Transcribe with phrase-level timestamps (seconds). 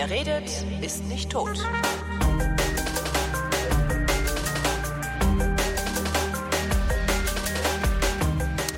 [0.00, 0.50] Wer redet,
[0.80, 1.58] ist nicht tot.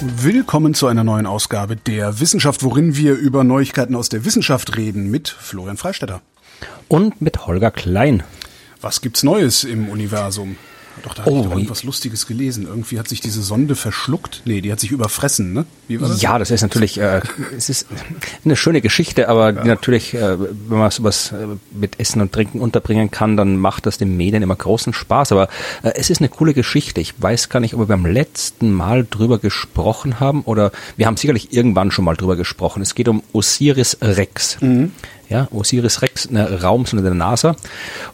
[0.01, 5.13] Willkommen zu einer neuen Ausgabe der Wissenschaft, worin wir über Neuigkeiten aus der Wissenschaft reden
[5.13, 6.23] mit Florian Freistetter.
[6.89, 8.25] Und mit Holger Klein.
[8.81, 10.57] Was gibt's Neues im Universum?
[11.03, 12.67] Doch, da Oh, ich doch wie- irgendwas Lustiges gelesen.
[12.67, 14.43] Irgendwie hat sich diese Sonde verschluckt.
[14.45, 15.65] Nee, die hat sich überfressen, ne?
[15.89, 16.23] Das?
[16.23, 17.21] Ja, das ist natürlich, äh,
[17.57, 17.87] es ist
[18.45, 22.61] eine schöne Geschichte, aber die natürlich, äh, wenn man sowas äh, mit Essen und Trinken
[22.61, 25.33] unterbringen kann, dann macht das den Medien immer großen Spaß.
[25.33, 25.49] Aber
[25.83, 27.01] äh, es ist eine coole Geschichte.
[27.01, 31.17] Ich weiß gar nicht, ob wir beim letzten Mal drüber gesprochen haben oder wir haben
[31.17, 32.81] sicherlich irgendwann schon mal drüber gesprochen.
[32.83, 34.57] Es geht um Osiris Rex.
[35.33, 37.57] Ja, Osiris Rex, eine Raumsonde der NASA.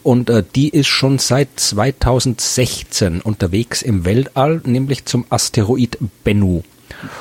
[0.03, 6.63] Und äh, die ist schon seit 2016 unterwegs im Weltall, nämlich zum Asteroid Bennu.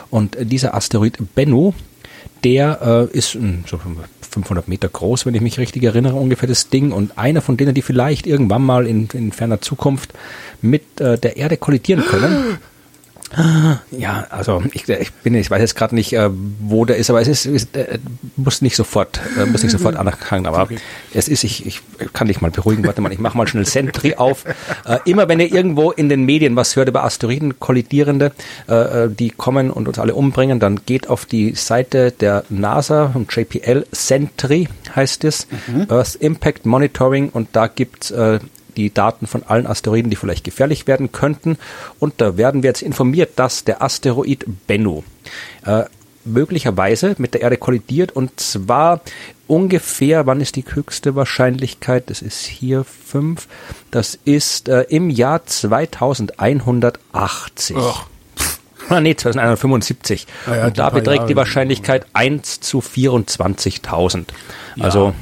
[0.09, 1.73] Und äh, dieser Asteroid Bennu,
[2.45, 3.33] der äh, ist
[3.67, 3.81] so
[4.31, 6.93] 500 Meter groß, wenn ich mich richtig erinnere, ungefähr das Ding.
[6.93, 10.13] Und einer von denen, die vielleicht irgendwann mal in, in ferner Zukunft
[10.63, 12.59] mit äh, der Erde kollidieren können.
[13.91, 17.21] Ja, also ich, ich bin, ich weiß jetzt gerade nicht, äh, wo der ist, aber
[17.21, 17.99] es ist, ist äh,
[18.37, 20.69] muss nicht sofort, äh, muss nicht sofort anerkennen, aber
[21.13, 24.15] es ist, ich, ich kann dich mal beruhigen, warte mal, ich mache mal schnell Sentry
[24.15, 24.45] auf.
[24.87, 28.33] Äh, immer wenn ihr irgendwo in den Medien was hört über Asteroiden, kollidierende,
[28.69, 33.13] äh, äh, die kommen und uns alle umbringen, dann geht auf die Seite der NASA
[33.15, 35.47] und JPL Sentry heißt es,
[35.89, 38.39] Earth Impact Monitoring und da gibt's äh,
[38.79, 41.59] die Daten von allen Asteroiden, die vielleicht gefährlich werden könnten.
[41.99, 45.03] Und da werden wir jetzt informiert, dass der Asteroid Bennu
[45.67, 45.85] äh,
[46.25, 49.01] möglicherweise mit der Erde kollidiert und zwar
[49.47, 52.11] ungefähr, wann ist die höchste Wahrscheinlichkeit?
[52.11, 53.49] Das ist hier fünf.
[53.91, 57.77] Das ist äh, im Jahr 2180.
[57.79, 58.07] Ach.
[58.91, 60.27] Ah, nee, 2175.
[60.47, 61.29] Ah ja, und da beträgt Jahre.
[61.29, 64.25] die Wahrscheinlichkeit 1 zu 24.000.
[64.81, 65.13] Also,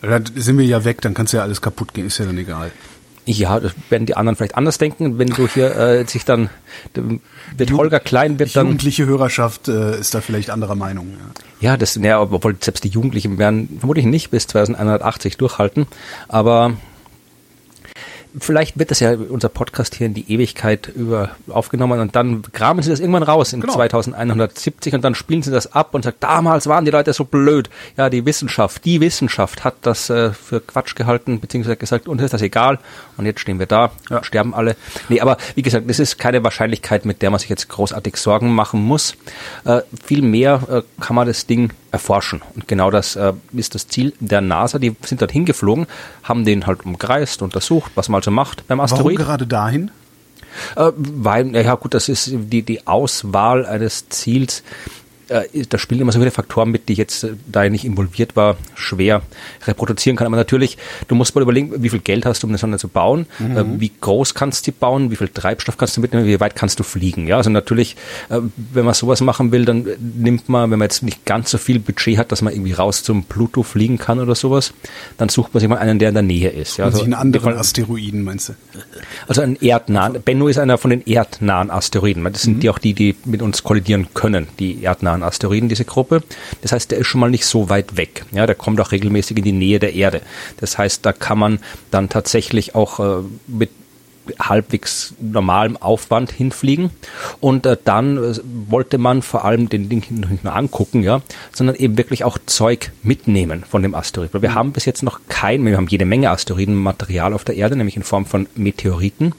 [0.00, 2.38] Da sind wir ja weg, dann kannst du ja alles kaputt gehen, ist ja dann
[2.38, 2.70] egal.
[3.30, 6.50] Ja, das werden die anderen vielleicht anders denken, wenn du hier äh, sich dann
[7.56, 11.12] wird Holger Klein wird dann jugendliche Hörerschaft äh, ist da vielleicht anderer Meinung.
[11.60, 11.70] Ja.
[11.70, 15.86] ja das ja, obwohl selbst die Jugendlichen werden vermutlich nicht bis 2180 durchhalten,
[16.28, 16.74] aber
[18.38, 22.82] vielleicht wird das ja unser Podcast hier in die Ewigkeit über aufgenommen und dann graben
[22.82, 23.74] sie das irgendwann raus in Genau.
[23.74, 27.70] 2170 und dann spielen sie das ab und sagen, damals waren die Leute so blöd.
[27.96, 32.32] Ja, die Wissenschaft, die Wissenschaft hat das äh, für Quatsch gehalten, beziehungsweise gesagt, uns ist
[32.32, 32.78] das egal
[33.16, 34.18] und jetzt stehen wir da, Ja.
[34.18, 34.76] und sterben alle.
[35.08, 38.50] Nee, aber wie gesagt, das ist keine Wahrscheinlichkeit, mit der man sich jetzt großartig Sorgen
[38.54, 39.14] machen muss.
[39.64, 42.42] Äh, Vielmehr äh, kann man das Ding erforschen.
[42.54, 44.78] Und genau das äh, ist das Ziel der NASA.
[44.78, 45.86] Die sind dort hingeflogen,
[46.22, 49.16] haben den halt umkreist, untersucht, was man also macht beim Warum Asteroid.
[49.16, 49.90] gerade dahin?
[50.76, 54.62] Äh, weil, ja gut, das ist die, die Auswahl eines Ziels.
[55.30, 57.84] Äh, da spielen immer so viele Faktoren mit, die ich jetzt, äh, da ich nicht
[57.84, 59.22] involviert war, schwer
[59.66, 60.26] reproduzieren kann.
[60.26, 60.76] Aber natürlich,
[61.08, 63.62] du musst mal überlegen, wie viel Geld hast du, um eine Sonne zu bauen, äh,
[63.78, 66.80] wie groß kannst du die bauen, wie viel Treibstoff kannst du mitnehmen, wie weit kannst
[66.80, 67.26] du fliegen.
[67.28, 67.96] Ja, also natürlich,
[68.28, 69.86] äh, wenn man sowas machen will, dann
[70.16, 73.02] nimmt man, wenn man jetzt nicht ganz so viel Budget hat, dass man irgendwie raus
[73.04, 74.72] zum Pluto fliegen kann oder sowas,
[75.16, 76.76] dann sucht man sich mal einen, der in der Nähe ist.
[76.76, 78.52] Ja, Also sich einen anderen Fall- Asteroiden, meinst du?
[79.28, 80.20] also ein erdnahen.
[80.24, 82.24] Bennu ist einer von den erdnahen Asteroiden.
[82.24, 86.22] Das sind die auch die, die mit uns kollidieren können, die erdnahen Asteroiden, diese Gruppe.
[86.62, 88.24] Das heißt, der ist schon mal nicht so weit weg.
[88.32, 90.22] Ja, der kommt auch regelmäßig in die Nähe der Erde.
[90.58, 91.58] Das heißt, da kann man
[91.90, 93.70] dann tatsächlich auch äh, mit
[94.38, 96.90] halbwegs normalem Aufwand hinfliegen
[97.40, 98.34] und äh, dann äh,
[98.68, 102.92] wollte man vor allem den Ding nicht nur angucken, ja, sondern eben wirklich auch Zeug
[103.02, 104.32] mitnehmen von dem Asteroid.
[104.34, 107.76] Weil wir haben bis jetzt noch kein, wir haben jede Menge Asteroidenmaterial auf der Erde,
[107.76, 109.34] nämlich in Form von Meteoriten,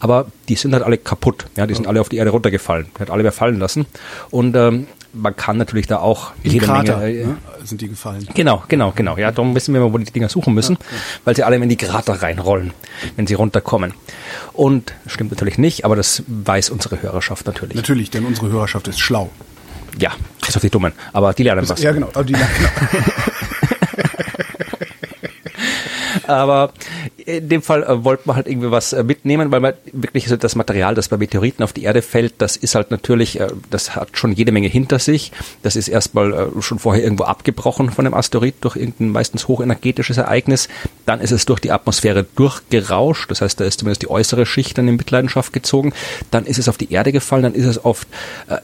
[0.00, 3.10] aber die sind halt alle kaputt, ja, die sind alle auf die Erde runtergefallen, hat
[3.10, 3.86] alle überfallen lassen
[4.30, 7.36] und ähm, man kann natürlich da auch Die jede Krater Menge, äh, ne?
[7.64, 8.26] sind die gefallen.
[8.34, 9.16] Genau, genau, genau.
[9.16, 10.76] Ja, darum wissen wir mal, wo die Dinger suchen müssen,
[11.24, 12.72] weil sie alle in die Krater reinrollen,
[13.16, 13.94] wenn sie runterkommen.
[14.52, 17.76] Und stimmt natürlich nicht, aber das weiß unsere Hörerschaft natürlich.
[17.76, 19.30] Natürlich, denn unsere Hörerschaft ist schlau.
[19.98, 20.12] Ja,
[20.44, 20.92] bis auf die Dummen.
[21.12, 21.80] Aber die lernen was.
[21.80, 22.08] Ja, genau.
[22.08, 22.44] Aber die, genau.
[26.26, 26.72] Aber
[27.16, 30.36] in dem Fall äh, wollte man halt irgendwie was äh, mitnehmen, weil man wirklich so
[30.36, 33.96] das Material, das bei Meteoriten auf die Erde fällt, das ist halt natürlich, äh, das
[33.96, 35.32] hat schon jede Menge hinter sich.
[35.62, 40.16] Das ist erstmal äh, schon vorher irgendwo abgebrochen von dem Asteroid durch irgendein meistens hochenergetisches
[40.16, 40.68] Ereignis.
[41.06, 43.30] Dann ist es durch die Atmosphäre durchgerauscht.
[43.30, 45.92] Das heißt, da ist zumindest die äußere Schicht dann in Mitleidenschaft gezogen.
[46.30, 47.42] Dann ist es auf die Erde gefallen.
[47.42, 48.08] Dann ist es oft
[48.48, 48.58] äh,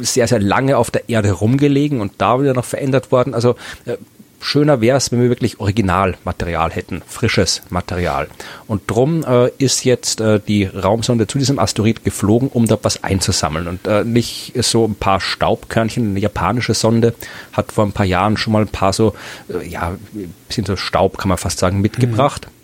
[0.00, 3.34] sehr, sehr lange auf der Erde rumgelegen und da wieder noch verändert worden.
[3.34, 3.96] Also äh,
[4.40, 8.28] schöner wäre es, wenn wir wirklich Originalmaterial hätten, frisches Material.
[8.66, 13.02] Und drum äh, ist jetzt äh, die Raumsonde zu diesem Asteroid geflogen, um dort was
[13.02, 13.68] einzusammeln.
[13.68, 16.10] Und äh, nicht so ein paar Staubkörnchen.
[16.10, 17.14] Eine japanische Sonde
[17.52, 19.14] hat vor ein paar Jahren schon mal ein paar so,
[19.48, 22.46] äh, ja, ein bisschen so Staub, kann man fast sagen, mitgebracht.
[22.46, 22.56] Mhm.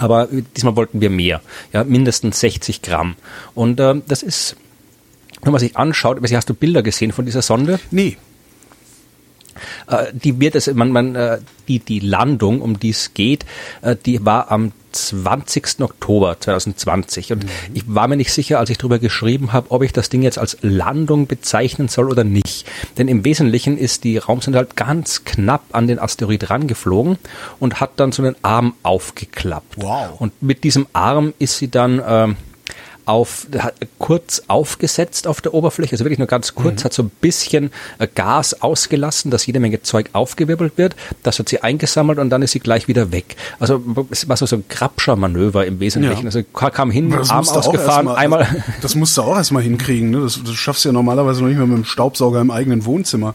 [0.00, 1.42] Aber diesmal wollten wir mehr,
[1.72, 3.16] ja, mindestens 60 Gramm.
[3.54, 4.56] Und äh, das ist,
[5.42, 7.78] wenn man sich anschaut, hast du Bilder gesehen von dieser Sonde?
[7.90, 8.16] Nee.
[9.88, 13.44] Äh, die wird es, man, man, äh, die, die Landung, um die es geht,
[13.82, 15.80] äh, die war am 20.
[15.80, 17.32] Oktober 2020.
[17.32, 17.48] Und mhm.
[17.74, 20.38] ich war mir nicht sicher, als ich darüber geschrieben habe, ob ich das Ding jetzt
[20.38, 22.66] als Landung bezeichnen soll oder nicht.
[22.98, 27.18] Denn im Wesentlichen ist die Raumsonde halt ganz knapp an den Asteroid rangeflogen
[27.58, 29.76] und hat dann so einen Arm aufgeklappt.
[29.76, 30.20] Wow.
[30.20, 32.36] Und mit diesem Arm ist sie dann ähm,
[33.10, 33.48] auf,
[33.98, 36.84] kurz aufgesetzt auf der Oberfläche, also wirklich nur ganz kurz, mhm.
[36.84, 40.94] hat so ein bisschen äh, Gas ausgelassen, dass jede Menge Zeug aufgewirbelt wird.
[41.24, 43.34] Das hat sie eingesammelt und dann ist sie gleich wieder weg.
[43.58, 46.22] Also es war so, ein Grabscher-Manöver im Wesentlichen.
[46.22, 46.26] Ja.
[46.26, 48.40] Also kam hin, Arm ausgefahren, mal, einmal.
[48.40, 50.10] Das, das musst du auch erstmal hinkriegen.
[50.10, 50.20] Ne?
[50.20, 53.34] Das, das schaffst du ja normalerweise noch nicht mehr mit dem Staubsauger im eigenen Wohnzimmer.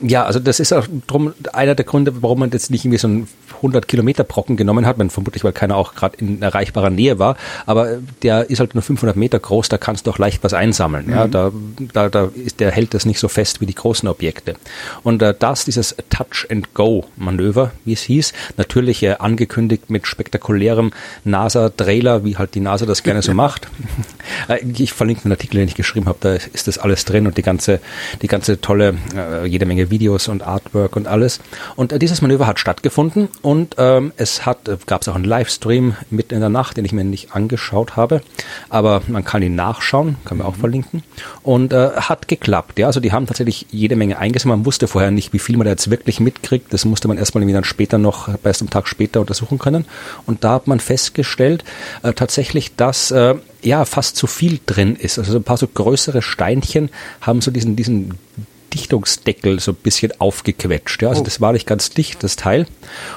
[0.00, 3.08] Ja, also das ist auch drum einer der Gründe, warum man jetzt nicht irgendwie so
[3.08, 7.18] einen 100 Kilometer Brocken genommen hat, man vermutlich, weil keiner auch gerade in erreichbarer Nähe
[7.18, 10.52] war, aber der ist halt nur 500 Meter groß, da kannst du auch leicht was
[10.52, 11.06] einsammeln.
[11.06, 11.12] Mhm.
[11.12, 11.52] Ja, da,
[11.92, 14.56] da, da ist, der hält das nicht so fest wie die großen Objekte.
[15.02, 20.92] Und äh, das, dieses Touch-and-Go-Manöver, wie es hieß, natürlich äh, angekündigt mit spektakulärem
[21.24, 23.68] NASA-Trailer, wie halt die NASA das gerne so macht.
[24.48, 27.36] Äh, ich verlinke einen Artikel, den ich geschrieben habe, da ist das alles drin und
[27.36, 27.80] die ganze,
[28.22, 31.40] die ganze tolle, äh, jede Menge Videos und Artwork und alles.
[31.76, 35.96] Und äh, dieses Manöver hat stattgefunden und ähm, es hat, gab es auch einen Livestream
[36.10, 38.20] mitten in der Nacht, den ich mir nicht angeschaut habe,
[38.68, 40.60] aber man kann ihn nachschauen, kann man auch mhm.
[40.60, 41.02] verlinken.
[41.42, 42.86] Und äh, hat geklappt, ja.
[42.86, 44.58] Also die haben tatsächlich jede Menge eingesammelt.
[44.58, 46.72] Man wusste vorher nicht, wie viel man da jetzt wirklich mitkriegt.
[46.72, 49.84] Das musste man erstmal dann später noch, erst am Tag später untersuchen können.
[50.26, 51.64] Und da hat man festgestellt,
[52.02, 55.18] äh, tatsächlich, dass äh, ja fast zu viel drin ist.
[55.18, 56.90] Also ein paar so größere Steinchen
[57.20, 58.14] haben so diesen, diesen
[58.74, 61.02] Dichtungsdeckel so ein bisschen aufgequetscht.
[61.02, 61.10] Ja.
[61.10, 61.24] Also oh.
[61.24, 62.66] das war nicht ganz dicht, das Teil.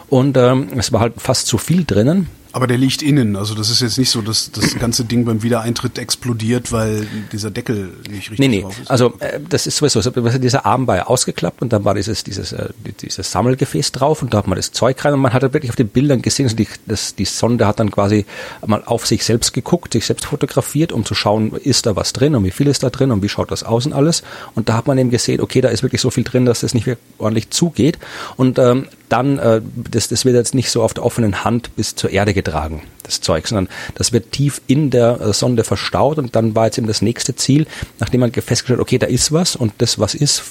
[0.10, 2.28] Und ähm, es war halt fast zu viel drinnen.
[2.52, 5.44] Aber der liegt innen, also das ist jetzt nicht so, dass das ganze Ding beim
[5.44, 8.62] Wiedereintritt explodiert, weil dieser Deckel nicht richtig nee, nee.
[8.62, 8.90] drauf ist.
[8.90, 12.24] Also äh, das ist sowieso, so, dieser Arm war ja ausgeklappt und dann war dieses,
[12.24, 12.70] dieses, äh,
[13.02, 15.70] dieses Sammelgefäß drauf und da hat man das Zeug rein und man hat halt wirklich
[15.70, 18.26] auf den Bildern gesehen, also die, das, die Sonde hat dann quasi
[18.66, 22.34] mal auf sich selbst geguckt, sich selbst fotografiert, um zu schauen, ist da was drin
[22.36, 24.24] und wie viel ist da drin und wie schaut das aus und alles.
[24.56, 26.74] Und da hat man eben gesehen, okay, da ist wirklich so viel drin, dass das
[26.74, 26.88] nicht
[27.20, 28.00] ordentlich zugeht.
[28.38, 29.62] Und ähm, dann, äh,
[29.92, 33.22] das, das wird jetzt nicht so auf der offenen Hand bis zur Erde getragen, das
[33.22, 36.88] Zeug, sondern das wird tief in der äh, Sonde verstaut und dann war jetzt eben
[36.88, 37.68] das nächste Ziel,
[38.00, 40.44] nachdem man festgestellt, okay, da ist was und das, was ist,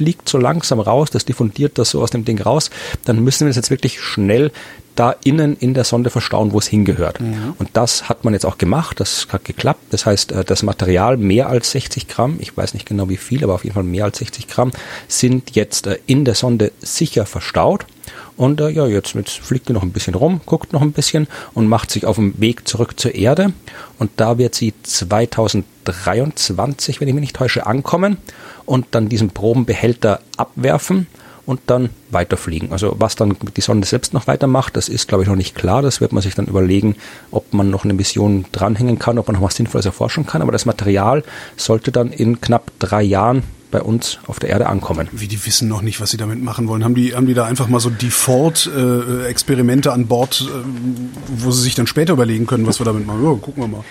[0.00, 2.70] fliegt so langsam raus, das diffundiert das so aus dem Ding raus,
[3.04, 4.50] dann müssen wir das jetzt wirklich schnell
[5.00, 7.22] da innen in der Sonde verstauen, wo es hingehört.
[7.22, 7.54] Mhm.
[7.58, 9.80] Und das hat man jetzt auch gemacht, das hat geklappt.
[9.88, 13.42] Das heißt, äh, das Material mehr als 60 Gramm, ich weiß nicht genau wie viel,
[13.42, 14.72] aber auf jeden Fall mehr als 60 Gramm,
[15.08, 17.86] sind jetzt äh, in der Sonde sicher verstaut.
[18.36, 21.28] Und äh, ja, jetzt, jetzt fliegt er noch ein bisschen rum, guckt noch ein bisschen
[21.54, 23.54] und macht sich auf dem Weg zurück zur Erde.
[23.98, 28.18] Und da wird sie 2023, wenn ich mich nicht täusche, ankommen
[28.66, 31.06] und dann diesen Probenbehälter abwerfen
[31.50, 32.70] und dann weiterfliegen.
[32.70, 35.82] Also was dann die Sonde selbst noch weitermacht, das ist, glaube ich, noch nicht klar.
[35.82, 36.94] Das wird man sich dann überlegen,
[37.32, 40.42] ob man noch eine Mission dranhängen kann, ob man noch was Sinnvolles erforschen kann.
[40.42, 41.24] Aber das Material
[41.56, 43.42] sollte dann in knapp drei Jahren
[43.72, 45.08] bei uns auf der Erde ankommen.
[45.10, 46.84] Wie die wissen noch nicht, was sie damit machen wollen.
[46.84, 50.52] Haben die, haben die da einfach mal so Default-Experimente an Bord, äh,
[51.36, 53.24] wo sie sich dann später überlegen können, was wir damit machen?
[53.24, 53.84] Ja, gucken wir mal.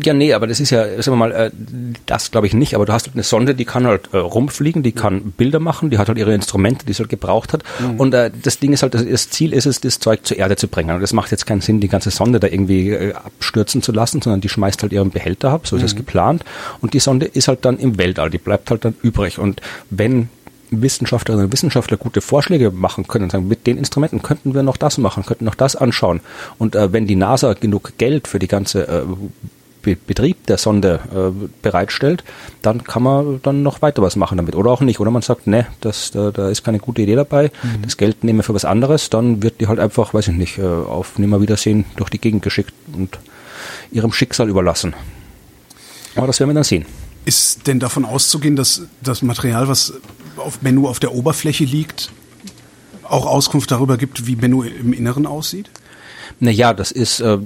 [0.00, 1.50] Ja, nee, aber das ist ja, sagen wir mal, äh,
[2.06, 4.82] das glaube ich nicht, aber du hast halt eine Sonde, die kann halt äh, rumfliegen,
[4.82, 7.64] die kann Bilder machen, die hat halt ihre Instrumente, die sie halt gebraucht hat.
[7.80, 8.00] Mhm.
[8.00, 10.68] Und äh, das Ding ist halt, das Ziel ist es, das Zeug zur Erde zu
[10.68, 10.94] bringen.
[10.94, 14.22] Und das macht jetzt keinen Sinn, die ganze Sonde da irgendwie äh, abstürzen zu lassen,
[14.22, 15.98] sondern die schmeißt halt ihren Behälter ab, so ist es mhm.
[15.98, 16.44] geplant.
[16.80, 19.38] Und die Sonde ist halt dann im Weltall, die bleibt halt dann übrig.
[19.38, 20.28] Und wenn
[20.70, 24.76] Wissenschaftlerinnen und Wissenschaftler gute Vorschläge machen können und sagen, mit den Instrumenten könnten wir noch
[24.76, 26.20] das machen, könnten noch das anschauen.
[26.58, 29.02] Und äh, wenn die NASA genug Geld für die ganze äh,
[29.94, 32.24] Betrieb der Sonde äh, bereitstellt,
[32.62, 34.54] dann kann man dann noch weiter was machen damit.
[34.54, 35.00] Oder auch nicht.
[35.00, 37.82] Oder man sagt, ne, das, da, da ist keine gute Idee dabei, mhm.
[37.82, 40.58] das Geld nehmen wir für was anderes, dann wird die halt einfach, weiß ich nicht,
[40.58, 43.18] äh, auf Nimmerwiedersehen durch die Gegend geschickt und
[43.90, 44.94] ihrem Schicksal überlassen.
[46.14, 46.86] Aber das werden wir dann sehen.
[47.24, 49.92] Ist denn davon auszugehen, dass das Material, was
[50.36, 52.10] auf Bennu auf der Oberfläche liegt,
[53.02, 55.70] auch Auskunft darüber gibt, wie Bennu im Inneren aussieht?
[56.40, 57.38] Naja, das ist äh,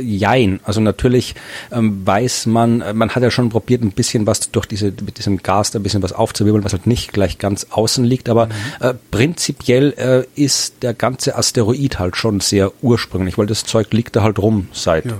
[0.00, 0.60] Jein.
[0.64, 1.34] Also natürlich
[1.70, 5.18] ähm, weiß man, äh, man hat ja schon probiert, ein bisschen was durch diese, mit
[5.18, 8.28] diesem Gas da ein bisschen was aufzuwirbeln, was halt nicht gleich ganz außen liegt.
[8.28, 8.52] Aber mhm.
[8.80, 14.16] äh, prinzipiell äh, ist der ganze Asteroid halt schon sehr ursprünglich, weil das Zeug liegt
[14.16, 15.18] da halt rum seit ja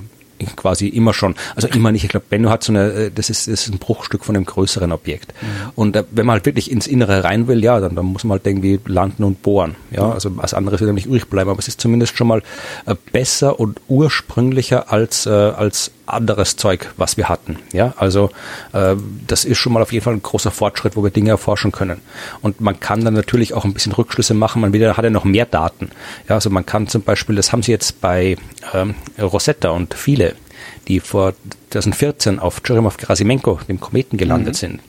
[0.57, 1.35] quasi immer schon.
[1.57, 2.05] Also immer nicht.
[2.05, 4.45] Ich glaube, Benno hat so eine, äh, das ist, das ist ein Bruchstück von einem
[4.45, 5.33] größeren Objekt.
[5.41, 5.71] Mhm.
[5.75, 8.39] Und äh, wenn man halt wirklich ins Innere rein will, ja, dann, dann muss man
[8.39, 9.77] halt irgendwie landen und bohren.
[9.91, 11.51] Ja, also als anderes wird nicht übrig bleiben.
[11.51, 12.43] Aber es ist zumindest schon mal
[12.87, 17.59] äh, besser und ursprünglicher als, äh, als anderes Zeug, was wir hatten.
[17.73, 18.31] Ja, also
[18.73, 18.97] äh,
[19.27, 22.01] das ist schon mal auf jeden Fall ein großer Fortschritt, wo wir Dinge erforschen können.
[22.43, 24.61] Und man kann dann natürlich auch ein bisschen Rückschlüsse machen.
[24.61, 25.91] Man wieder hat ja noch mehr Daten.
[26.29, 28.37] Ja, also man kann zum Beispiel, das haben sie jetzt bei
[29.21, 30.35] Rosetta und viele,
[30.89, 31.35] die vor
[31.71, 34.59] 2014 auf Churyumov Gerasimenko, dem Kometen, gelandet mhm.
[34.59, 34.81] sind.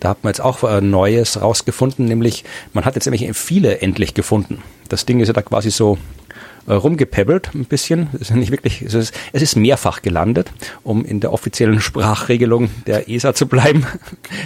[0.00, 4.14] Da hat man jetzt auch äh, Neues rausgefunden, nämlich man hat jetzt nämlich viele endlich
[4.14, 4.62] gefunden.
[4.88, 5.98] Das Ding ist ja da quasi so
[6.66, 8.08] äh, rumgepebbelt ein bisschen.
[8.14, 10.52] Es ist nicht wirklich, es ist, es ist mehrfach gelandet,
[10.82, 13.86] um in der offiziellen Sprachregelung der ESA zu bleiben.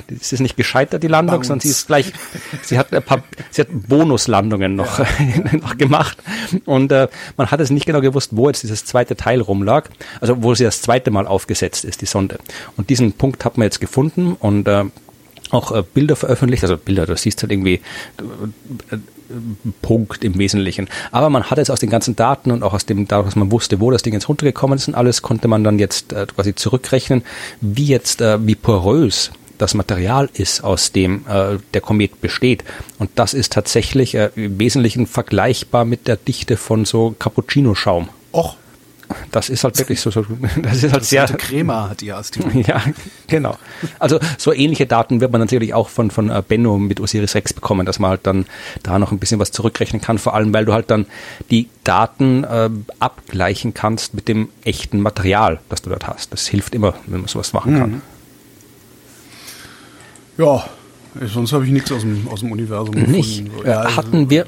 [0.08, 2.12] Es ist nicht gescheitert, die Landung, sondern sie ist gleich,
[2.62, 5.06] sie hat ein paar, sie hat Bonuslandungen noch, ja.
[5.52, 6.18] noch gemacht.
[6.64, 9.88] Und äh, man hat es nicht genau gewusst, wo jetzt dieses zweite Teil rumlag,
[10.20, 12.38] also wo sie das zweite Mal aufgesetzt ist, die Sonde.
[12.76, 14.84] Und diesen Punkt hat man jetzt gefunden und äh,
[15.50, 17.80] auch äh, Bilder veröffentlicht, also Bilder, du siehst halt irgendwie
[18.90, 18.96] äh,
[19.82, 20.88] Punkt im Wesentlichen.
[21.10, 23.50] Aber man hat jetzt aus den ganzen Daten und auch aus dem, dadurch, dass man
[23.50, 26.54] wusste, wo das Ding jetzt runtergekommen ist und alles, konnte man dann jetzt äh, quasi
[26.54, 27.22] zurückrechnen,
[27.60, 32.64] wie jetzt, äh, wie porös das Material ist, aus dem äh, der Komet besteht.
[32.98, 38.08] Und das ist tatsächlich äh, im Wesentlichen vergleichbar mit der Dichte von so Cappuccino-Schaum.
[38.32, 38.56] Och,
[39.30, 40.24] das ist halt wirklich so, so
[40.62, 41.26] das ist halt das sehr.
[41.26, 42.46] Crema hat die Astion.
[42.66, 42.82] Ja,
[43.26, 43.56] genau.
[43.98, 47.52] Also so ähnliche Daten wird man natürlich auch von, von äh, Benno mit Osiris Rex
[47.52, 48.46] bekommen, dass man halt dann
[48.82, 51.06] da noch ein bisschen was zurückrechnen kann, vor allem weil du halt dann
[51.50, 56.32] die Daten äh, abgleichen kannst mit dem echten Material, das du dort hast.
[56.32, 57.90] Das hilft immer, wenn man sowas machen kann.
[57.90, 58.02] Mhm.
[60.38, 60.64] Ja,
[61.26, 63.12] sonst habe ich nichts aus dem, aus dem Universum gefunden.
[63.12, 63.44] Nicht.
[63.64, 64.46] Ja, hatten wir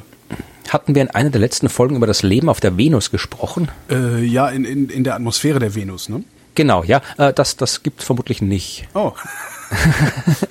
[0.73, 3.71] hatten wir in einer der letzten Folgen über das Leben auf der Venus gesprochen?
[3.91, 6.25] Äh, ja, in, in, in der Atmosphäre der Venus, ne?
[6.55, 7.01] Genau, ja.
[7.19, 8.89] Äh, das, das gibt vermutlich nicht.
[8.95, 9.13] Oh.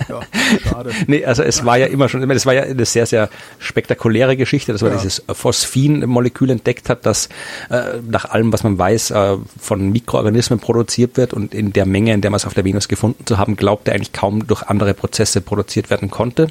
[0.10, 0.20] Ja,
[0.64, 0.92] schade.
[1.08, 4.72] nee, also es war ja immer schon, es war ja eine sehr, sehr spektakuläre Geschichte,
[4.72, 4.98] dass man ja.
[4.98, 7.30] dieses Phosphin-Molekül entdeckt hat, das
[7.70, 12.14] äh, nach allem, was man weiß, äh, von Mikroorganismen produziert wird und in der Menge,
[12.14, 14.94] in der man es auf der Venus gefunden zu haben, glaubte eigentlich kaum durch andere
[14.94, 16.48] Prozesse produziert werden konnte.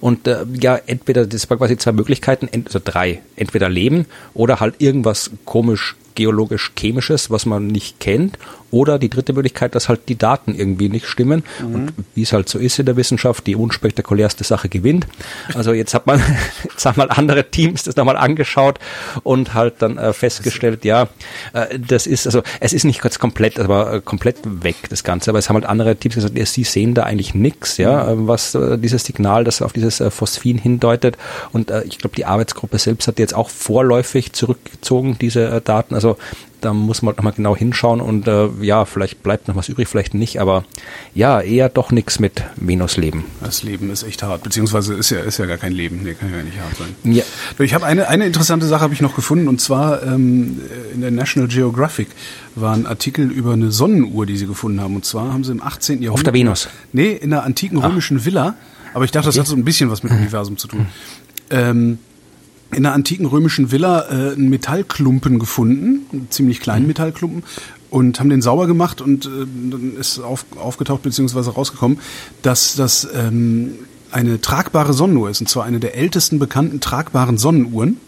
[0.00, 4.76] Und äh, ja, entweder, das war quasi zwei Möglichkeiten, also drei, entweder Leben oder halt
[4.78, 8.38] irgendwas komisch geologisch-chemisches, was man nicht kennt,
[8.74, 11.44] oder die dritte Möglichkeit, dass halt die Daten irgendwie nicht stimmen.
[11.60, 11.74] Mhm.
[11.74, 15.06] Und wie es halt so ist in der Wissenschaft, die unspektakulärste Sache gewinnt.
[15.54, 16.20] Also jetzt hat man,
[16.64, 18.80] jetzt haben mal andere Teams das nochmal angeschaut
[19.22, 21.08] und halt dann äh, festgestellt, ja,
[21.52, 25.30] äh, das ist, also es ist nicht ganz komplett, aber äh, komplett weg, das Ganze.
[25.30, 28.26] Aber es haben halt andere Teams gesagt, ja, sie sehen da eigentlich nichts, ja, mhm.
[28.26, 31.16] was äh, dieses Signal, das auf dieses äh, Phosphin hindeutet.
[31.52, 35.94] Und äh, ich glaube, die Arbeitsgruppe selbst hat jetzt auch vorläufig zurückgezogen, diese äh, Daten.
[35.94, 36.16] Also
[36.64, 40.14] da muss man nochmal genau hinschauen und äh, ja, vielleicht bleibt noch was übrig, vielleicht
[40.14, 40.64] nicht, aber
[41.14, 43.24] ja, eher doch nichts mit Venusleben.
[43.42, 46.32] Das Leben ist echt hart, beziehungsweise ist ja, ist ja gar kein Leben, nee, kann
[46.32, 47.12] ja nicht hart sein.
[47.12, 47.24] Ja.
[47.58, 50.60] Ich habe eine, eine interessante Sache habe ich noch gefunden und zwar ähm,
[50.94, 52.08] in der National Geographic
[52.54, 55.62] war ein Artikel über eine Sonnenuhr, die sie gefunden haben und zwar haben sie im
[55.62, 56.02] 18.
[56.02, 56.26] Jahrhundert...
[56.26, 56.68] Auf der Venus?
[56.92, 58.24] Nee, in einer antiken römischen Ach.
[58.24, 58.54] Villa,
[58.94, 59.40] aber ich dachte, das okay.
[59.40, 60.86] hat so ein bisschen was mit dem Universum zu tun.
[61.50, 61.98] Ähm,
[62.74, 66.88] in einer antiken römischen Villa äh, einen Metallklumpen gefunden, einen ziemlich kleinen mhm.
[66.88, 67.42] Metallklumpen,
[67.94, 71.50] und haben den sauber gemacht und äh, dann ist auf, aufgetaucht bzw.
[71.50, 72.00] rausgekommen,
[72.42, 73.74] dass das ähm,
[74.10, 77.98] eine tragbare Sonnenuhr ist, und zwar eine der ältesten bekannten tragbaren Sonnenuhren,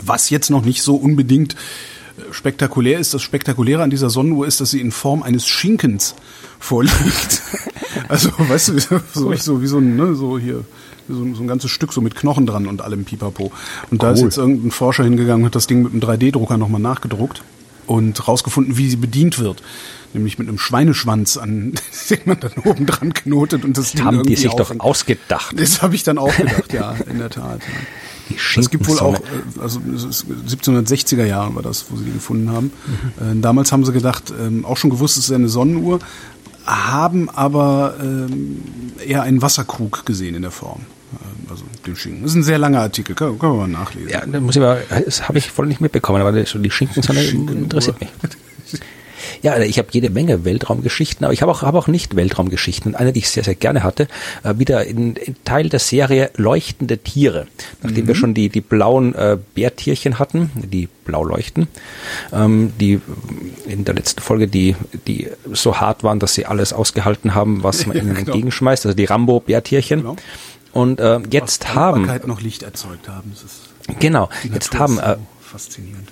[0.00, 3.14] was jetzt noch nicht so unbedingt äh, spektakulär ist.
[3.14, 6.14] Das Spektakuläre an dieser Sonnenuhr ist, dass sie in Form eines Schinkens
[6.60, 7.42] vorliegt.
[8.08, 8.78] also, weißt du,
[9.12, 10.64] so, so wie so ein, ne, so hier
[11.08, 13.50] so, so ein ganzes Stück so mit Knochen dran und allem Pipapo.
[13.90, 16.80] Und da ist jetzt irgendein Forscher hingegangen und hat das Ding mit einem 3D-Drucker nochmal
[16.80, 17.42] nachgedruckt
[17.86, 19.62] und rausgefunden, wie sie bedient wird.
[20.14, 21.74] Nämlich mit einem Schweineschwanz, an
[22.10, 25.58] den man dann oben dran knotet und das, das haben die sich doch ausgedacht.
[25.58, 27.60] Das habe ich dann auch gedacht, ja, in der Tat.
[27.60, 28.36] Ja.
[28.56, 32.72] Es gibt wohl auch, äh, also 1760er Jahre war das, wo sie die gefunden haben.
[33.20, 33.38] Mhm.
[33.38, 36.00] Äh, damals haben sie gedacht, ähm, auch schon gewusst, es ist eine Sonnenuhr,
[36.66, 38.62] haben aber ähm,
[39.04, 40.82] eher einen Wasserkrug gesehen in der Form.
[41.12, 42.22] Äh, also den Schinken.
[42.22, 44.10] Das ist ein sehr langer Artikel, können, können wir mal nachlesen.
[44.10, 47.62] Ja, da muss ich mal, das habe ich voll nicht mitbekommen, aber die Schinken, Schinken
[47.64, 48.10] interessiert mich.
[49.42, 52.94] Ja, ich habe jede Menge Weltraumgeschichten, aber ich habe auch, hab auch nicht Weltraumgeschichten.
[52.94, 54.08] Eine, die ich sehr, sehr gerne hatte,
[54.42, 57.46] äh, wieder in, in Teil der Serie Leuchtende Tiere.
[57.82, 58.08] Nachdem mhm.
[58.08, 61.68] wir schon die, die blauen äh, Bärtierchen hatten, die blau leuchten,
[62.32, 63.00] ähm, die
[63.66, 67.86] in der letzten Folge, die, die so hart waren, dass sie alles ausgehalten haben, was
[67.86, 68.20] man ihnen genau.
[68.20, 70.00] entgegenschmeißt, also die Rambo-Bärtierchen.
[70.00, 70.16] Genau.
[70.78, 73.34] Und äh, jetzt haben noch Licht erzeugt haben.
[73.98, 76.08] genau, jetzt haben äh, faszinierend.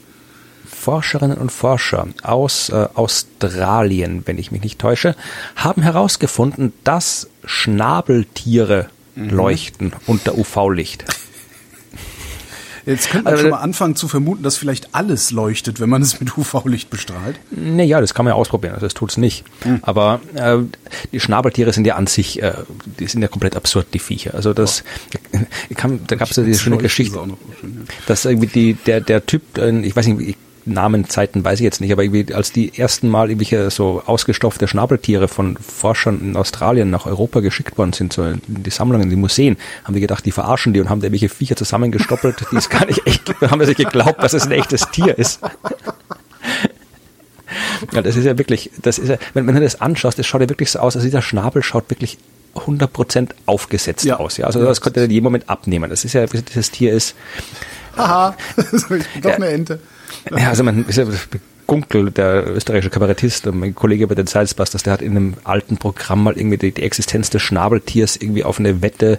[0.64, 5.14] Forscherinnen und Forscher aus äh, Australien, wenn ich mich nicht täusche,
[5.54, 9.30] haben herausgefunden, dass Schnabeltiere mhm.
[9.30, 11.04] leuchten unter UV-Licht.
[12.86, 16.02] Jetzt könnte man also, schon mal anfangen zu vermuten, dass vielleicht alles leuchtet, wenn man
[16.02, 17.38] es mit UV-Licht bestrahlt.
[17.50, 19.44] Naja, das kann man ja ausprobieren, also das tut's nicht.
[19.64, 19.80] Mhm.
[19.82, 20.58] Aber äh,
[21.10, 22.54] die Schnabeltiere sind ja an sich, äh,
[23.00, 24.34] die sind ja komplett absurd, die Viecher.
[24.34, 25.38] Also das, oh.
[25.74, 27.18] kann, da gab es ja diese schöne Geschichte,
[27.60, 27.94] schön, ja.
[28.06, 31.80] dass irgendwie die, der, der Typ, äh, ich weiß nicht, ich Namenzeiten weiß ich jetzt
[31.80, 36.90] nicht, aber irgendwie als die ersten Mal irgendwelche so ausgestopfte Schnabeltiere von Forschern in Australien
[36.90, 40.26] nach Europa geschickt worden sind, so in die Sammlungen, in die Museen, haben die gedacht,
[40.26, 43.64] die verarschen die und haben da irgendwelche Viecher zusammengestoppelt, die ist gar nicht echt, haben
[43.64, 45.40] sich geglaubt, dass es ein echtes Tier ist.
[47.92, 50.40] Ja, das ist ja wirklich, das ist ja, wenn, wenn du das anschaust, das schaut
[50.40, 52.18] ja wirklich so aus, also dieser Schnabel schaut wirklich
[52.56, 54.16] 100% aufgesetzt ja.
[54.18, 54.36] aus.
[54.38, 55.90] Ja, also das konnte er in jedem Moment abnehmen.
[55.90, 57.14] Das ist ja, dieses Tier ist.
[57.96, 58.36] Haha,
[59.22, 59.80] doch eine Ente.
[60.30, 61.04] Ja, also man ist ja
[61.66, 66.22] Gunkel, der österreichische Kabarettist, mein Kollege bei den Salzbusters, der hat in einem alten Programm
[66.22, 69.18] mal irgendwie die, die Existenz des Schnabeltiers irgendwie auf eine Wette,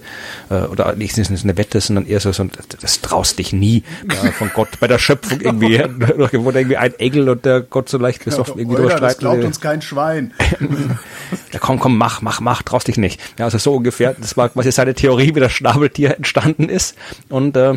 [0.49, 2.51] äh, oder nicht eine Wette, sondern eher so, so ein,
[2.81, 7.29] das traust dich nie äh, von Gott bei der Schöpfung irgendwie, wo irgendwie ein Engel
[7.29, 9.17] und der Gott so leicht besoffen irgendwie durchstreitet.
[9.17, 10.33] Das glaubt uns kein Schwein.
[11.51, 13.19] ja, komm, komm, mach, mach, mach, traust dich nicht.
[13.37, 16.95] Ja, also so ungefähr, das war quasi seine Theorie, wie das Schnabeltier entstanden ist
[17.29, 17.75] und äh,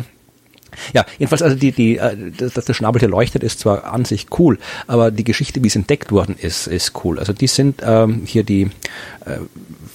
[0.93, 4.59] ja, jedenfalls also die, die, äh, dass das Schnabeltier leuchtet, ist zwar an sich cool,
[4.87, 7.19] aber die Geschichte, wie es entdeckt worden ist, ist cool.
[7.19, 8.69] Also die sind ähm, hier die
[9.25, 9.39] äh,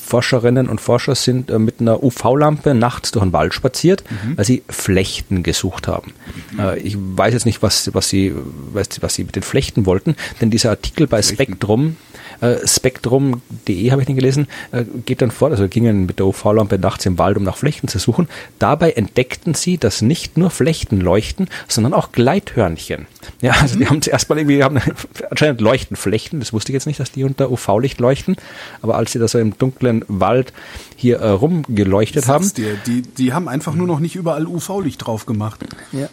[0.07, 4.37] Forscherinnen und Forscher sind äh, mit einer UV-Lampe nachts durch den Wald spaziert, mhm.
[4.37, 6.13] weil sie Flechten gesucht haben.
[6.53, 6.61] Mhm.
[6.61, 8.33] Äh, ich weiß jetzt nicht, was, was, sie,
[8.73, 11.55] was, was sie mit den Flechten wollten, denn dieser Artikel bei Flechten.
[11.55, 11.97] Spektrum
[12.41, 16.79] äh, Spektrum.de habe ich den gelesen, äh, geht dann fort, also gingen mit der UV-Lampe
[16.79, 18.29] nachts im Wald, um nach Flechten zu suchen.
[18.59, 23.07] Dabei entdeckten sie, dass nicht nur Flechten leuchten, sondern auch Gleithörnchen.
[23.41, 23.81] Ja, also mhm.
[23.81, 24.79] die haben zuerst mal irgendwie, haben
[25.31, 28.37] anscheinend leuchten Flechten, das wusste ich jetzt nicht, dass die unter UV-Licht leuchten,
[28.83, 30.53] aber als sie da so im dunklen Wald
[30.97, 32.51] hier äh, rumgeleuchtet haben.
[32.55, 35.65] Dir, die, die haben einfach nur noch nicht überall UV-Licht drauf gemacht.
[35.93, 36.09] Ja.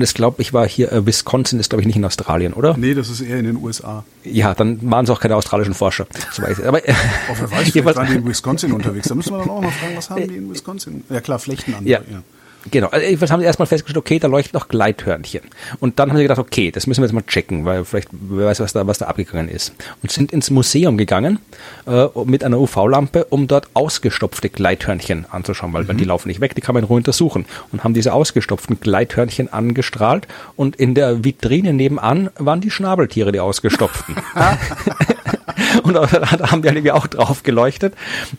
[0.00, 2.74] Und es glaube ich war hier, äh, Wisconsin ist glaube ich nicht in Australien, oder?
[2.74, 4.02] Nee, das ist eher in den USA.
[4.24, 6.06] Ja, dann waren es auch keine australischen Forscher.
[6.32, 6.66] So weiß ich.
[6.66, 6.94] Aber, äh,
[7.30, 9.08] oh, wer weiß, vielleicht waren die in Wisconsin unterwegs.
[9.08, 11.04] Da müssen wir dann auch noch fragen, was haben die in Wisconsin?
[11.10, 11.86] Ja klar, Flechten an.
[11.86, 11.98] Ja.
[12.10, 12.22] ja.
[12.70, 15.42] Genau, also jedenfalls haben sie erstmal festgestellt, okay, da leuchten noch Gleithörnchen.
[15.78, 18.46] Und dann haben sie gedacht, okay, das müssen wir jetzt mal checken, weil vielleicht, wer
[18.46, 19.72] weiß, was da, was da abgegangen ist.
[20.02, 21.38] Und sind ins Museum gegangen
[21.86, 25.96] äh, mit einer UV-Lampe, um dort ausgestopfte Gleithörnchen anzuschauen, weil mhm.
[25.96, 27.46] die laufen nicht weg, die kann man in Ruhe untersuchen.
[27.72, 33.40] Und haben diese ausgestopften Gleithörnchen angestrahlt und in der Vitrine nebenan waren die Schnabeltiere, die
[33.40, 34.16] ausgestopften.
[35.82, 36.10] und da
[36.50, 37.94] haben die halt irgendwie auch drauf geleuchtet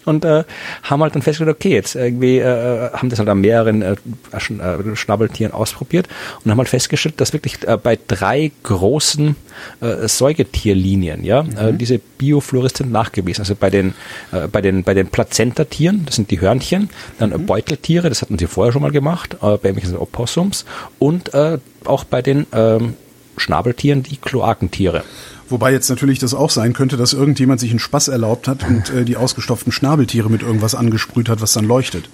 [0.05, 0.43] und äh,
[0.83, 3.95] haben halt dann festgestellt, okay, jetzt irgendwie äh, haben das halt an mehreren äh,
[4.31, 6.07] äh, Schnabeltieren ausprobiert
[6.43, 9.35] und haben halt festgestellt, dass wirklich äh, bei drei großen
[9.81, 11.77] äh, Säugetierlinien, ja, äh, mhm.
[11.77, 13.41] diese Biofluoreszent nachgewiesen.
[13.41, 13.93] Also bei den,
[14.31, 17.45] äh, bei den, bei den Plazentatieren, das sind die Hörnchen, dann mhm.
[17.45, 20.65] Beuteltiere, das hatten sie vorher schon mal gemacht, äh, bei irgendwelchen Opossums
[20.99, 22.95] und äh, auch bei den ähm,
[23.37, 25.03] Schnabeltieren die Kloakentiere.
[25.51, 28.89] Wobei jetzt natürlich das auch sein könnte, dass irgendjemand sich einen Spaß erlaubt hat und
[28.89, 32.09] äh, die ausgestopften Schnabeltiere mit irgendwas angesprüht hat, was dann leuchtet.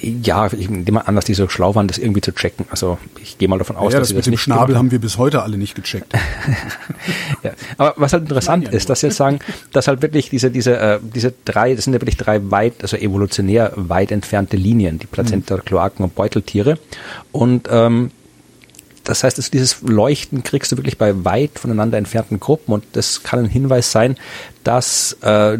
[0.00, 2.66] Ja, ich nehme mal an, dass die so schlau waren, das irgendwie zu checken.
[2.70, 4.76] Also ich gehe mal davon aus, ja, dass das sie mit das dem nicht Schnabel
[4.76, 6.12] haben wir bis heute alle nicht gecheckt.
[7.42, 7.52] ja.
[7.78, 9.40] Aber was halt interessant ja ist, dass sie jetzt sagen,
[9.72, 12.96] dass halt wirklich diese diese äh, diese drei, das sind ja wirklich drei weit, also
[12.96, 15.64] evolutionär weit entfernte Linien, die Plazenta, mhm.
[15.64, 16.78] Kloaken und Beuteltiere.
[17.32, 18.12] Und ähm,
[19.08, 23.38] das heißt, dieses Leuchten kriegst du wirklich bei weit voneinander entfernten Gruppen und das kann
[23.38, 24.16] ein Hinweis sein,
[24.64, 25.56] dass äh,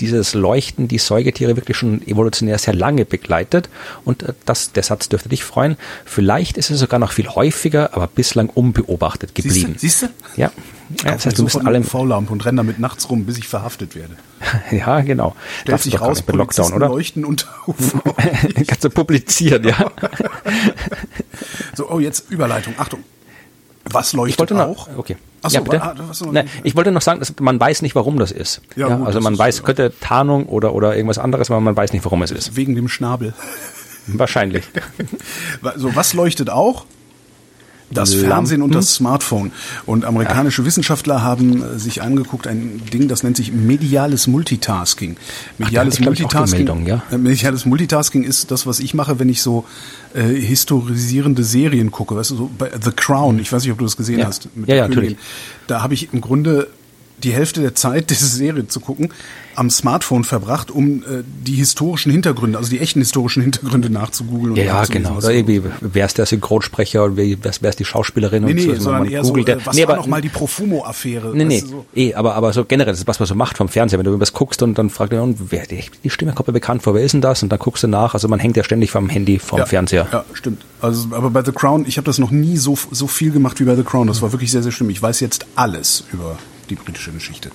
[0.00, 3.68] dieses Leuchten die Säugetiere wirklich schon evolutionär sehr lange begleitet.
[4.06, 5.76] Und äh, das, der Satz dürfte dich freuen.
[6.06, 9.74] Vielleicht ist es sogar noch viel häufiger, aber bislang unbeobachtet geblieben.
[9.76, 10.06] Siehst du?
[10.36, 10.50] Ja.
[11.04, 13.94] ja das heißt, du bist alle V-Lampe und renne damit nachts rum, bis ich verhaftet
[13.96, 14.16] werde.
[14.70, 15.36] ja, genau.
[15.60, 16.88] Stellt sich raus, bei Lockdown, oder?
[16.88, 18.02] Leuchten unter UV.
[18.66, 19.90] Kannst du publizieren, ja.
[21.78, 22.74] so, oh, jetzt Überleitung.
[22.76, 23.02] Achtung.
[23.90, 24.98] Was leuchtet ich wollte noch, auch?
[24.98, 25.16] Okay.
[25.40, 25.82] Achso, ja, bitte?
[25.82, 25.94] Ah,
[26.30, 28.60] Nein, ich wollte noch sagen, dass man weiß nicht, warum das ist.
[28.76, 31.92] Ja, ja gut, also man weiß, könnte Tarnung oder, oder irgendwas anderes, aber man weiß
[31.92, 32.56] nicht, warum es ist.
[32.56, 33.32] Wegen dem Schnabel.
[34.08, 34.64] Wahrscheinlich.
[35.76, 36.84] so, was leuchtet auch?
[37.90, 39.50] Das Fernsehen und das Smartphone.
[39.86, 40.66] Und amerikanische ja.
[40.66, 45.16] Wissenschaftler haben äh, sich angeguckt, ein Ding, das nennt sich mediales Multitasking.
[45.56, 46.58] Mediales Ach, Multitasking.
[46.58, 47.02] Meldung, ja?
[47.10, 49.64] Äh, mediales Multitasking ist das, was ich mache, wenn ich so
[50.14, 52.16] äh, historisierende Serien gucke.
[52.16, 54.26] Weißt du, so bei The Crown, ich weiß nicht, ob du das gesehen ja.
[54.26, 54.48] hast.
[54.66, 55.16] ja, ja, natürlich.
[55.66, 56.68] Da habe ich im Grunde
[57.22, 59.12] die Hälfte der Zeit, diese Serie zu gucken,
[59.58, 64.54] am Smartphone verbracht, um äh, die historischen Hintergründe, also die echten historischen Hintergründe nachzugoogeln.
[64.54, 65.16] Ja, ja genau.
[65.16, 68.44] Oder irgendwie, wer ist der Synchronsprecher und wer, wer ist die Schauspielerin?
[68.44, 71.32] Nee, nee, und so, sondern eher so, äh, was nee, war nochmal die Profumo-Affäre?
[71.34, 71.86] Nee, nee, so?
[71.92, 73.98] eh, aber, aber so generell, das ist was man so macht vom Fernseher.
[73.98, 76.84] Wenn du was guckst und dann fragt man, wer, die, die Stimme kommt mir bekannt
[76.84, 77.42] vor, wer ist denn das?
[77.42, 80.06] Und dann guckst du nach, also man hängt ja ständig vom Handy, vom ja, Fernseher.
[80.12, 80.64] Ja, stimmt.
[80.80, 83.64] Also, aber bei The Crown, ich habe das noch nie so, so viel gemacht wie
[83.64, 84.06] bei The Crown.
[84.06, 84.90] Das war wirklich sehr, sehr schlimm.
[84.90, 86.38] Ich weiß jetzt alles über
[86.70, 87.50] die britische Geschichte.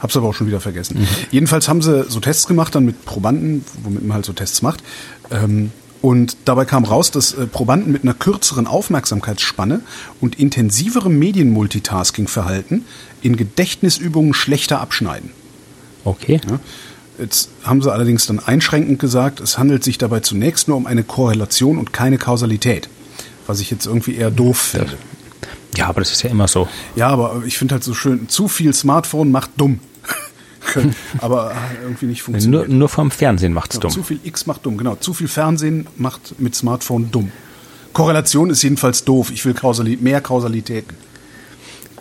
[0.00, 1.00] Hab's aber auch schon wieder vergessen.
[1.00, 1.06] Mhm.
[1.30, 4.82] Jedenfalls haben sie so Tests gemacht, dann mit Probanden, womit man halt so Tests macht.
[5.30, 5.70] Ähm,
[6.02, 9.80] und dabei kam raus, dass äh, Probanden mit einer kürzeren Aufmerksamkeitsspanne
[10.20, 12.84] und intensiverem Medienmultitasking-Verhalten
[13.22, 15.30] in Gedächtnisübungen schlechter abschneiden.
[16.04, 16.40] Okay.
[16.46, 16.60] Ja.
[17.18, 21.04] Jetzt haben sie allerdings dann einschränkend gesagt, es handelt sich dabei zunächst nur um eine
[21.04, 22.90] Korrelation und keine Kausalität.
[23.46, 24.98] Was ich jetzt irgendwie eher doof finde.
[25.76, 26.68] Ja, aber das ist ja immer so.
[26.96, 29.80] Ja, aber ich finde halt so schön, zu viel Smartphone macht dumm
[31.18, 32.68] aber irgendwie nicht funktioniert.
[32.68, 33.90] Nur, nur vom Fernsehen macht's genau, dumm.
[33.90, 34.96] Zu viel X macht dumm, genau.
[34.96, 37.32] Zu viel Fernsehen macht mit Smartphone dumm.
[37.92, 39.30] Korrelation ist jedenfalls doof.
[39.30, 40.96] Ich will Kausalität, mehr Kausalitäten.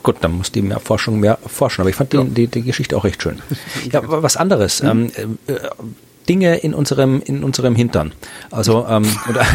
[0.02, 1.82] Gut, dann muss die mehr Forschung mehr forschen.
[1.82, 2.24] Aber ich fand ja.
[2.24, 3.42] die, die, die, Geschichte auch recht schön.
[3.92, 4.82] Ja, was anderes.
[4.82, 5.12] Mhm.
[5.16, 5.54] Ähm, äh,
[6.28, 8.14] Dinge in unserem in unserem Hintern.
[8.52, 9.46] Also ähm, oder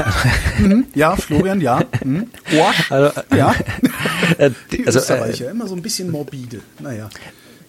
[0.59, 0.87] mhm.
[0.95, 1.83] ja, Florian, ja.
[2.05, 2.29] Mhm.
[2.91, 3.55] Also, ja.
[4.37, 6.61] Äh, die also, Österreicher, äh, immer so ein bisschen morbide.
[6.81, 7.09] Naja.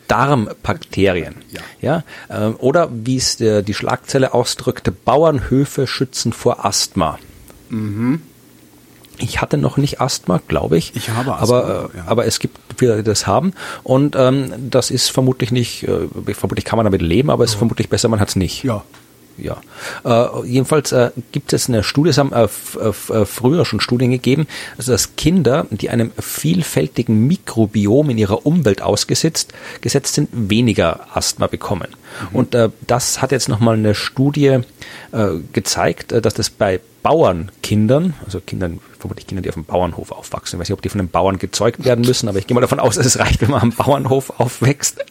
[0.08, 1.36] Darmbakterien.
[1.52, 1.62] Ja.
[1.82, 2.04] ja?
[2.30, 7.20] Ähm, oder wie es der, die Schlagzeile ausdrückte, Bauernhöfe schützen vor Asthma.
[7.70, 8.22] Mhm.
[9.20, 10.96] Ich hatte noch nicht Asthma, glaube ich.
[10.96, 11.60] Ich habe Asthma.
[11.60, 12.04] Aber, äh, ja.
[12.08, 13.54] aber es gibt viele, die das haben.
[13.84, 17.58] Und ähm, das ist vermutlich nicht, äh, vermutlich kann man damit leben, aber es ist
[17.58, 18.64] vermutlich besser, man hat es nicht.
[18.64, 18.84] Ja
[19.42, 19.62] ja.
[20.04, 24.48] Äh, jedenfalls äh, gibt es eine Studie, es haben äh, äh, früher schon Studien gegeben,
[24.78, 31.48] also dass Kinder, die einem vielfältigen Mikrobiom in ihrer Umwelt ausgesetzt gesetzt sind, weniger Asthma
[31.48, 31.88] bekommen.
[32.32, 32.36] Mhm.
[32.36, 34.60] Und äh, das hat jetzt nochmal eine Studie
[35.12, 40.58] äh, gezeigt, dass das bei Bauernkindern, also Kindern, vermutlich Kinder, die auf dem Bauernhof aufwachsen.
[40.58, 42.62] Ich weiß nicht, ob die von den Bauern gezeugt werden müssen, aber ich gehe mal
[42.62, 45.06] davon aus, dass es reicht, wenn man am Bauernhof aufwächst,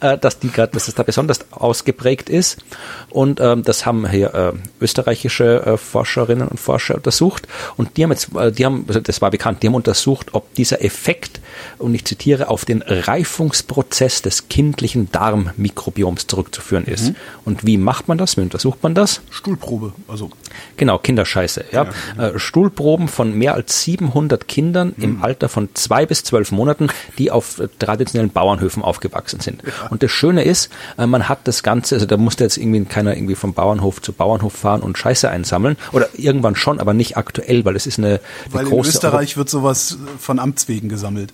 [0.00, 2.64] äh, dass die gerade, dass es da besonders ausgeprägt ist.
[3.10, 7.48] Und ähm, das haben hier äh, österreichische äh, Forscherinnen und Forscher untersucht.
[7.76, 10.54] Und die haben jetzt, äh, die haben, also das war bekannt, die haben untersucht, ob
[10.54, 11.40] dieser Effekt,
[11.78, 17.10] und ich zitiere, auf den Reifungsprozess des kindlichen Darmmikrobioms zurückzuführen ist.
[17.10, 17.16] Mhm.
[17.44, 18.36] Und wie macht man das?
[18.36, 19.20] Wie untersucht man das?
[19.30, 20.30] Stuhlprobe, also.
[20.76, 21.66] Genau, Kinderscheiße.
[21.72, 21.86] Ja.
[22.16, 22.28] ja.
[22.28, 25.04] Äh, Stuhlproben von mehr als 700 Kindern mhm.
[25.04, 26.88] im Alter von zwei bis zwölf Monaten,
[27.18, 29.62] die auf äh, traditionellen Bauernhöfen aufgewachsen sind.
[29.62, 29.88] Ja.
[29.90, 33.16] Und das Schöne ist, äh, man hat das Ganze, also da musste jetzt irgendwie keiner
[33.16, 35.76] irgendwie vom Bauernhof zu Bauernhof fahren und Scheiße einsammeln.
[35.92, 38.90] Oder irgendwann schon, aber nicht aktuell, weil es ist eine, eine weil große.
[38.90, 41.32] In Österreich wird sowas von Amts wegen gesammelt.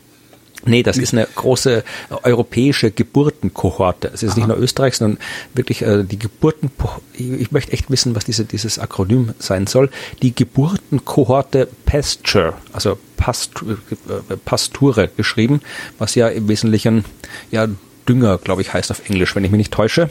[0.65, 1.85] Nee, das ist eine große
[2.23, 4.11] europäische Geburtenkohorte.
[4.13, 4.39] Es ist Aha.
[4.41, 5.19] nicht nur Österreich, sondern
[5.55, 6.71] wirklich äh, die Geburten.
[7.15, 9.91] Ich möchte echt wissen, was diese, dieses Akronym sein soll.
[10.23, 15.61] Die Geburtenkohorte Pasture, also Pasture, äh, Pasture geschrieben,
[15.99, 17.05] was ja im Wesentlichen
[17.51, 17.67] ja
[18.09, 20.11] Dünger, glaube ich, heißt auf Englisch, wenn ich mich nicht täusche.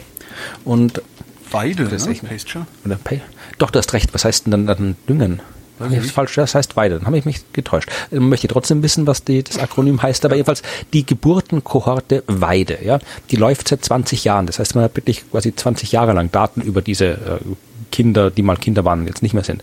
[0.64, 1.02] Und
[1.50, 2.14] Weide, das ne?
[2.14, 2.66] Pasture?
[2.84, 2.98] Oder
[3.58, 4.14] Doch, du hast recht.
[4.14, 5.42] Was heißt denn dann, dann Düngen?
[5.80, 6.96] Das ist falsch, das heißt Weide.
[6.98, 7.90] Dann habe ich mich getäuscht.
[8.10, 10.62] Ich möchte trotzdem wissen, was die, das Akronym heißt, aber jedenfalls
[10.92, 12.98] die Geburtenkohorte Weide, ja,
[13.30, 14.46] die läuft seit 20 Jahren.
[14.46, 17.38] Das heißt, man hat wirklich quasi 20 Jahre lang Daten über diese äh,
[17.90, 19.62] Kinder, die mal Kinder waren und jetzt nicht mehr sind.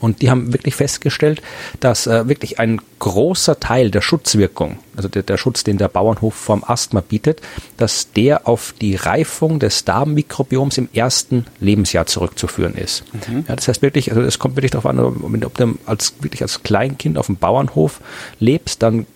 [0.00, 1.42] Und die haben wirklich festgestellt,
[1.80, 6.34] dass äh, wirklich ein großer Teil der Schutzwirkung, also der, der Schutz, den der Bauernhof
[6.34, 7.40] vom Asthma bietet,
[7.76, 13.04] dass der auf die Reifung des Darmmikrobioms im ersten Lebensjahr zurückzuführen ist.
[13.28, 13.44] Mhm.
[13.48, 16.62] Ja, das heißt wirklich, also es kommt wirklich darauf an, ob du als, wirklich als
[16.62, 18.00] Kleinkind auf dem Bauernhof
[18.40, 19.06] lebst, dann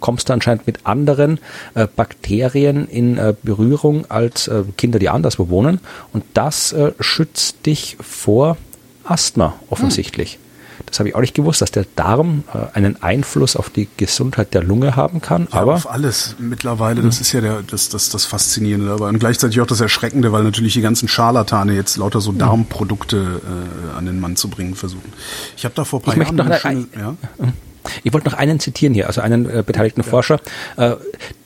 [0.00, 1.38] kommst du anscheinend mit anderen
[1.74, 5.80] äh, Bakterien in äh, Berührung als äh, Kinder, die anderswo wohnen.
[6.12, 8.56] Und das äh, schützt dich vor
[9.04, 10.34] Asthma offensichtlich.
[10.34, 10.40] Hm.
[10.86, 14.54] Das habe ich auch nicht gewusst, dass der Darm äh, einen Einfluss auf die Gesundheit
[14.54, 15.46] der Lunge haben kann.
[15.52, 17.02] Ja, aber auf alles mittlerweile.
[17.02, 17.22] Das hm.
[17.22, 19.08] ist ja der, das, das, das Faszinierende dabei.
[19.08, 22.38] Und gleichzeitig auch das Erschreckende, weil natürlich die ganzen Scharlatane jetzt lauter so hm.
[22.38, 25.12] Darmprodukte äh, an den Mann zu bringen versuchen.
[25.56, 27.14] Ich habe da vor ein paar Jahren noch eine, schöne, ja?
[28.04, 30.08] Ich wollte noch einen zitieren hier, also einen äh, beteiligten ja.
[30.08, 30.40] Forscher.
[30.76, 30.96] Äh,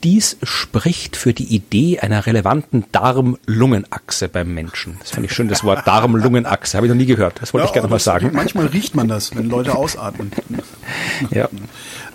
[0.02, 4.96] dies spricht für die Idee einer relevanten Darm-Lungen-Achse beim Menschen.
[5.00, 6.76] Das fand ich schön, das Wort Darm-Lungen-Achse.
[6.76, 7.40] Habe ich noch nie gehört.
[7.40, 8.30] Das wollte ja, ich gerne nochmal sagen.
[8.32, 10.32] Manchmal riecht man das, wenn Leute ausatmen.
[11.30, 11.48] ja.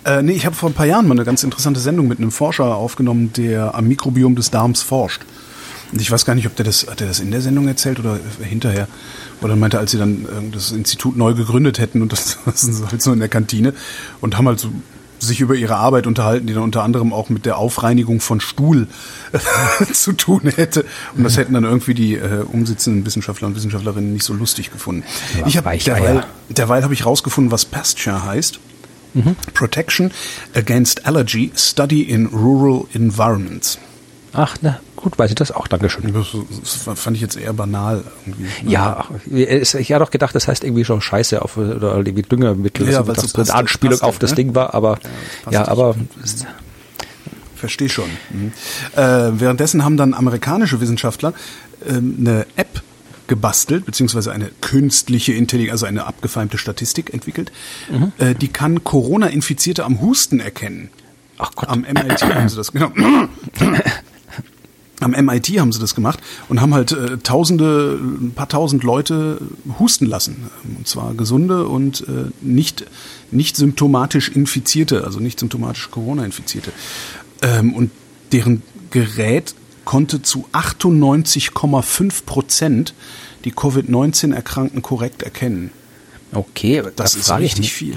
[0.04, 2.30] Äh, nee, ich habe vor ein paar Jahren mal eine ganz interessante Sendung mit einem
[2.30, 5.22] Forscher aufgenommen, der am Mikrobiom des Darms forscht.
[5.92, 7.98] Und ich weiß gar nicht, ob der das, hat er das in der Sendung erzählt
[7.98, 8.88] oder hinterher.
[9.42, 12.90] Oder meinte, als sie dann äh, das Institut neu gegründet hätten und das, das ist
[12.90, 13.74] halt so in der Kantine
[14.20, 14.70] und haben halt so
[15.22, 18.86] sich über ihre Arbeit unterhalten, die dann unter anderem auch mit der Aufreinigung von Stuhl
[19.92, 20.84] zu tun hätte.
[21.14, 25.04] Und das hätten dann irgendwie die äh, umsitzenden Wissenschaftler und Wissenschaftlerinnen nicht so lustig gefunden.
[25.38, 28.60] Ja, ich habe derweil, derweil habe ich rausgefunden, was Pasture heißt.
[29.12, 29.36] Mhm.
[29.54, 30.10] Protection
[30.54, 33.78] Against Allergy Study in Rural Environments.
[34.32, 35.66] Ach, na gut, weiß ich das auch.
[35.66, 36.12] Dankeschön.
[36.12, 38.04] Das, fand ich jetzt eher banal.
[38.26, 38.70] Irgendwie.
[38.70, 42.98] Ja, ich hatte doch gedacht, das heißt irgendwie schon Scheiße auf oder irgendwie Düngermittel, ja,
[42.98, 44.36] also, dass das eine Anspielung auf das ne?
[44.36, 44.98] Ding war, aber
[45.46, 45.96] ja, ja aber
[47.56, 48.10] verstehe schon.
[48.30, 48.52] Mhm.
[48.96, 51.34] Äh, währenddessen haben dann amerikanische Wissenschaftler
[51.86, 52.82] äh, eine App
[53.28, 57.52] gebastelt, beziehungsweise eine künstliche Intelligenz, also eine abgefeimte Statistik entwickelt.
[57.90, 58.12] Mhm.
[58.18, 60.90] Äh, die kann Corona-Infizierte am Husten erkennen.
[61.38, 61.68] Ach Gott.
[61.68, 62.90] Am MIT haben sie das, genau.
[65.00, 69.40] Am MIT haben sie das gemacht und haben halt äh, tausende, ein paar tausend Leute
[69.78, 70.50] husten lassen.
[70.76, 72.84] Und zwar gesunde und äh, nicht,
[73.30, 76.72] nicht symptomatisch Infizierte, also nicht symptomatisch Corona-Infizierte.
[77.42, 77.90] Ähm, und
[78.32, 82.94] deren Gerät konnte zu 98,5 Prozent
[83.44, 85.70] die Covid-19-Erkrankten korrekt erkennen.
[86.32, 87.96] Okay, das ist richtig viel.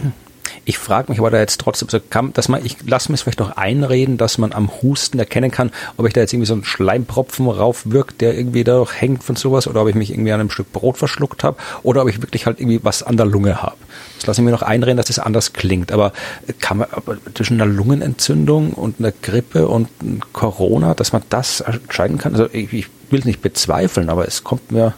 [0.65, 3.23] Ich frage mich aber da jetzt trotzdem, so kann, dass man, ich lasse mir es
[3.23, 6.54] vielleicht doch einreden, dass man am Husten erkennen kann, ob ich da jetzt irgendwie so
[6.54, 10.39] einen Schleimpropfen raufwirkt, der irgendwie da hängt von sowas, oder ob ich mich irgendwie an
[10.39, 13.62] einem Stück Brot verschluckt habe, oder ob ich wirklich halt irgendwie was an der Lunge
[13.62, 13.76] habe.
[14.17, 15.91] Das lasse ich mir noch einreden, dass das anders klingt.
[15.91, 16.13] Aber
[16.62, 19.89] kann man aber zwischen einer Lungenentzündung und einer Grippe und
[20.32, 22.34] Corona, dass man das entscheiden kann?
[22.34, 24.93] Also ich, ich will es nicht bezweifeln, aber es kommt mir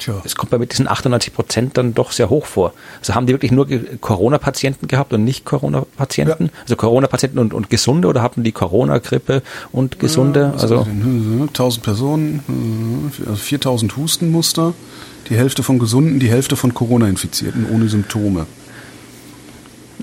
[0.00, 0.22] Tja.
[0.24, 2.72] Es kommt bei mit diesen 98 Prozent dann doch sehr hoch vor.
[3.00, 3.66] Also haben die wirklich nur
[4.00, 6.46] Corona-Patienten gehabt und nicht Corona-Patienten?
[6.46, 6.62] Ja.
[6.62, 10.54] Also Corona-Patienten und, und Gesunde oder hatten die Corona-Grippe und Gesunde?
[10.56, 14.72] Ja, also 1000 Personen, also 4000 Hustenmuster,
[15.28, 18.46] die Hälfte von Gesunden, die Hälfte von Corona-Infizierten ohne Symptome.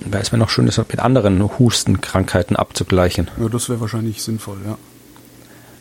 [0.05, 3.29] Da ist mir noch schön, das mit anderen Hustenkrankheiten abzugleichen.
[3.41, 4.77] Ja, das wäre wahrscheinlich sinnvoll, ja.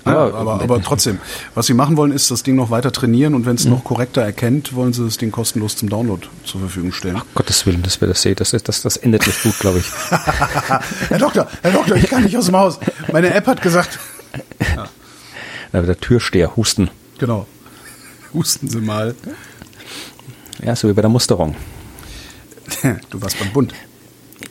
[0.07, 1.19] Ja, aber, aber trotzdem,
[1.55, 3.73] was sie machen wollen, ist das Ding noch weiter trainieren und wenn es mhm.
[3.73, 7.17] noch korrekter erkennt, wollen sie das Ding kostenlos zum Download zur Verfügung stellen.
[7.19, 9.87] Ach Gottes Willen, das wäre das das, das, das endet nicht gut, glaube ich.
[11.09, 12.79] Herr Doktor, Herr Doktor, ich kann nicht aus dem Haus.
[13.13, 13.99] Meine App hat gesagt.
[14.77, 14.87] Ja.
[15.73, 16.91] Na, der Türsteher, husten.
[17.19, 17.47] Genau.
[18.35, 19.15] Husten Sie mal.
[20.63, 21.57] Ja, so wie bei der Musterung.
[23.11, 23.73] Du warst beim Bund.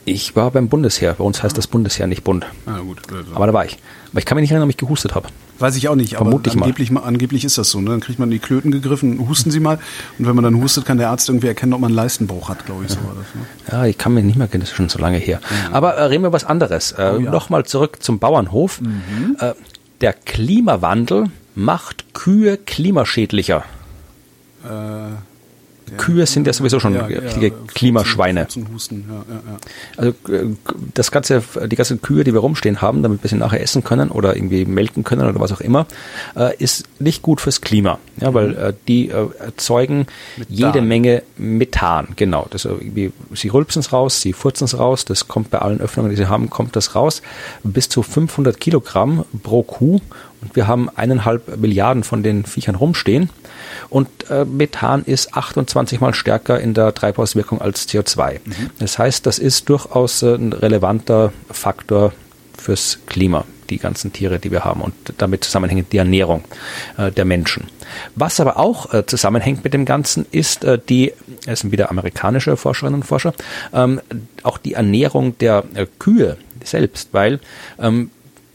[0.04, 1.14] Ich war beim Bundesheer.
[1.14, 2.46] Bei uns heißt das Bundesheer nicht Bund.
[2.66, 3.02] Ah, gut.
[3.34, 3.78] Aber da war ich.
[4.10, 5.28] Aber ich kann mich nicht erinnern, ob ich gehustet habe.
[5.58, 7.00] Weiß ich auch nicht, Vermutlich aber angeblich, mal.
[7.00, 7.80] angeblich ist das so.
[7.80, 7.90] Ne?
[7.90, 9.78] Dann kriegt man die Klöten gegriffen, husten sie mal.
[10.18, 12.66] Und wenn man dann hustet, kann der Arzt irgendwie erkennen, ob man einen Leistenbruch hat,
[12.66, 12.90] glaube ich.
[12.90, 13.72] So war das, ne?
[13.72, 15.40] Ja, ich kann mich nicht mehr kennen, das ist schon so lange her.
[15.68, 15.74] Mhm.
[15.74, 16.92] Aber äh, reden wir was anderes.
[16.92, 17.30] Äh, oh, ja.
[17.30, 18.80] Nochmal zurück zum Bauernhof.
[18.80, 19.36] Mhm.
[19.40, 19.52] Äh,
[20.00, 23.64] der Klimawandel macht Kühe klimaschädlicher.
[24.64, 25.35] Äh
[25.96, 27.06] Kühe sind ja sowieso schon ja,
[27.74, 28.46] Klimaschweine.
[29.96, 30.46] Also äh,
[30.94, 34.10] das ganze, die ganzen Kühe, die wir rumstehen haben, damit wir sie nachher essen können
[34.10, 35.86] oder irgendwie melken können oder was auch immer,
[36.36, 38.58] äh, ist nicht gut fürs Klima, ja, weil mhm.
[38.58, 40.46] äh, die erzeugen Methan.
[40.48, 42.08] jede Menge Methan.
[42.16, 45.80] Genau, das irgendwie, sie rülpsen es raus, sie furzen es raus, das kommt bei allen
[45.80, 47.22] Öffnungen, die sie haben, kommt das raus.
[47.62, 50.00] Bis zu 500 Kilogramm pro Kuh
[50.42, 53.30] und wir haben eineinhalb Milliarden von den Viechern rumstehen.
[53.88, 58.40] Und äh, Methan ist 28 mal stärker in der Treibhauswirkung als CO2.
[58.44, 58.70] Mhm.
[58.78, 62.12] Das heißt, das ist durchaus äh, ein relevanter Faktor
[62.56, 66.44] fürs Klima, die ganzen Tiere, die wir haben und damit zusammenhängend die Ernährung
[66.96, 67.68] äh, der Menschen.
[68.14, 71.12] Was aber auch äh, zusammenhängt mit dem Ganzen ist äh, die,
[71.46, 73.34] es sind wieder amerikanische Forscherinnen und Forscher,
[73.72, 74.00] ähm,
[74.42, 77.40] auch die Ernährung der äh, Kühe selbst, weil
[77.78, 78.10] ähm,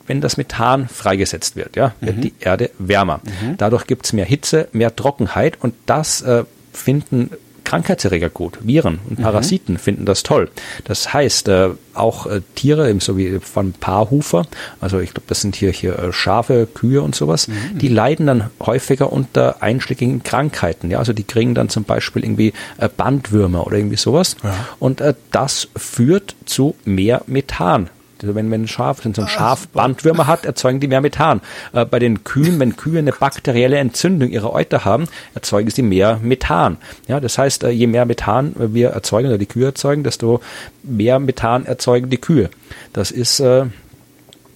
[0.07, 2.21] wenn das Methan freigesetzt wird, ja, wird mhm.
[2.21, 3.21] die Erde wärmer.
[3.23, 3.57] Mhm.
[3.57, 7.31] Dadurch gibt es mehr Hitze, mehr Trockenheit und das äh, finden
[7.71, 8.57] Krankheitserreger gut.
[8.61, 9.23] Viren und mhm.
[9.23, 9.79] Parasiten mhm.
[9.79, 10.49] finden das toll.
[10.83, 14.45] Das heißt, äh, auch äh, Tiere, so wie von Paarhufer,
[14.81, 17.77] also ich glaube, das sind hier, hier äh, Schafe, Kühe und sowas, mhm.
[17.77, 20.91] die leiden dann häufiger unter einschlägigen Krankheiten.
[20.91, 20.99] Ja?
[20.99, 24.35] Also die kriegen dann zum Beispiel irgendwie äh, Bandwürmer oder irgendwie sowas.
[24.43, 24.53] Ja.
[24.79, 27.89] Und äh, das führt zu mehr Methan
[28.21, 31.41] Also wenn, wenn ein Schaf, wenn so ein Schaf Bandwürmer hat, erzeugen die mehr Methan.
[31.73, 36.19] Äh, bei den Kühen, wenn Kühe eine bakterielle Entzündung ihrer Euter haben, erzeugen sie mehr
[36.21, 36.77] Methan.
[37.07, 40.41] Ja, das heißt, äh, je mehr Methan wir erzeugen oder die Kühe erzeugen, desto
[40.83, 42.49] mehr Methan erzeugen die Kühe.
[42.93, 43.65] Das ist äh,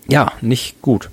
[0.08, 1.10] ja nicht gut.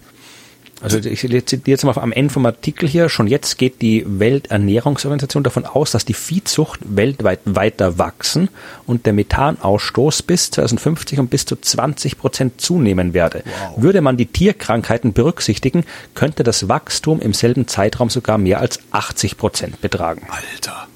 [0.82, 5.44] Also ich zitiere jetzt mal am Ende vom Artikel hier, schon jetzt geht die Welternährungsorganisation
[5.44, 8.48] davon aus, dass die Viehzucht weltweit weiter wachsen
[8.86, 13.44] und der Methanausstoß bis 2050 um bis zu 20 Prozent zunehmen werde.
[13.44, 13.82] Wow.
[13.82, 19.36] Würde man die Tierkrankheiten berücksichtigen, könnte das Wachstum im selben Zeitraum sogar mehr als 80
[19.36, 20.26] Prozent betragen.
[20.28, 20.88] Alter.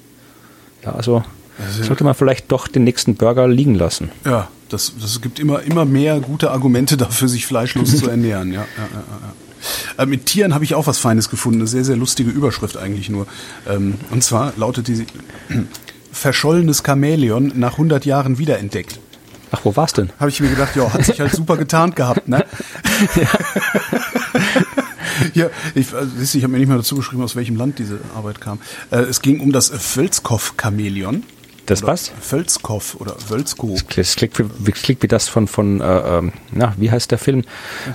[0.85, 1.23] Ja, also,
[1.65, 4.11] also sollte man vielleicht doch den nächsten Burger liegen lassen.
[4.25, 8.53] Ja, das, das gibt immer, immer mehr gute Argumente dafür, sich fleischlos zu ernähren.
[8.53, 9.33] Ja, ja, ja, ja.
[9.99, 11.61] Äh, mit Tieren habe ich auch was Feines gefunden.
[11.61, 13.27] Eine sehr, sehr lustige Überschrift eigentlich nur.
[13.69, 15.07] Ähm, und zwar lautet die
[16.13, 18.99] Verschollenes Chamäleon nach 100 Jahren wiederentdeckt.
[19.53, 20.11] Ach, wo war's denn?
[20.19, 22.45] Habe ich mir gedacht, ja, hat sich halt super getarnt gehabt, ne?
[23.15, 23.29] ja.
[25.35, 28.41] ja, ich, also, ich habe mir nicht mal dazu geschrieben, aus welchem Land diese Arbeit
[28.41, 28.59] kam.
[28.91, 31.23] Äh, es ging um das Völzkow-Chamäleon.
[31.67, 32.13] Das was?
[32.21, 33.77] Völzkow oder Wölzko.
[33.97, 37.43] Das klingt wie, klingt wie das von, von äh, ähm, na, wie heißt der Film?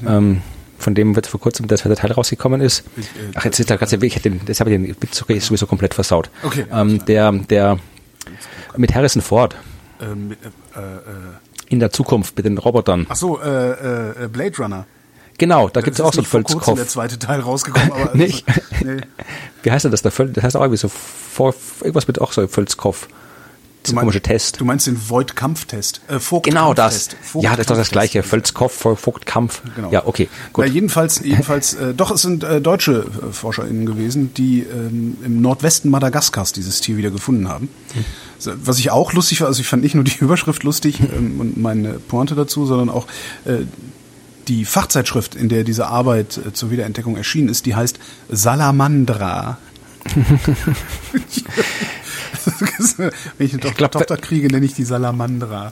[0.02, 0.08] Mhm.
[0.08, 0.42] Ähm,
[0.82, 2.80] von dem wird vor kurzem der zweite Teil rausgekommen ist.
[2.98, 3.02] Äh,
[3.36, 5.94] Ach, jetzt ist der ganze Weg, ich den, das habe ich den Witz sowieso komplett
[5.94, 6.30] versaut.
[6.44, 6.66] Okay.
[6.72, 7.80] Ähm, der, der,
[8.78, 9.56] mit Harrison Ford.
[10.02, 11.02] Ähm, mit, äh, äh,
[11.70, 13.06] in der Zukunft mit den Robotern.
[13.10, 14.86] Ach so, äh, äh, Blade Runner.
[15.38, 16.76] Genau, da gibt es auch so einen Völzkopf.
[16.76, 18.46] der zweite Teil rausgekommen, aber nicht.
[18.84, 19.02] Nee.
[19.64, 20.02] Wie heißt denn das?
[20.02, 23.08] Der Völ das heißt auch irgendwie so vor, irgendwas mit auch so Völzkopf.
[23.86, 24.60] Dieser komische Test.
[24.60, 26.02] Du meinst den Voigt-Kampf-Test?
[26.08, 27.10] Äh, Vogt genau das.
[27.22, 28.22] Vogt ja, das ist doch das gleiche.
[28.22, 29.64] Völzkopf, Vogt-Kampf.
[29.76, 29.92] Genau.
[29.92, 30.30] Ja, okay.
[30.54, 30.66] Gut.
[30.66, 35.42] Ja, jedenfalls, jedenfalls, äh, doch, es sind äh, deutsche äh, ForscherInnen gewesen, die ähm, im
[35.42, 37.70] Nordwesten Madagaskars dieses Tier wieder gefunden haben.
[37.94, 38.06] Hm.
[38.64, 41.58] Was ich auch lustig war, also ich fand nicht nur die Überschrift lustig ähm, und
[41.58, 43.08] meine Pointe dazu, sondern auch
[43.46, 43.66] äh,
[44.48, 49.58] die Fachzeitschrift, in der diese Arbeit äh, zur Wiederentdeckung erschienen ist, die heißt Salamandra.
[52.98, 53.12] Wenn
[53.48, 55.72] ich eine ich glaub, Tochter kriege, nenne ich die Salamandra.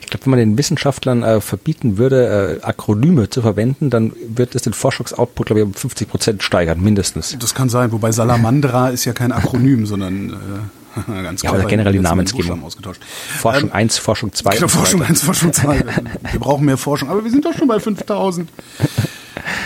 [0.00, 4.54] Ich glaube, wenn man den Wissenschaftlern äh, verbieten würde, äh, Akronyme zu verwenden, dann wird
[4.54, 7.36] es den Forschungsoutput, glaube ich, um 50 Prozent steigern, mindestens.
[7.38, 11.92] Das kann sein, wobei Salamandra ist ja kein Akronym, sondern äh, ganz Ja, oder generell
[11.92, 12.64] die Namensgebung.
[12.64, 13.02] Ausgetauscht.
[13.04, 14.54] Forschung ähm, 1, Forschung 2.
[14.54, 15.84] Genau, Forschung 1, Forschung 2.
[16.32, 18.48] wir brauchen mehr Forschung, aber wir sind doch schon bei 5000.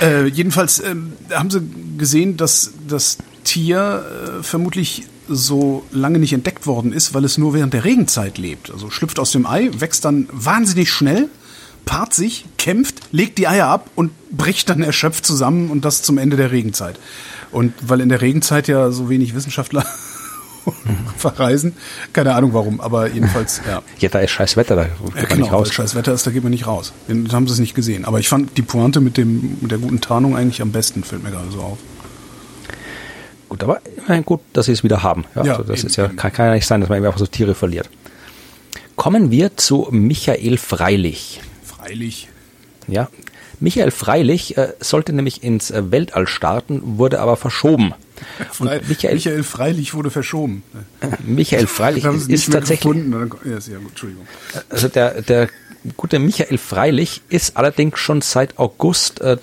[0.00, 0.94] Äh, jedenfalls äh,
[1.32, 1.62] haben sie
[1.98, 4.04] gesehen, dass das Tier
[4.40, 8.70] äh, vermutlich so lange nicht entdeckt worden ist, weil es nur während der Regenzeit lebt.
[8.70, 11.28] Also schlüpft aus dem Ei, wächst dann wahnsinnig schnell,
[11.84, 16.18] paart sich, kämpft, legt die Eier ab und bricht dann erschöpft zusammen und das zum
[16.18, 16.98] Ende der Regenzeit.
[17.50, 19.84] Und weil in der Regenzeit ja so wenig Wissenschaftler
[21.16, 21.74] verreisen.
[22.12, 23.82] Keine Ahnung warum, aber jedenfalls, ja.
[23.98, 25.72] Ja, da ist scheiß Wetter, da geht ja, man genau, nicht raus.
[25.72, 26.92] scheiß Wetter ist, da geht man nicht raus.
[27.08, 28.04] Dann haben sie es nicht gesehen.
[28.04, 31.22] Aber ich fand die Pointe mit, dem, mit der guten Tarnung eigentlich am besten, fällt
[31.22, 31.78] mir gerade so auf.
[33.52, 35.26] Gut, aber immerhin gut, dass sie es wieder haben.
[35.34, 37.18] Ja, ja also das eben, ist ja, kann, kann, ja nicht sein, dass man einfach
[37.18, 37.90] so Tiere verliert.
[38.96, 41.42] Kommen wir zu Michael Freilich.
[41.62, 42.30] Freilich.
[42.88, 43.10] Ja,
[43.60, 47.92] Michael Freilich äh, sollte nämlich ins äh, Weltall starten, wurde aber verschoben.
[48.52, 50.62] Frei, Michael, Michael, Freilich wurde verschoben.
[51.22, 53.04] Michael Freilich ist, ist tatsächlich.
[53.44, 54.26] Ja, sehr gut, Entschuldigung.
[54.70, 55.50] Also der, der
[55.98, 59.36] gute Michael Freilich ist allerdings schon seit August, äh,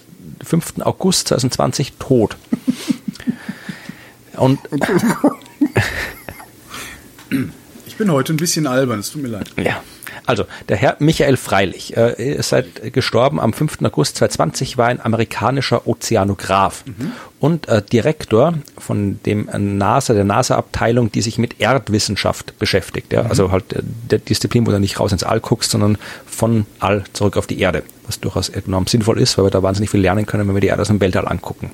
[0.43, 0.80] 5.
[0.80, 2.38] August 2020 tot.
[4.39, 4.60] Und
[7.86, 9.49] ich bin heute ein bisschen albern, es tut mir leid.
[9.58, 9.82] Ja.
[10.25, 13.82] Also, der Herr Michael Freilich äh, ist seit gestorben am 5.
[13.84, 17.13] August 2020, war ein amerikanischer Ozeanograph mhm.
[17.39, 23.13] Und äh, Direktor von dem NASA, der NASA-Abteilung, die sich mit Erdwissenschaft beschäftigt.
[23.13, 23.23] Ja?
[23.23, 23.30] Mhm.
[23.30, 27.04] Also halt äh, der Disziplin, wo du nicht raus ins All guckst, sondern von All
[27.13, 30.25] zurück auf die Erde was durchaus enorm sinnvoll ist, weil wir da wahnsinnig viel lernen
[30.25, 31.69] können, wenn wir die Erde aus dem Weltall angucken.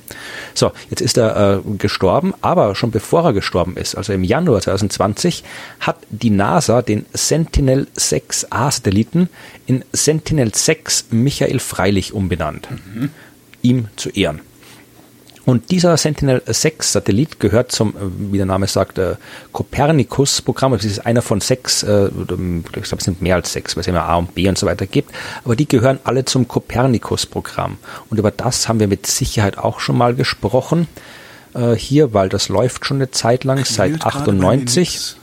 [0.54, 4.60] So, jetzt ist er äh, gestorben, aber schon bevor er gestorben ist, also im Januar
[4.60, 5.44] 2020,
[5.80, 9.30] hat die NASA den Sentinel-6A-Satelliten
[9.64, 13.08] in Sentinel-6 Michael Freilich umbenannt, mhm.
[13.62, 14.42] ihm zu Ehren.
[15.46, 19.14] Und dieser Sentinel-6-Satellit gehört zum, äh, wie der Name sagt, äh,
[19.52, 20.72] Copernicus-Programm.
[20.72, 23.86] Das ist einer von sechs, äh, ich glaube, es sind mehr als sechs, weil es
[23.86, 25.12] immer A und B und so weiter gibt.
[25.44, 27.78] Aber die gehören alle zum Copernicus-Programm.
[28.10, 30.88] Und über das haben wir mit Sicherheit auch schon mal gesprochen
[31.78, 35.16] hier, weil das läuft schon eine Zeit lang, seit 98.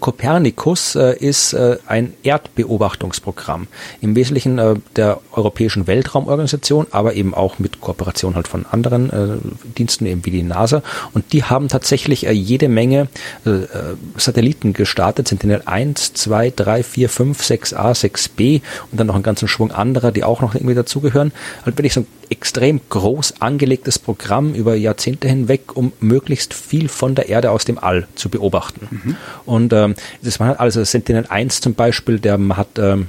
[0.00, 3.68] Copernicus äh, ist äh, ein Erdbeobachtungsprogramm.
[4.00, 9.38] Im Wesentlichen äh, der Europäischen Weltraumorganisation, aber eben auch mit Kooperation halt von anderen äh,
[9.78, 10.82] Diensten, eben wie die NASA.
[11.12, 13.08] Und die haben tatsächlich äh, jede Menge
[13.46, 19.14] äh, äh Satelliten gestartet, Sentinel 1, 2, 3, 4, 5, 6a, 6b und dann noch
[19.14, 21.32] einen ganzen Schwung anderer, die auch noch irgendwie dazugehören.
[21.64, 27.14] Halt wirklich so ein extrem groß angelegtes Programm über Jahrzehnte hinweg, um möglichst viel von
[27.14, 28.88] der Erde aus dem All zu beobachten.
[28.90, 29.16] Mhm.
[29.44, 33.08] Und ähm, das war halt also Sentinel 1 zum Beispiel, der hat ähm,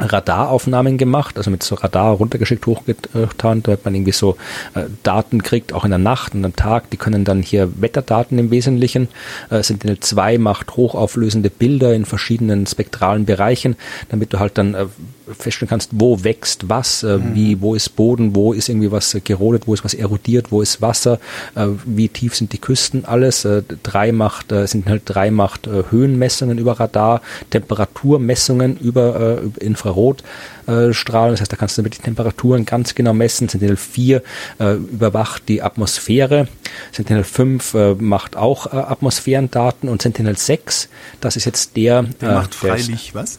[0.00, 4.36] Radaraufnahmen gemacht, also mit so Radar runtergeschickt, hochgetan, damit man irgendwie so
[4.74, 6.90] äh, Daten kriegt, auch in der Nacht und am Tag.
[6.90, 9.08] Die können dann hier Wetterdaten im Wesentlichen.
[9.50, 13.76] Äh, Sentinel 2 macht hochauflösende Bilder in verschiedenen spektralen Bereichen,
[14.08, 14.86] damit du halt dann äh,
[15.36, 17.34] feststellen kannst, wo wächst was, äh, mhm.
[17.34, 20.80] wie, wo ist Boden, wo ist irgendwie was gerodet, wo ist was erodiert, wo ist
[20.80, 21.18] Wasser,
[21.54, 23.44] äh, wie tief sind die Küsten, alles.
[23.44, 29.64] Äh, drei macht, äh, sind halt drei macht äh, Höhenmessungen über Radar, Temperaturmessungen über äh,
[29.64, 33.48] Infrarotstrahlen, das heißt, da kannst du mit den Temperaturen ganz genau messen.
[33.48, 34.22] Sentinel 4
[34.58, 36.48] äh, überwacht die Atmosphäre,
[36.92, 40.88] Sentinel 5 äh, macht auch äh, Atmosphärendaten und Sentinel 6,
[41.20, 43.38] das ist jetzt der, der macht freilich was?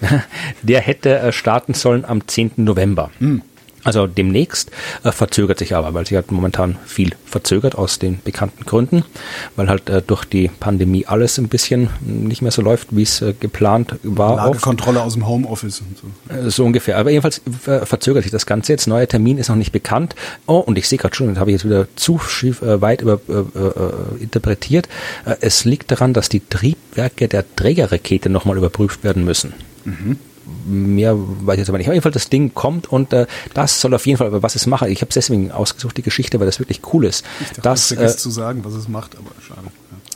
[0.62, 2.52] der hätte äh, starten sollen am 10.
[2.56, 3.10] November.
[3.18, 3.42] Mhm.
[3.86, 4.72] Also demnächst
[5.04, 9.04] äh, verzögert sich aber, weil sich halt momentan viel verzögert aus den bekannten Gründen,
[9.54, 13.22] weil halt äh, durch die Pandemie alles ein bisschen nicht mehr so läuft, wie es
[13.22, 14.34] äh, geplant war.
[14.34, 16.50] Lagekontrolle aus dem Homeoffice und so.
[16.50, 16.98] So ungefähr.
[16.98, 18.88] Aber jedenfalls verzögert sich das Ganze jetzt.
[18.88, 20.16] Neuer Termin ist noch nicht bekannt.
[20.46, 23.20] Oh, und ich sehe gerade schon, das habe ich jetzt wieder zu schief, weit über,
[24.20, 24.88] interpretiert.
[25.40, 29.54] es liegt daran, dass die Triebwerke der Trägerrakete nochmal überprüft werden müssen.
[29.86, 30.18] Mhm
[30.66, 31.88] mehr weiß ich jetzt aber nicht.
[31.88, 34.54] Auf jeden Fall, das Ding kommt und äh, das soll auf jeden Fall, aber was
[34.54, 37.24] es macht, ich habe es deswegen ausgesucht, die Geschichte, weil das wirklich cool ist.
[37.40, 39.68] Ich dachte, das, äh, zu sagen, was es macht, aber schade.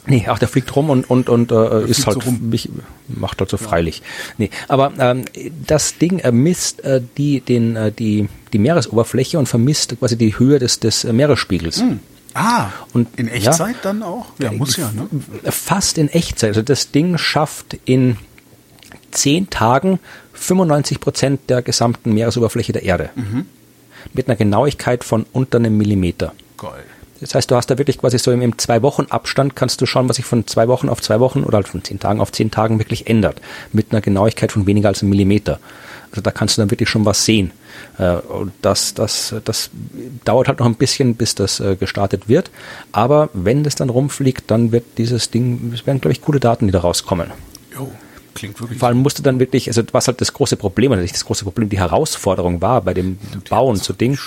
[0.06, 2.70] Nee, ach, der fliegt rum und, und, und äh, ist halt, so mich,
[3.08, 3.62] macht halt so ja.
[3.62, 4.02] freilich.
[4.38, 5.24] Nee, aber ähm,
[5.66, 10.38] das Ding äh, misst äh, die, den, äh, die, die Meeresoberfläche und vermisst quasi die
[10.38, 11.80] Höhe des, des äh, Meeresspiegels.
[11.80, 12.00] Hm.
[12.32, 14.26] Ah, und in Echtzeit ja, dann auch?
[14.38, 15.08] Ja, muss ja, ne?
[15.50, 16.50] Fast in Echtzeit.
[16.50, 18.18] Also das Ding schafft in
[19.11, 19.98] zehn Tagen
[20.32, 23.11] 95 Prozent der gesamten Meeresoberfläche der Erde.
[23.14, 23.46] Mhm.
[24.12, 26.32] Mit einer Genauigkeit von unter einem Millimeter.
[26.56, 26.84] Geil.
[27.20, 29.86] Das heißt, du hast da wirklich quasi so im, im zwei Wochen Abstand kannst du
[29.86, 32.32] schauen, was sich von zwei Wochen auf zwei Wochen oder halt von zehn Tagen auf
[32.32, 33.42] zehn Tagen wirklich ändert.
[33.72, 35.61] Mit einer Genauigkeit von weniger als einem Millimeter.
[36.11, 37.52] Also da kannst du dann wirklich schon was sehen.
[37.98, 39.70] Äh, und das, das, das
[40.24, 42.50] dauert halt noch ein bisschen, bis das äh, gestartet wird.
[42.90, 46.66] Aber wenn das dann rumfliegt, dann wird dieses Ding, es werden, glaube ich, coole Daten,
[46.66, 47.30] die da rauskommen.
[48.34, 48.78] Klingt wirklich.
[48.78, 51.44] Vor allem musste dann wirklich, also was halt das große Problem, oder nicht das große
[51.44, 53.18] Problem, die Herausforderung war bei dem
[53.48, 54.18] Bauen zu Ding.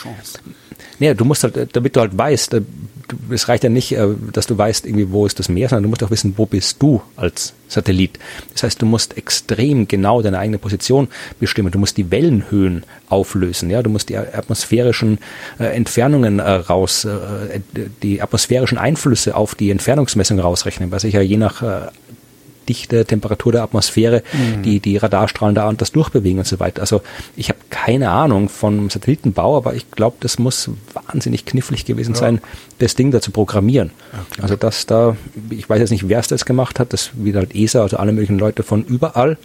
[0.99, 2.61] Nee, du musst halt, damit du halt weißt, äh,
[3.29, 5.89] es reicht ja nicht, äh, dass du weißt, irgendwie, wo ist das Meer, sondern du
[5.89, 8.19] musst auch wissen, wo bist du als Satellit.
[8.53, 11.07] Das heißt, du musst extrem genau deine eigene Position
[11.39, 11.71] bestimmen.
[11.71, 15.19] Du musst die Wellenhöhen auflösen, ja, du musst die atmosphärischen
[15.59, 17.59] äh, Entfernungen äh, raus, äh,
[18.01, 21.91] die atmosphärischen Einflüsse auf die Entfernungsmessung rausrechnen, weil sich ja je nach
[22.67, 24.63] Dichte, Temperatur der Atmosphäre, mhm.
[24.63, 26.81] die, die Radarstrahlen da anders durchbewegen und so weiter.
[26.81, 27.01] Also
[27.35, 32.19] ich habe keine Ahnung vom Satellitenbau, aber ich glaube, das muss wahnsinnig knifflig gewesen ja.
[32.19, 32.41] sein,
[32.79, 33.91] das Ding da zu programmieren.
[34.11, 34.41] Okay.
[34.41, 35.15] Also das da,
[35.49, 38.11] ich weiß jetzt nicht, wer es das gemacht hat, das wieder halt ESA, also alle
[38.11, 39.37] möglichen Leute von überall.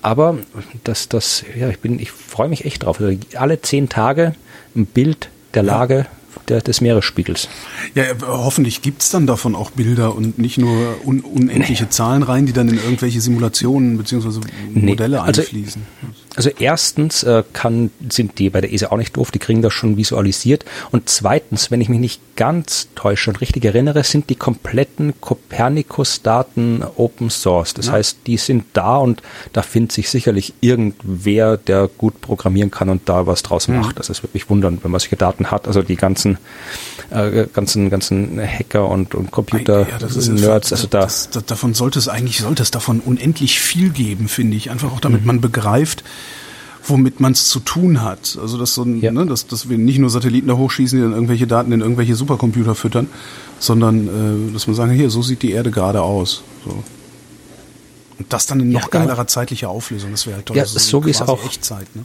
[0.00, 0.38] Aber
[0.84, 3.00] das, das, ja, ich bin, ich freue mich echt drauf.
[3.00, 4.34] Also alle zehn Tage
[4.74, 7.48] ein Bild der Lage ja der, des Meeresspiegels.
[7.94, 11.90] Ja, hoffentlich gibt's dann davon auch Bilder und nicht nur un unendliche nee.
[11.90, 14.40] Zahlen rein, die dann in irgendwelche Simulationen beziehungsweise
[14.72, 15.82] Modelle nee, also, einfließen.
[16.02, 16.21] Also
[16.58, 19.96] erstens äh, kann, sind die bei der ESA auch nicht doof, die kriegen das schon
[19.96, 20.64] visualisiert.
[20.90, 26.84] Und zweitens, wenn ich mich nicht ganz täusche und richtig erinnere, sind die kompletten Copernicus-Daten
[26.96, 27.74] Open Source.
[27.74, 27.92] Das ja.
[27.92, 29.22] heißt, die sind da und
[29.52, 33.80] da findet sich sicherlich irgendwer, der gut programmieren kann und da was draus mhm.
[33.80, 33.98] macht.
[33.98, 35.66] Das ist wirklich wundern, wenn man solche Daten hat.
[35.66, 36.38] Also die ganzen
[37.10, 39.98] äh, ganzen ganzen Hacker und, und Computer ja,
[40.32, 40.72] Nerds.
[40.72, 44.56] Also da das, das, davon sollte es eigentlich sollte es davon unendlich viel geben, finde
[44.56, 44.70] ich.
[44.70, 45.26] Einfach auch damit mhm.
[45.26, 46.04] man begreift,
[46.84, 48.38] womit man es zu tun hat.
[48.40, 49.10] Also dass so ein, ja.
[49.10, 52.14] ne, dass, dass wir nicht nur Satelliten da hochschießen, die dann irgendwelche Daten in irgendwelche
[52.14, 53.08] Supercomputer füttern,
[53.58, 56.42] sondern äh, dass man sagen, hier, so sieht die Erde gerade aus.
[56.64, 56.82] So.
[58.18, 59.04] Und das dann in noch ja, genau.
[59.04, 60.56] geilerer zeitlicher Auflösung, das wäre halt toll.
[60.56, 62.04] Ja, so, so wie es auch Echtzeit, ne?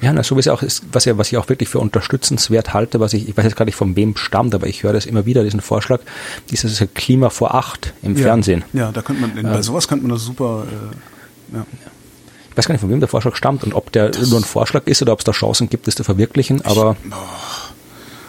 [0.00, 2.74] Ja, na, so wie es auch ist, was, ja, was ich auch wirklich für unterstützenswert
[2.74, 5.04] halte, was ich, ich weiß jetzt gar nicht von wem stammt, aber ich höre das
[5.04, 6.00] immer wieder, diesen Vorschlag,
[6.50, 8.64] dieses Klima vor acht im ja, Fernsehen.
[8.72, 11.66] Ja, da könnte man, bei sowas könnte man das super, äh, ja.
[12.54, 14.44] Ich weiß gar nicht, von wem der Vorschlag stammt und ob der das nur ein
[14.44, 16.96] Vorschlag ist oder ob es da Chancen gibt, das zu verwirklichen, aber.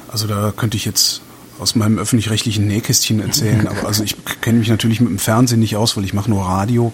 [0.07, 1.21] Also da könnte ich jetzt
[1.59, 5.75] aus meinem öffentlich-rechtlichen Nähkästchen erzählen, aber also ich kenne mich natürlich mit dem Fernsehen nicht
[5.75, 6.91] aus, weil ich mache nur Radio.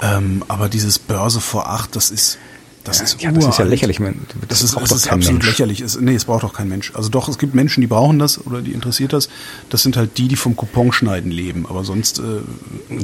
[0.00, 2.38] Ähm, aber dieses Börse vor acht, das ist
[2.84, 3.96] das ja, ist ja, das ist ja lächerlich.
[3.96, 4.12] Das,
[4.48, 5.46] das ist, das ist absolut Mensch.
[5.46, 5.80] lächerlich.
[5.80, 6.92] Es, nee, es braucht auch kein Mensch.
[6.94, 9.30] Also doch, es gibt Menschen, die brauchen das oder die interessiert das.
[9.70, 11.64] Das sind halt die, die vom Couponschneiden leben.
[11.66, 12.22] Aber sonst äh,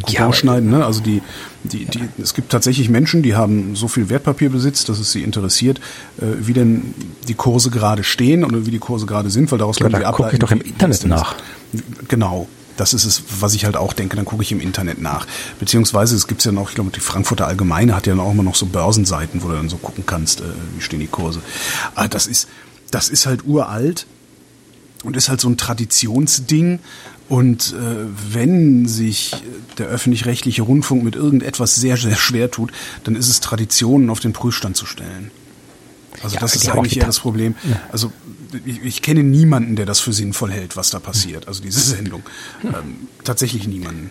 [0.07, 0.87] Couponschneiden, ja, ne?
[0.87, 1.23] Also die,
[1.65, 5.81] die, die, es gibt tatsächlich Menschen, die haben so viel Wertpapierbesitz, dass es sie interessiert,
[6.19, 6.95] äh, wie denn
[7.27, 9.99] die Kurse gerade stehen oder wie die Kurse gerade sind, weil daraus ja, können da
[10.01, 10.25] sie ableiten.
[10.25, 11.37] Gucke ich doch im Internet nach.
[12.07, 12.49] Genau.
[12.81, 14.17] Das ist es, was ich halt auch denke.
[14.17, 15.27] Dann gucke ich im Internet nach.
[15.59, 18.43] Beziehungsweise es gibt ja noch, ich glaube, die Frankfurter Allgemeine hat ja dann auch immer
[18.43, 21.43] noch so Börsenseiten, wo du dann so gucken kannst, äh, wie stehen die Kurse.
[21.95, 22.49] Aber das ist,
[22.91, 24.07] das ist halt uralt
[25.05, 26.79] und ist halt so ein Traditionsding.
[27.29, 29.37] Und äh, wenn sich
[29.77, 32.73] der öffentlich-rechtliche Rundfunk mit irgendetwas sehr, sehr schwer tut,
[33.05, 35.31] dann ist es Traditionen auf den Prüfstand zu stellen.
[36.23, 37.57] Also ja, das ist eigentlich eher das Problem.
[37.63, 37.81] Ja.
[37.93, 38.11] Also
[38.65, 41.49] ich, ich, kenne niemanden, der das für sinnvoll hält, was da passiert.
[41.49, 42.23] Also diese Sendung.
[42.65, 44.11] Ähm, tatsächlich niemanden.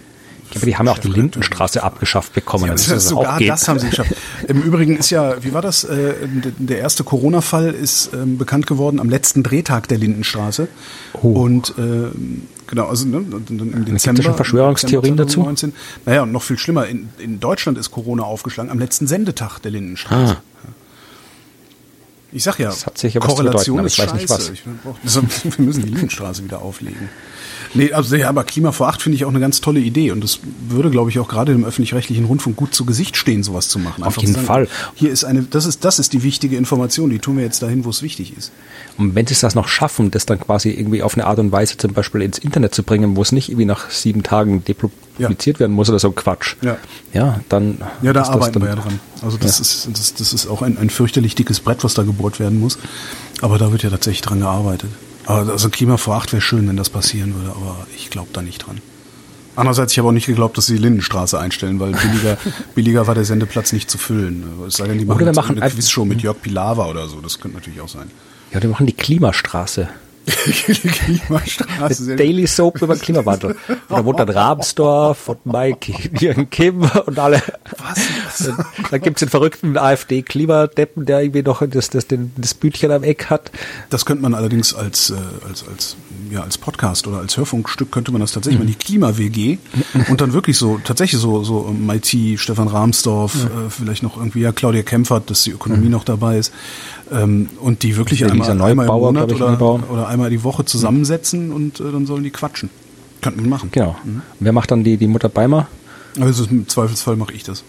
[0.56, 2.66] Aber die haben ja auch die Lindenstraße abgeschafft bekommen.
[2.66, 4.16] Ja, das das sogar das haben sie geschafft.
[4.48, 5.84] Im Übrigen ist ja, wie war das?
[5.84, 6.14] Äh,
[6.58, 10.68] der erste Corona-Fall ist ähm, bekannt geworden am letzten Drehtag der Lindenstraße.
[11.22, 11.28] Oh.
[11.28, 12.10] Und äh,
[12.68, 14.24] genau, also ne, im Dezember.
[14.24, 15.42] schon Verschwörungstheorien dazu?
[15.42, 15.74] 19.
[16.06, 19.72] Naja, und noch viel schlimmer, in, in Deutschland ist Corona aufgeschlagen am letzten Sendetag der
[19.72, 20.38] Lindenstraße.
[20.38, 20.44] Ah.
[22.32, 24.54] Ich sag ja, das hat sich ja Korrelation was zu bedeuten, ist scheiße.
[24.54, 24.66] Ich,
[25.58, 27.10] wir müssen die Lindenstraße wieder auflegen.
[27.74, 30.24] Nee, also ja, aber Klima vor acht finde ich auch eine ganz tolle Idee und
[30.24, 33.78] das würde, glaube ich, auch gerade im öffentlich-rechtlichen Rundfunk gut zu Gesicht stehen, sowas zu
[33.80, 34.04] machen.
[34.04, 34.68] Einfach Auf jeden sagen, Fall.
[34.96, 37.86] Hier ist eine, das ist, das ist die wichtige Information, die tun wir jetzt dahin,
[37.86, 38.52] wo es wichtig ist.
[38.98, 41.78] Und wenn sie das noch schaffen, das dann quasi irgendwie auf eine Art und Weise
[41.78, 45.60] zum Beispiel ins Internet zu bringen, wo es nicht irgendwie nach sieben Tagen depubliziert ja.
[45.60, 46.56] werden muss oder so Quatsch.
[46.62, 46.78] Ja.
[47.14, 47.78] Ja, dann.
[48.02, 49.00] Ja, da arbeiten wir ja dran.
[49.22, 49.62] Also das ja.
[49.62, 52.80] ist, das, das ist auch ein, ein fürchterlich dickes Brett, was da gebohrt werden muss.
[53.42, 54.90] Aber da wird ja tatsächlich dran gearbeitet.
[55.30, 58.66] Also Klima vor acht wäre schön, wenn das passieren würde, aber ich glaube da nicht
[58.66, 58.82] dran.
[59.56, 62.38] Andererseits, ich habe auch nicht geglaubt, dass sie die Lindenstraße einstellen, weil billiger,
[62.76, 64.44] billiger war der Sendeplatz nicht zu füllen.
[64.68, 67.20] Es sei denn, die machen, oder wir machen eine Quizshow mit Jörg Pilawa oder so.
[67.22, 68.10] Das könnte natürlich auch sein.
[68.54, 69.90] Ja, wir machen die Klimastraße.
[70.30, 72.16] Klimastraße.
[72.16, 73.56] Daily Soap über Klimawandel.
[73.68, 77.42] Und da wohnt dann Rabsdorf und Mike Jürgen Kim und alle.
[77.78, 78.46] Was?
[78.46, 83.04] Dann, dann gibt's den verrückten AfD-Klimadeppen, der irgendwie noch das, das, den, das Bütchen am
[83.04, 83.52] Eck hat.
[83.90, 85.16] Das könnte man allerdings als, äh,
[85.48, 85.96] als, als,
[86.32, 88.66] ja, als Podcast oder als Hörfunkstück könnte man das tatsächlich mhm.
[88.66, 89.58] mal die Klima-WG
[90.10, 93.42] und dann wirklich so, tatsächlich so, so Mighty, Stefan Rahmsdorf, mhm.
[93.42, 95.92] äh, vielleicht noch irgendwie, ja, Claudia Kempfert, dass die Ökonomie mhm.
[95.92, 96.54] noch dabei ist.
[97.12, 101.80] Ähm, und die wirklich einmal, einmal im Monat oder, oder einmal die Woche zusammensetzen und
[101.80, 102.70] äh, dann sollen die quatschen.
[103.22, 103.70] Könnten wir machen.
[103.72, 103.96] Genau.
[104.04, 104.22] Mhm.
[104.40, 105.68] Wer macht dann die, die Mutter Beimer?
[106.20, 107.64] Also im Zweifelsfall mache ich das.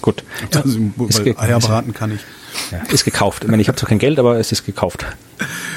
[0.00, 0.24] Gut.
[0.54, 2.20] Also, weil Eier braten kann ich.
[2.70, 3.44] Ja, ist gekauft.
[3.44, 5.06] Ich meine, ich habe zwar kein Geld, aber es ist gekauft.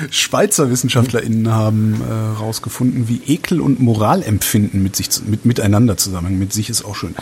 [0.09, 6.39] Schweizer WissenschaftlerInnen haben herausgefunden, äh, wie Ekel und Moralempfinden mit sich mit, miteinander zusammenhängen.
[6.39, 7.15] Mit sich ist auch schön.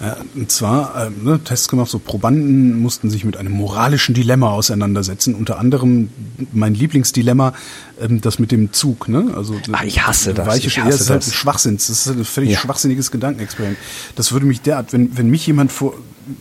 [0.00, 4.50] Äh, und zwar äh, ne, Tests gemacht, so Probanden mussten sich mit einem moralischen Dilemma
[4.50, 5.34] auseinandersetzen.
[5.34, 6.10] Unter anderem
[6.52, 7.52] mein Lieblingsdilemma,
[8.00, 9.08] ähm, das mit dem Zug.
[9.08, 9.32] Ne?
[9.36, 10.46] Also ah, ich hasse das.
[10.46, 11.76] Weiche ich hasse das ist halt ein Schwachsinn.
[11.76, 12.58] Das ist halt ein völlig ja.
[12.58, 13.78] schwachsinniges Gedankenexperiment.
[14.16, 15.94] Das würde mich derart, wenn, wenn mich jemand vor,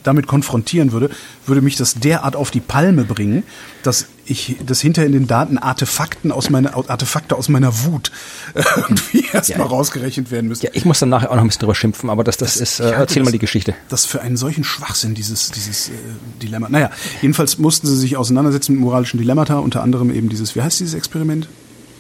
[0.04, 1.10] damit konfrontieren würde,
[1.46, 3.44] würde mich das derart auf die Palme bringen,
[3.84, 8.12] dass ich das hinter in den Daten Artefakten aus meiner Artefakte aus meiner Wut
[8.56, 10.66] irgendwie erstmal ja, rausgerechnet werden müssen.
[10.66, 12.62] Ja, ich muss dann nachher auch noch ein bisschen drüber schimpfen, aber das, das, das
[12.62, 13.74] ist, äh, erzähl das, mal die Geschichte.
[13.90, 15.94] Das für einen solchen Schwachsinn, dieses, dieses äh,
[16.42, 16.70] Dilemma.
[16.70, 20.80] Naja, jedenfalls mussten sie sich auseinandersetzen mit moralischen Dilemmata, unter anderem eben dieses, wie heißt
[20.80, 21.48] dieses Experiment?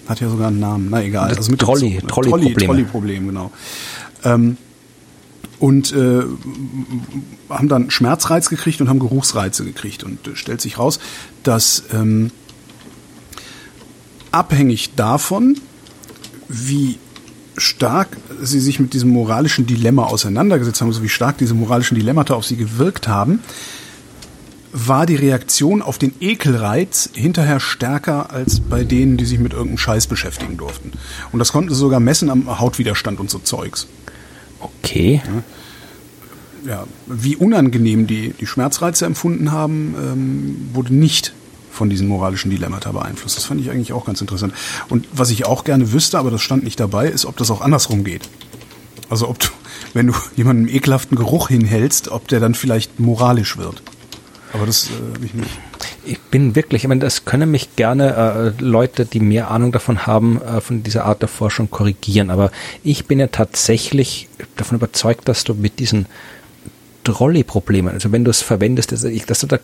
[0.08, 1.30] Hat ja sogar einen Namen, na egal.
[1.30, 2.02] Das also mit Trolley?
[2.08, 3.52] Trolley-Problem, Trolley, Trolley genau.
[4.24, 4.58] Ähm,
[5.62, 6.24] und äh,
[7.50, 10.04] haben dann Schmerzreiz gekriegt und haben Geruchsreize gekriegt.
[10.04, 11.00] Und äh, stellt sich raus,
[11.44, 12.32] dass ähm,
[14.32, 15.58] abhängig davon,
[16.50, 16.98] wie
[17.58, 22.34] stark sie sich mit diesem moralischen Dilemma auseinandergesetzt haben, also wie stark diese moralischen Dilemmata
[22.34, 23.40] auf sie gewirkt haben,
[24.74, 29.78] war die Reaktion auf den Ekelreiz hinterher stärker als bei denen, die sich mit irgendeinem
[29.78, 30.94] Scheiß beschäftigen durften.
[31.32, 33.86] Und das konnten sie sogar messen am Hautwiderstand und so Zeugs.
[34.62, 35.22] Okay.
[36.66, 41.34] Ja, wie unangenehm die, die Schmerzreize empfunden haben, ähm, wurde nicht
[41.72, 43.38] von diesen moralischen Dilemmata beeinflusst.
[43.38, 44.54] Das fand ich eigentlich auch ganz interessant.
[44.90, 47.62] Und was ich auch gerne wüsste, aber das stand nicht dabei, ist, ob das auch
[47.62, 48.30] andersrum geht.
[49.10, 49.48] Also ob du,
[49.94, 53.82] wenn du jemandem ekelhaften Geruch hinhältst, ob der dann vielleicht moralisch wird.
[54.54, 55.50] Aber das äh, ich nicht.
[56.04, 60.06] Ich bin wirklich, ich meine, das können mich gerne äh, Leute, die mehr Ahnung davon
[60.08, 62.30] haben, äh, von dieser Art der Forschung korrigieren.
[62.30, 62.52] Aber
[62.84, 64.28] ich bin ja tatsächlich
[64.58, 66.08] davon überzeugt, dass du mit diesen
[67.04, 69.58] Trolley-Problemen, also wenn du es verwendest, dass, dass, du da,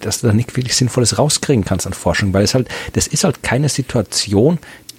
[0.00, 3.24] dass du da nicht wirklich Sinnvolles rauskriegen kannst an Forschung, weil es halt, das ist
[3.24, 4.58] halt keine Situation,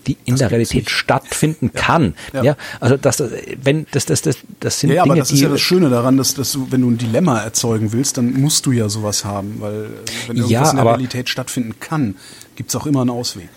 [0.10, 1.82] die in das der Realität stattfinden ja.
[1.82, 2.16] kann.
[2.34, 2.44] Ja.
[2.44, 2.58] ja.
[2.80, 3.24] also das,
[3.62, 6.18] wenn das, das, das, das sind ja, Dinge, aber das ist ja das Schöne daran,
[6.18, 9.58] dass, dass du, wenn du ein Dilemma erzeugen willst, dann musst du ja sowas haben,
[9.60, 9.90] weil
[10.28, 12.16] wenn irgendwas ja, in der Realität stattfinden kann,
[12.56, 13.50] gibt es auch immer einen Ausweg.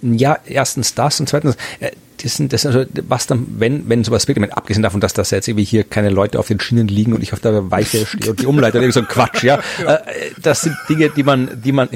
[0.00, 1.90] Ja, erstens das und zweitens, äh,
[2.22, 5.48] das sind, das also, was dann, wenn, wenn sowas wirklich, abgesehen davon, dass das jetzt
[5.48, 8.40] irgendwie hier keine Leute auf den Schienen liegen und ich auf der Weiche stehe und
[8.40, 9.60] die Umleiter, irgendwie so ein Quatsch, ja.
[9.82, 9.94] ja.
[9.94, 11.88] Äh, das sind Dinge, die man, die man,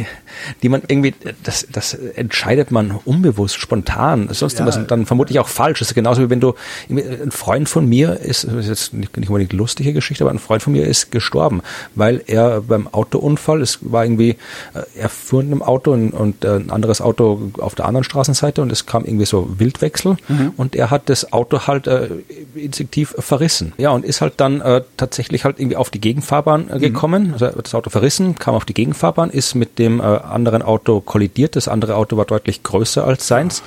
[0.62, 4.66] die man irgendwie, das, das entscheidet man unbewusst, spontan, sonst ja.
[4.66, 5.78] was, dann vermutlich auch falsch.
[5.78, 6.54] Das ist genauso wie wenn du,
[6.88, 10.38] ein Freund von mir ist, das ist jetzt nicht, nicht unbedingt lustige Geschichte, aber ein
[10.38, 11.62] Freund von mir ist gestorben,
[11.94, 14.30] weil er beim Autounfall, es war irgendwie,
[14.74, 18.04] äh, er fuhr in einem Auto und, und äh, ein anderes Auto auf der anderen
[18.04, 20.52] Straßenseite und es kam irgendwie so Wildwechsel mhm.
[20.56, 22.08] und er hat das Auto halt äh,
[22.54, 23.72] instinktiv verrissen.
[23.78, 26.80] Ja, und ist halt dann äh, tatsächlich halt irgendwie auf die Gegenfahrbahn äh, mhm.
[26.80, 27.26] gekommen.
[27.28, 27.32] Mhm.
[27.34, 31.56] Also das Auto verrissen, kam auf die Gegenfahrbahn, ist mit dem äh, anderen Auto kollidiert.
[31.56, 33.62] Das andere Auto war deutlich größer als seins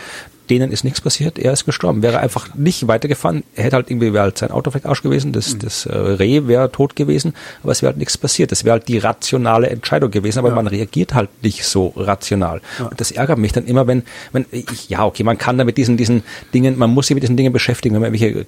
[0.49, 2.01] denen ist nichts passiert, er ist gestorben.
[2.01, 5.31] Wäre einfach nicht weitergefahren, er hätte halt irgendwie, wäre halt sein Auto vielleicht Arsch gewesen,
[5.31, 5.59] das, mhm.
[5.59, 7.33] das äh, Reh wäre tot gewesen,
[7.63, 8.51] aber es wäre halt nichts passiert.
[8.51, 10.55] Das wäre halt die rationale Entscheidung gewesen, aber ja.
[10.55, 12.61] man reagiert halt nicht so rational.
[12.79, 12.87] Ja.
[12.87, 15.77] Und das ärgert mich dann immer, wenn, wenn ich, ja, okay, man kann da mit
[15.77, 16.23] diesen, diesen
[16.53, 18.45] Dingen, man muss sich mit diesen Dingen beschäftigen, wenn man irgendwelche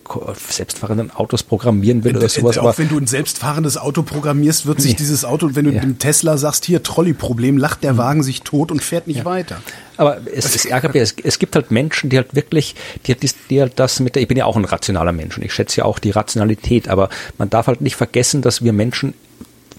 [0.50, 2.58] selbstfahrenden Autos programmieren will oder sowas.
[2.58, 4.98] Auch wenn du ein selbstfahrendes Auto programmierst, wird sich nee.
[4.98, 5.82] dieses Auto, wenn du ja.
[5.82, 7.98] dem Tesla sagst, hier Trolley-Problem, lacht der mhm.
[7.98, 9.62] Wagen sich tot und fährt nicht weiter.
[9.98, 12.76] Aber es, ärgert mich, es, es gibt halt Menschen, die halt wirklich,
[13.06, 15.44] die, die, die halt das mit der, ich bin ja auch ein rationaler Mensch und
[15.44, 19.14] ich schätze ja auch die Rationalität, aber man darf halt nicht vergessen, dass wir Menschen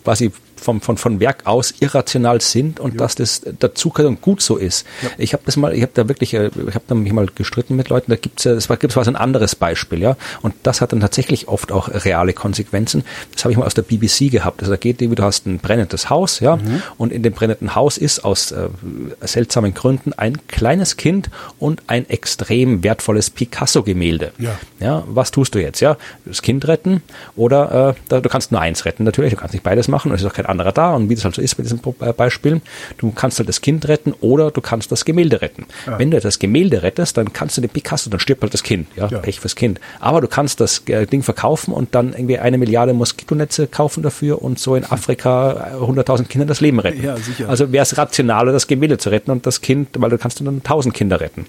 [0.04, 2.98] quasi vom, von, von Werk aus irrational sind und ja.
[2.98, 4.86] dass das dazu und gut so ist.
[5.02, 5.10] Ja.
[5.18, 7.76] Ich habe das mal, ich habe da wirklich, äh, ich habe da mich mal gestritten
[7.76, 10.16] mit Leuten, da gibt's ja, es war, gibt's was ein anderes Beispiel, ja.
[10.42, 13.04] Und das hat dann tatsächlich oft auch reale Konsequenzen.
[13.32, 14.60] Das habe ich mal aus der BBC gehabt.
[14.60, 16.82] Also da geht du hast ein brennendes Haus, ja, mhm.
[16.98, 18.68] und in dem brennenden Haus ist aus äh,
[19.20, 24.32] seltsamen Gründen ein kleines Kind und ein extrem wertvolles Picasso-Gemälde.
[24.38, 24.58] Ja.
[24.80, 25.04] ja.
[25.06, 25.96] Was tust du jetzt, ja?
[26.24, 27.02] Das Kind retten
[27.36, 30.26] oder äh, du kannst nur eins retten natürlich, du kannst nicht beides machen, es ist
[30.26, 32.62] auch kein anderer da und wie das halt so ist bei diesen äh, Beispielen,
[32.98, 35.66] du kannst halt das Kind retten oder du kannst das Gemälde retten.
[35.86, 35.98] Ja.
[35.98, 38.88] Wenn du das Gemälde rettest, dann kannst du den Picasso, dann stirbt halt das Kind,
[38.96, 39.18] ja, ja.
[39.18, 39.80] Pech fürs Kind.
[40.00, 44.42] Aber du kannst das äh, Ding verkaufen und dann irgendwie eine Milliarde Moskitonetze kaufen dafür
[44.42, 47.02] und so in Afrika 100.000 Kindern das Leben retten.
[47.02, 47.48] Ja, sicher.
[47.48, 50.48] Also wäre es rationaler, das Gemälde zu retten und das Kind, weil du kannst dann
[50.48, 51.46] 1000 Kinder retten.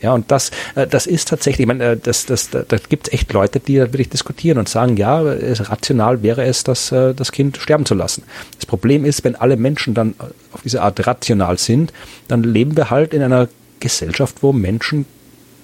[0.00, 3.14] Ja, und das, äh, das ist tatsächlich, ich meine, das, das, da, da gibt es
[3.14, 7.56] echt Leute, die da wirklich diskutieren und sagen, ja, rational wäre es, das, das Kind
[7.58, 8.22] sterben zu lassen.
[8.56, 10.14] Das Problem ist, wenn alle Menschen dann
[10.52, 11.92] auf diese Art rational sind,
[12.28, 13.48] dann leben wir halt in einer
[13.80, 15.06] Gesellschaft, wo Menschen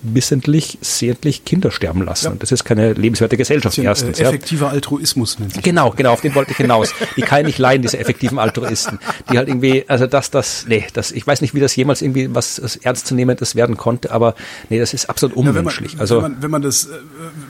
[0.05, 2.27] wissentlich, sehentlich Kinder sterben lassen.
[2.27, 2.31] Ja.
[2.33, 4.19] Und das ist keine lebenswerte Gesellschaft ein, erstens.
[4.19, 4.73] Äh, effektiver ja.
[4.73, 6.93] Altruismus nennt sich Genau, genau, auf den wollte ich hinaus.
[7.17, 8.99] Die kann ich nicht leiden, diese effektiven Altruisten.
[9.33, 12.35] Die halt irgendwie, also das, das, nee, das, ich weiß nicht, wie das jemals irgendwie
[12.35, 14.35] was Ernstzunehmendes werden konnte, aber
[14.69, 15.95] nee, das ist absolut unmenschlich.
[15.95, 16.89] Ja, wenn man, also, wenn man, wenn man das, äh,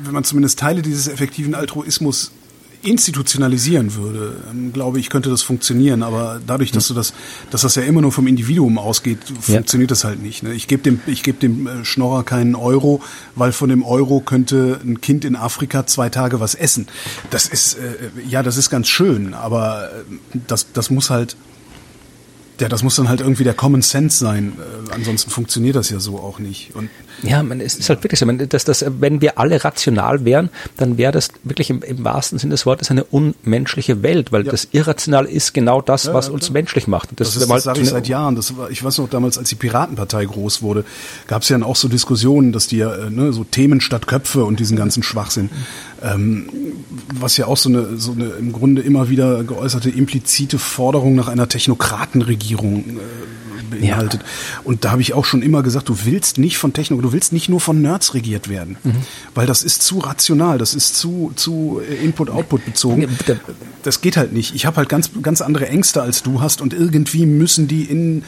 [0.04, 2.30] wenn man zumindest Teile dieses effektiven Altruismus
[2.84, 6.02] institutionalisieren würde, ähm, glaube ich, könnte das funktionieren.
[6.02, 7.14] Aber dadurch, dass du das,
[7.50, 9.94] dass das ja immer nur vom Individuum ausgeht, funktioniert ja.
[9.94, 10.42] das halt nicht.
[10.42, 10.54] Ne?
[10.54, 13.02] Ich gebe dem, ich gebe dem äh, Schnorrer keinen Euro,
[13.34, 16.86] weil von dem Euro könnte ein Kind in Afrika zwei Tage was essen.
[17.30, 21.36] Das ist, äh, ja, das ist ganz schön, aber äh, das, das muss halt
[22.60, 24.52] ja, das muss dann halt irgendwie der Common Sense sein.
[24.58, 26.74] Äh, ansonsten funktioniert das ja so auch nicht.
[26.76, 26.88] Und
[27.26, 30.98] ja, man, es ist halt wirklich so, dass das, wenn wir alle rational wären, dann
[30.98, 34.50] wäre das wirklich im, im, wahrsten Sinne des Wortes eine unmenschliche Welt, weil ja.
[34.50, 37.10] das Irrational ist genau das, was uns menschlich macht.
[37.16, 38.36] Das, das, ist, das sage ich seit Jahren.
[38.36, 40.84] Das war, ich weiß noch, damals, als die Piratenpartei groß wurde,
[41.26, 44.06] gab es ja dann auch so Diskussionen, dass die ja äh, ne, so Themen statt
[44.06, 45.50] Köpfe und diesen ganzen Schwachsinn.
[46.02, 46.48] Ähm,
[47.14, 51.28] was ja auch so eine, so eine im Grunde immer wieder geäußerte implizite Forderung nach
[51.28, 54.20] einer Technokratenregierung äh, beinhaltet.
[54.22, 54.60] Ja.
[54.64, 57.32] Und da habe ich auch schon immer gesagt, du willst nicht von Techno, du willst
[57.32, 58.96] nicht nur von Nerds regiert werden, mhm.
[59.34, 63.08] weil das ist zu rational, das ist zu zu äh, Input-Output bezogen.
[63.82, 64.54] Das geht halt nicht.
[64.54, 68.24] Ich habe halt ganz ganz andere Ängste als du hast und irgendwie müssen die in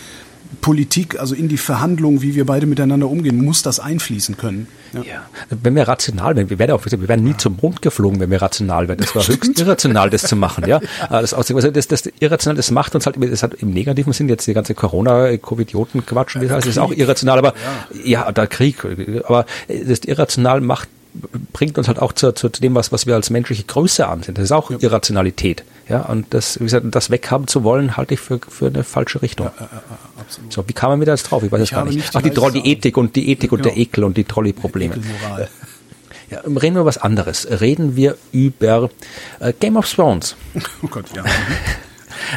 [0.61, 4.69] Politik, also in die Verhandlungen, wie wir beide miteinander umgehen, muss das einfließen können.
[4.93, 5.03] Ja.
[5.03, 5.27] ja.
[5.51, 7.39] Wenn wir rational wären, wir wären auch, wir wären nie ja.
[7.39, 8.99] zum Mond geflogen, wenn wir rational wären.
[8.99, 9.45] Das war Stimmt.
[9.45, 10.81] höchst irrational, das zu machen, ja.
[11.11, 14.47] Das, also das, das irrational, das macht uns halt, das hat im negativen Sinn jetzt
[14.47, 17.55] die ganze Corona, Covidioten-Quatsch, wie das heißt, ist auch irrational, aber
[18.05, 18.85] ja, ja der Krieg,
[19.25, 20.89] aber das irrational macht
[21.53, 24.35] bringt uns halt auch zu, zu dem, was, was wir als menschliche Größe ansehen.
[24.35, 24.79] Das ist auch ja.
[24.81, 25.65] Irrationalität.
[25.89, 29.23] Ja, und das, wie gesagt, das weghaben zu wollen, halte ich für, für eine falsche
[29.23, 29.47] Richtung.
[29.59, 29.69] Ja,
[30.21, 30.53] absolut.
[30.53, 31.43] So, wie kam man mir da jetzt drauf?
[31.43, 32.11] Ich weiß es gar nicht.
[32.13, 33.61] Ach, die, Troll, die Ethik und die Ethik genau.
[33.61, 34.95] und der Ekel und die Trolley-Probleme.
[36.29, 37.47] Ja, reden wir über was anderes.
[37.61, 38.91] Reden wir über
[39.39, 40.35] äh, Game of Thrones.
[40.83, 41.25] Oh Gott, ja.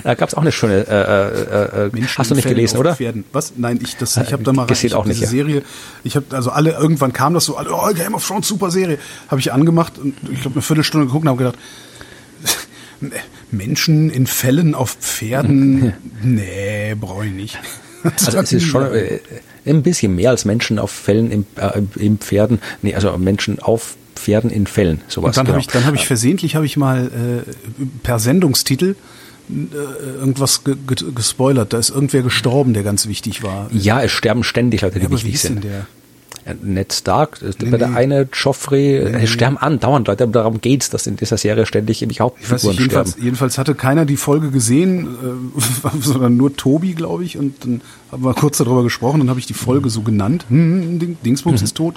[0.04, 0.88] Da gab es auch eine schöne.
[0.88, 2.96] Äh, äh, äh hast du nicht gelesen, oder?
[2.96, 3.26] Pferden.
[3.32, 3.54] Was?
[3.56, 4.18] Nein, ich das.
[4.18, 5.44] Ich habe da mal ich auch nicht, diese ja.
[5.44, 5.64] Serie.
[6.04, 7.58] Ich habe also alle irgendwann kam das so.
[7.58, 8.98] Alle, oh, Game of Thrones, super Serie.
[9.28, 11.58] Habe ich angemacht und ich glaube eine Viertelstunde geguckt und habe gedacht.
[13.52, 17.60] Menschen in Fällen auf Pferden, nee, brauche ich nicht.
[18.04, 19.20] Also es ist schon äh,
[19.66, 23.96] ein bisschen mehr als Menschen auf Fällen im, äh, im Pferden, nee, also Menschen auf
[24.16, 25.30] Pferden in Fällen, sowas.
[25.30, 25.54] Und dann genau.
[25.56, 28.96] habe ich, dann habe ich versehentlich habe ich mal äh, per Sendungstitel äh,
[29.50, 31.74] irgendwas ge ge gespoilert.
[31.74, 33.70] Da ist irgendwer gestorben, der ganz wichtig war.
[33.72, 35.64] Ja, es sterben ständig Leute, die ja, wichtig sind.
[35.64, 35.88] Der?
[36.64, 37.78] Ned Stark, nee, nee.
[37.78, 42.02] der eine Joffrey, nee, es sterben andauernd Leute, darum geht's, dass in dieser Serie ständig
[42.02, 43.24] irgendwie Hauptfiguren ich jedenfalls, sterben.
[43.24, 45.08] Jedenfalls hatte keiner die Folge gesehen,
[45.56, 47.82] äh, sondern nur Tobi, glaube ich, und dann
[48.12, 50.45] haben wir kurz darüber gesprochen, dann habe ich die Folge so genannt.
[50.50, 51.66] Hm Dingsbums mhm.
[51.66, 51.95] ist tot,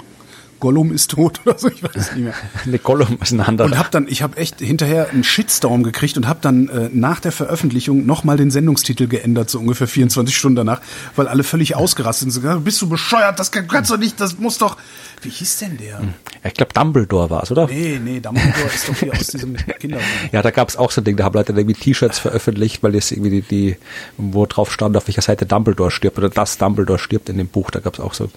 [0.63, 2.33] Gollum ist tot oder so, ich weiß nicht mehr.
[2.65, 3.67] ne, Gollum ist ein anderer.
[3.67, 7.19] Und hab dann, ich habe echt hinterher einen Shitstorm gekriegt und habe dann äh, nach
[7.19, 10.79] der Veröffentlichung nochmal den Sendungstitel geändert, so ungefähr 24 Stunden danach,
[11.17, 12.41] weil alle völlig ausgerastet sind.
[12.41, 13.39] So, bist du bescheuert?
[13.39, 14.77] Das kannst du nicht, das muss doch.
[15.23, 15.99] Wie hieß denn der?
[15.99, 16.13] Hm.
[16.43, 17.67] Ich glaube Dumbledore war es, oder?
[17.67, 20.05] Nee, nee, Dumbledore ist doch hier aus diesem Kinderbuch.
[20.31, 22.91] Ja, da gab es auch so ein Ding, da haben Leute irgendwie T-Shirts veröffentlicht, weil
[22.91, 23.77] das irgendwie die, die,
[24.17, 27.71] wo drauf stand, auf welcher Seite Dumbledore stirbt oder das Dumbledore stirbt in dem Buch.
[27.71, 28.29] Da gab es auch so.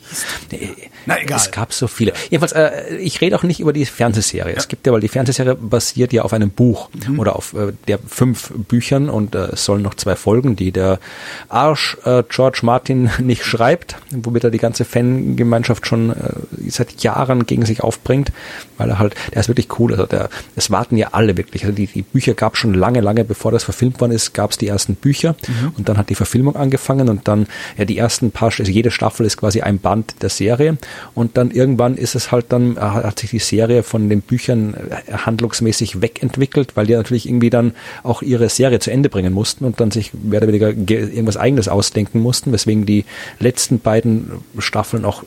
[0.53, 0.75] Nee,
[1.07, 1.39] Na egal.
[1.39, 2.13] Es gab so viele.
[2.31, 4.53] Jedenfalls, äh, ich rede auch nicht über die Fernsehserie.
[4.53, 4.59] Ja.
[4.59, 7.19] Es gibt ja, weil die Fernsehserie basiert ja auf einem Buch mhm.
[7.19, 11.01] oder auf äh, der fünf Büchern und äh, es sollen noch zwei Folgen, die der
[11.49, 17.47] Arsch äh, George Martin nicht schreibt, womit er die ganze Fangemeinschaft schon äh, seit Jahren
[17.47, 18.33] gegen sich aufbringt,
[18.79, 19.93] weil er halt, der ist wirklich cool.
[19.93, 21.65] Also der, es warten ja alle wirklich.
[21.65, 24.59] Also die, die Bücher gab schon lange, lange bevor das verfilmt worden ist, gab es
[24.59, 25.73] die ersten Bücher mhm.
[25.77, 27.47] und dann hat die Verfilmung angefangen und dann
[27.77, 30.79] ja die ersten paar, also jede Staffel ist quasi ein Band der Serie
[31.15, 35.13] und dann irgendwann ist es halt dann, hat sich die Serie von den Büchern äh,
[35.13, 37.73] handlungsmäßig wegentwickelt, weil die natürlich irgendwie dann
[38.03, 41.69] auch ihre Serie zu Ende bringen mussten und dann sich mehr oder weniger irgendwas eigenes
[41.69, 43.05] ausdenken mussten, weswegen die
[43.39, 45.25] letzten beiden Staffeln auch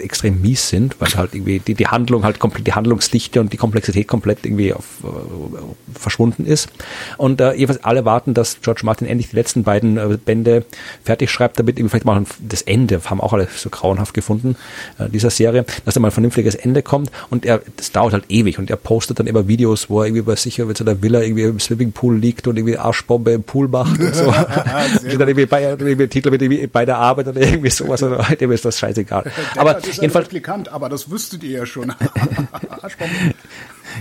[0.00, 3.56] extrem mies sind, weil halt irgendwie die, die Handlung halt komplett, die Handlungsdichte und die
[3.56, 6.68] Komplexität komplett irgendwie auf, äh, verschwunden ist.
[7.16, 10.64] Und äh, jedenfalls alle warten, dass George Martin endlich die letzten beiden äh, Bände
[11.04, 14.56] fertig schreibt, damit irgendwie vielleicht mal das Ende, haben auch alle so grauenhaft gefunden,
[14.98, 18.24] äh, dieser Serie, dass da mal ein vernünftiges Ende kommt und er, das dauert halt
[18.28, 21.00] ewig und er postet dann immer Videos, wo er irgendwie bei sich mit so einer
[21.00, 24.24] Villa irgendwie im Swimmingpool liegt und irgendwie Arschbombe im Pool macht und so.
[24.24, 28.16] und dann irgendwie bei, irgendwie Titel mit irgendwie bei der Arbeit oder irgendwie sowas, also,
[28.34, 29.30] dem ist das scheißegal.
[29.60, 31.90] aber das ist jedenfalls, Replikant, aber das wüsstet ihr ja schon.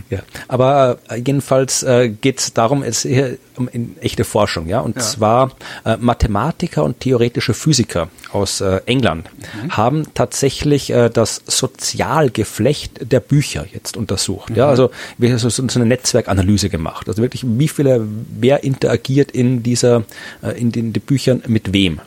[0.09, 4.79] ja, aber äh, jedenfalls äh, geht es darum, es hier um in echte Forschung, ja,
[4.79, 5.01] und ja.
[5.01, 5.51] zwar
[5.85, 9.29] äh, Mathematiker und theoretische Physiker aus äh, England
[9.63, 9.71] mhm.
[9.71, 14.57] haben tatsächlich äh, das Sozialgeflecht der Bücher jetzt untersucht, mhm.
[14.57, 18.07] ja, also wir haben so, so eine Netzwerkanalyse gemacht, also wirklich wie viele,
[18.39, 20.03] wer interagiert in dieser,
[20.41, 21.99] äh, in den, den Büchern mit wem.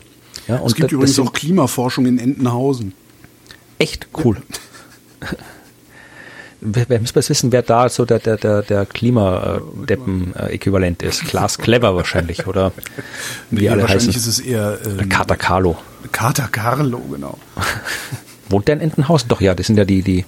[0.47, 2.93] Ja, es gibt übrigens auch Klimaforschung in Entenhausen
[3.79, 4.37] echt cool.
[6.65, 11.25] Wer muss es wissen, wer da so der, der, der, der Klimadeppen-Äquivalent ist.
[11.25, 12.71] Klaas Clever wahrscheinlich, oder
[13.51, 14.31] wie nee, alle wahrscheinlich heißen.
[14.31, 15.75] ist es eher ähm, Kater Carlo.
[16.13, 17.37] Kater Carlo, genau.
[18.49, 19.27] Wohnt der in Entenhausen?
[19.27, 20.23] Doch, ja, das sind ja die, die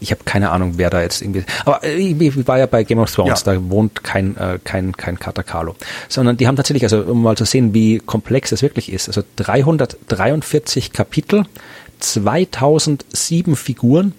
[0.00, 1.44] ich habe keine Ahnung, wer da jetzt irgendwie.
[1.64, 3.54] Aber äh, ich war ja bei Game of Thrones, ja.
[3.54, 5.74] da wohnt kein, äh, kein, kein Kater Carlo.
[6.08, 9.22] Sondern die haben tatsächlich, also um mal zu sehen, wie komplex es wirklich ist, also
[9.36, 11.44] 343 Kapitel,
[12.00, 14.14] 2007 Figuren,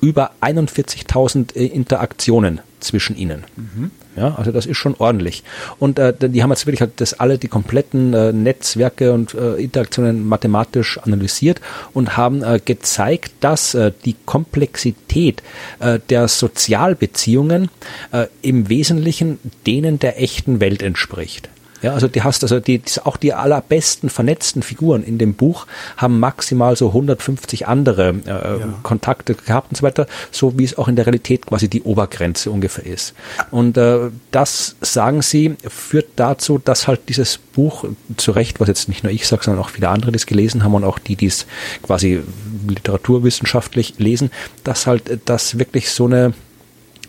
[0.00, 3.44] über 41.000 äh, Interaktionen zwischen ihnen.
[3.56, 3.90] Mhm.
[4.16, 5.42] Ja, also das ist schon ordentlich.
[5.78, 9.56] Und äh, die haben jetzt wirklich halt das alle die kompletten äh, Netzwerke und äh,
[9.56, 11.60] Interaktionen mathematisch analysiert
[11.92, 15.42] und haben äh, gezeigt, dass äh, die Komplexität
[15.80, 17.68] äh, der Sozialbeziehungen
[18.12, 21.50] äh, im Wesentlichen denen der echten Welt entspricht.
[21.86, 26.18] Ja, also die hast also die, auch die allerbesten vernetzten Figuren in dem Buch haben
[26.18, 28.74] maximal so 150 andere äh, ja.
[28.82, 32.50] Kontakte gehabt und so weiter, so wie es auch in der Realität quasi die Obergrenze
[32.50, 33.14] ungefähr ist.
[33.52, 37.84] Und äh, das sagen sie führt dazu, dass halt dieses Buch
[38.16, 40.64] zu Recht, was jetzt nicht nur ich sage, sondern auch viele andere, die es gelesen
[40.64, 41.46] haben und auch die, die es
[41.82, 42.20] quasi
[42.66, 44.32] literaturwissenschaftlich lesen,
[44.64, 46.34] dass halt das wirklich so eine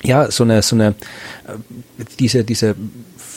[0.03, 0.93] ja, so eine, so eine, äh,
[2.19, 2.75] diese, diese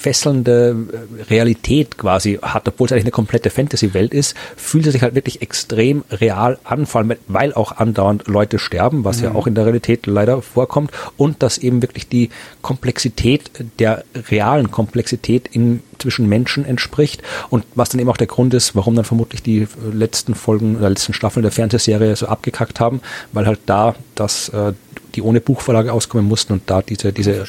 [0.01, 5.03] fesselnde äh, Realität quasi hat, obwohl es eigentlich eine komplette Fantasy-Welt ist, fühlt es sich
[5.03, 9.25] halt wirklich extrem real an, vor allem weil auch andauernd Leute sterben, was mhm.
[9.25, 12.31] ja auch in der Realität leider vorkommt und dass eben wirklich die
[12.63, 18.55] Komplexität der realen Komplexität in zwischen Menschen entspricht und was dann eben auch der Grund
[18.55, 23.03] ist, warum dann vermutlich die letzten Folgen oder letzten Staffeln der Fernsehserie so abgekackt haben,
[23.33, 24.73] weil halt da das äh,
[25.15, 27.45] die ohne Buchverlage auskommen mussten und da diese diese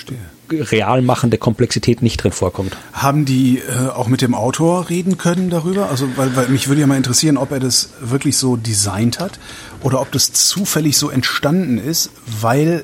[0.52, 2.78] real machende Komplexität nicht drin vorkommt.
[2.94, 5.90] Haben die äh, auch mit dem Autor reden können darüber?
[5.90, 9.40] Also, weil, weil mich würde ja mal interessieren, ob er das wirklich so designt hat
[9.82, 12.84] oder ob das zufällig so entstanden ist, weil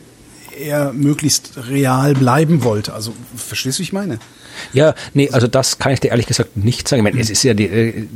[0.60, 2.94] er möglichst real bleiben wollte.
[2.94, 4.20] Also, verstehst du, wie ich meine?
[4.74, 7.06] Ja, nee, also das kann ich dir ehrlich gesagt nicht sagen.
[7.06, 8.08] Ich meine, es ist ja die, äh,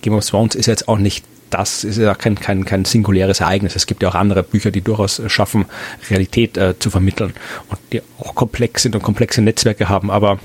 [0.00, 1.24] Game of Thrones ist jetzt auch nicht
[1.54, 3.76] das ist ja kein, kein, kein singuläres Ereignis.
[3.76, 5.66] Es gibt ja auch andere Bücher, die durchaus schaffen,
[6.10, 7.32] Realität äh, zu vermitteln
[7.68, 10.10] und die auch komplex sind und komplexe Netzwerke haben.
[10.10, 10.40] Aber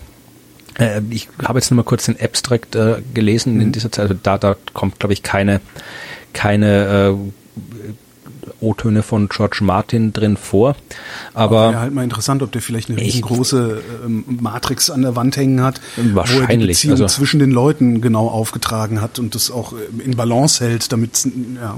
[0.77, 3.61] äh, ich habe jetzt nur mal kurz den Abstract äh, gelesen mhm.
[3.61, 4.03] in dieser Zeit.
[4.03, 5.61] Also da, da kommt, glaube ich, keine,
[6.33, 7.61] keine äh,
[8.59, 10.75] O-Töne von George Martin drin vor.
[11.33, 15.37] Aber wäre halt mal interessant, ob der vielleicht eine riesengroße ähm, Matrix an der Wand
[15.37, 19.35] hängen hat, wahrscheinlich, wo er die Beziehung also, zwischen den Leuten genau aufgetragen hat und
[19.35, 21.77] das auch äh, in Balance hält, damit ja,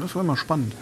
[0.00, 0.72] das wäre mal spannend.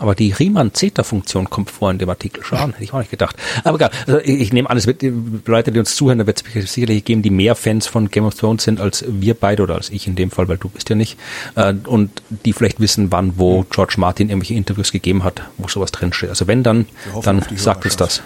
[0.00, 2.58] Aber die Riemann-Zeta-Funktion kommt vor in dem Artikel schon.
[2.58, 3.36] Hätte ich auch nicht gedacht.
[3.62, 3.90] Aber egal.
[4.06, 5.02] Also ich, ich nehme an, es wird
[5.46, 8.34] Leute, die uns zuhören, da wird es sicherlich geben, die mehr Fans von Game of
[8.34, 10.96] Thrones sind als wir beide oder als ich in dem Fall, weil du bist ja
[10.96, 11.18] nicht.
[11.54, 15.92] Äh, und die vielleicht wissen, wann, wo George Martin irgendwelche Interviews gegeben hat, wo sowas
[15.92, 16.30] drinsteht.
[16.30, 16.86] Also wenn dann,
[17.22, 18.22] dann sagt uns das.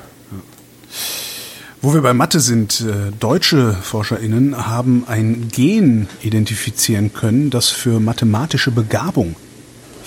[1.80, 8.00] Wo wir bei Mathe sind, äh, deutsche ForscherInnen haben ein Gen identifizieren können, das für
[8.00, 9.36] mathematische Begabung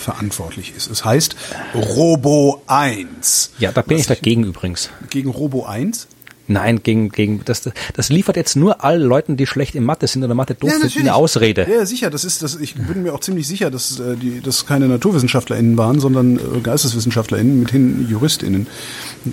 [0.02, 0.90] verantwortlich ist.
[0.90, 1.36] Es heißt
[1.74, 3.52] Robo 1.
[3.60, 4.90] Ja, da bin ich dagegen übrigens.
[5.10, 6.08] Gegen Robo 1?
[6.52, 10.24] Nein, gegen, gegen, das, das liefert jetzt nur allen Leuten, die schlecht in Mathe sind
[10.24, 11.68] oder Mathe doof ja, sind, eine Ausrede.
[11.72, 14.66] Ja, sicher, das ist, das, ich bin mir auch ziemlich sicher, dass äh, die, das
[14.66, 18.68] keine NaturwissenschaftlerInnen waren, sondern äh, GeisteswissenschaftlerInnen, mithin JuristInnen,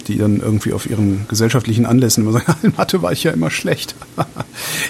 [0.06, 3.50] die dann irgendwie auf ihren gesellschaftlichen Anlässen immer sagen, in Mathe war ich ja immer
[3.50, 3.94] schlecht.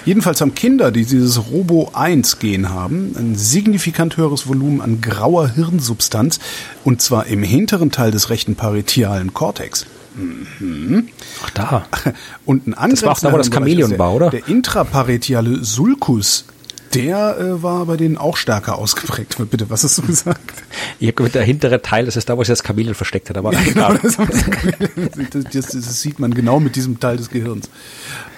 [0.05, 6.39] Jedenfalls haben Kinder, die dieses Robo-1-Gen haben, ein signifikant höheres Volumen an grauer Hirnsubstanz,
[6.83, 9.85] und zwar im hinteren Teil des rechten parietialen Kortex.
[10.19, 11.07] Mhm.
[11.43, 11.85] Ach da.
[12.45, 13.01] Und ein anderes.
[13.01, 14.29] Das war auch da, wo das Chamäleon war, oder?
[14.29, 16.45] Der intraparetiale Sulcus,
[16.93, 19.35] der äh, war bei denen auch stärker ausgeprägt.
[19.49, 20.63] Bitte, was hast du gesagt?
[20.99, 23.37] Ich habe gehört, der hintere Teil, das ist da, wo sich das Chamäleon versteckt hat.
[23.37, 27.69] Aber ja, genau, das, das, das, das, sieht man genau mit diesem Teil des Gehirns.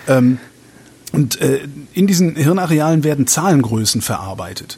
[0.08, 0.40] Ähm,
[1.14, 1.62] und äh,
[1.94, 4.78] in diesen Hirnarealen werden Zahlengrößen verarbeitet.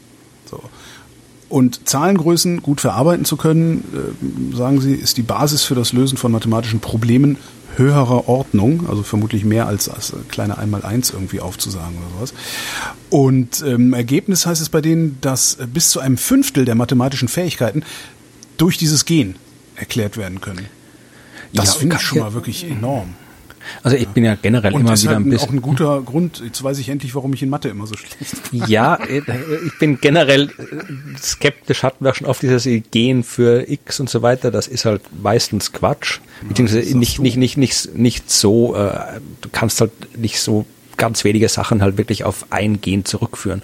[1.54, 6.18] Und Zahlengrößen gut verarbeiten zu können, äh, sagen Sie, ist die Basis für das Lösen
[6.18, 7.38] von mathematischen Problemen
[7.78, 12.34] höherer Ordnung, also vermutlich mehr als, als kleine Einmal-Eins irgendwie aufzusagen oder sowas.
[13.12, 17.84] Und ähm, Ergebnis heißt es bei denen, dass bis zu einem Fünftel der mathematischen Fähigkeiten
[18.58, 19.36] durch dieses Gen
[19.76, 20.66] erklärt werden können.
[21.54, 23.14] Das ja, finde ich schon mal wirklich enorm.
[23.82, 25.50] Also ich bin ja generell und immer wieder ein bisschen.
[25.50, 26.42] auch ein guter Grund.
[26.44, 28.18] Jetzt weiß ich endlich, warum ich in Mathe immer so schlecht
[28.52, 28.64] bin.
[28.68, 29.22] Ja, äh,
[29.66, 31.84] ich bin generell äh, skeptisch.
[31.84, 34.52] Hatten wir schon oft dieses Gehen für X und so weiter.
[34.52, 36.20] Das ist halt meistens Quatsch.
[36.48, 37.24] Beziehungsweise nicht, so.
[37.24, 38.76] nicht, nicht, nicht, nicht so.
[38.76, 40.66] Äh, du kannst halt nicht so
[40.98, 43.62] ganz wenige Sachen halt wirklich auf ein Gen zurückführen.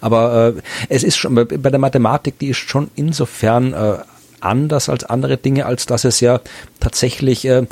[0.00, 3.98] Aber äh, es ist schon bei der Mathematik, die ist schon insofern äh,
[4.40, 6.40] anders als andere Dinge, als dass es ja
[6.80, 7.66] tatsächlich äh,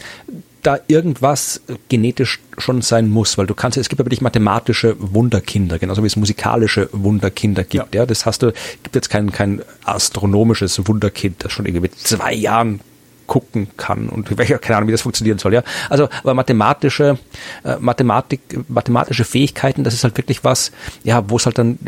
[0.62, 5.78] da irgendwas genetisch schon sein muss, weil du kannst, es gibt ja wirklich mathematische Wunderkinder,
[5.78, 7.94] genauso wie es musikalische Wunderkinder gibt.
[7.94, 8.52] Ja, ja das hast du,
[8.82, 12.80] gibt jetzt kein, kein astronomisches Wunderkind, das schon irgendwie mit zwei Jahren
[13.26, 15.62] gucken kann und keine Ahnung, wie das funktionieren soll, ja.
[15.88, 17.16] Also, aber mathematische,
[17.62, 20.72] äh, Mathematik, mathematische Fähigkeiten, das ist halt wirklich was,
[21.04, 21.78] ja, wo es halt dann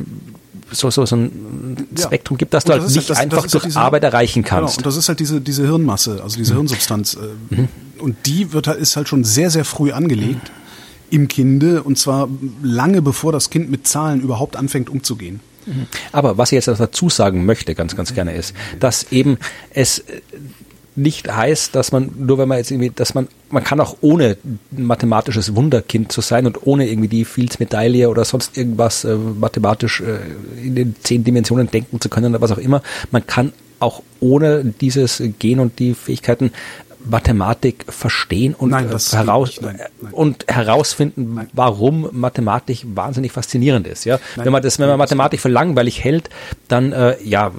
[0.71, 3.65] so, so, so ein Spektrum gibt, dass du halt nicht halt, das, einfach das durch
[3.65, 4.77] diese, Arbeit erreichen genau, kannst.
[4.77, 6.59] Genau, und das ist halt diese, diese Hirnmasse, also diese mhm.
[6.59, 7.15] Hirnsubstanz.
[7.15, 7.69] Äh, mhm.
[8.03, 11.17] Und die wird halt, ist halt schon sehr, sehr früh angelegt mhm.
[11.17, 12.29] im Kinde und zwar
[12.63, 15.41] lange bevor das Kind mit Zahlen überhaupt anfängt umzugehen.
[15.67, 15.87] Mhm.
[16.11, 19.39] Aber was ich jetzt dazu sagen möchte, ganz, ganz gerne ist, dass eben
[19.71, 20.03] es
[20.95, 24.37] nicht heißt, dass man, nur wenn man jetzt irgendwie, dass man, man kann auch ohne
[24.71, 30.19] mathematisches Wunderkind zu sein und ohne irgendwie die Fields-Medaille oder sonst irgendwas äh, mathematisch äh,
[30.63, 34.65] in den zehn Dimensionen denken zu können oder was auch immer, man kann auch ohne
[34.81, 36.53] dieses Gen und die Fähigkeiten
[37.09, 40.13] Mathematik verstehen und, nein, heraus nein, nein.
[40.13, 44.05] und herausfinden, warum Mathematik wahnsinnig faszinierend ist.
[44.05, 46.31] Ja, wenn man das, wenn man Mathematik für langweilig hält,
[46.69, 47.51] dann äh, ja,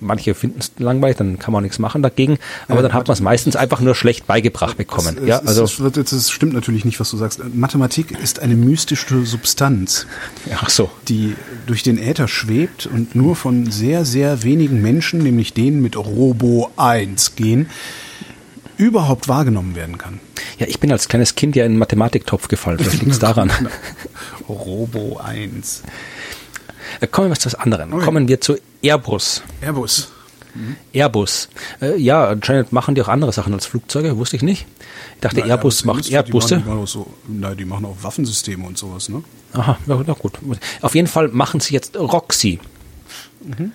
[0.00, 2.38] manche finden es langweilig, dann kann man nichts machen dagegen,
[2.68, 5.18] aber ja, dann hat man es meistens einfach nur schlecht beigebracht bekommen.
[5.20, 7.40] Es, ja, also es, wird, es stimmt natürlich nicht, was du sagst.
[7.54, 10.06] Mathematik ist eine mystische Substanz,
[10.54, 10.90] Ach so.
[11.08, 11.36] die
[11.66, 16.70] durch den Äther schwebt und nur von sehr sehr wenigen Menschen, nämlich denen mit Robo
[16.76, 17.68] 1 gehen
[18.82, 20.18] überhaupt wahrgenommen werden kann.
[20.58, 22.78] Ja, ich bin als kleines Kind ja in einen Mathematiktopf gefallen.
[22.78, 23.50] Vielleicht liegt daran.
[24.48, 25.82] Robo 1.
[27.00, 27.92] Äh, kommen wir zu was anderem.
[27.92, 28.04] Okay.
[28.04, 29.42] Kommen wir zu Airbus.
[29.60, 30.10] Airbus.
[30.54, 30.76] Mhm.
[30.92, 31.48] Airbus.
[31.80, 34.66] Äh, ja, anscheinend machen die auch andere Sachen als Flugzeuge, wusste ich nicht.
[35.14, 36.58] Ich dachte, Na, Airbus macht Airbusse.
[36.58, 39.22] Die machen, so, nein, die machen auch Waffensysteme und sowas, ne?
[39.52, 40.32] Aha, ja, na gut.
[40.80, 42.58] Auf jeden Fall machen sie jetzt Roxy.
[43.44, 43.72] Mhm.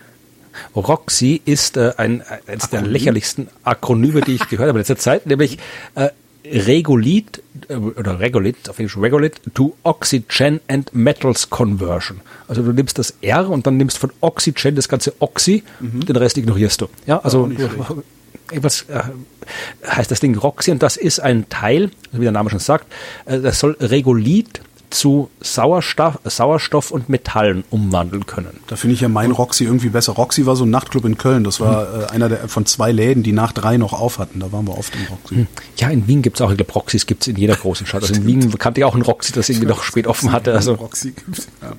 [0.75, 5.25] Roxy ist äh, ein, eines der lächerlichsten Akronyme, die ich gehört habe in letzter Zeit,
[5.25, 5.57] nämlich
[5.95, 6.09] äh,
[6.45, 12.21] Regulit äh, oder Regulit, auf Englisch Regulit to Oxygen and Metals Conversion.
[12.47, 16.05] Also du nimmst das R und dann nimmst von Oxygen das ganze Oxy, mhm.
[16.05, 16.87] den Rest ignorierst du.
[17.05, 17.49] Ja, also
[18.55, 19.03] was äh,
[19.85, 22.87] heißt das Ding Roxy und das ist ein Teil, wie der Name schon sagt,
[23.25, 28.59] äh, das soll Regulit zu Sauerstoff, Sauerstoff und Metallen umwandeln können.
[28.67, 30.13] Da finde ich ja mein Roxy irgendwie besser.
[30.13, 31.43] Roxy war so ein Nachtclub in Köln.
[31.43, 32.01] Das war hm.
[32.01, 34.39] äh, einer der, von zwei Läden, die nach drei noch auf hatten.
[34.39, 35.35] Da waren wir oft im Roxy.
[35.35, 35.47] Hm.
[35.77, 38.03] Ja, in Wien gibt es auch, ich glaube, Roxys gibt es in jeder großen Stadt.
[38.03, 40.53] Also in Wien kannte ich auch einen Roxy, das irgendwie noch spät offen hatte.
[40.53, 40.73] Also.
[40.73, 41.47] Roxy gibt's.
[41.61, 41.73] Ja.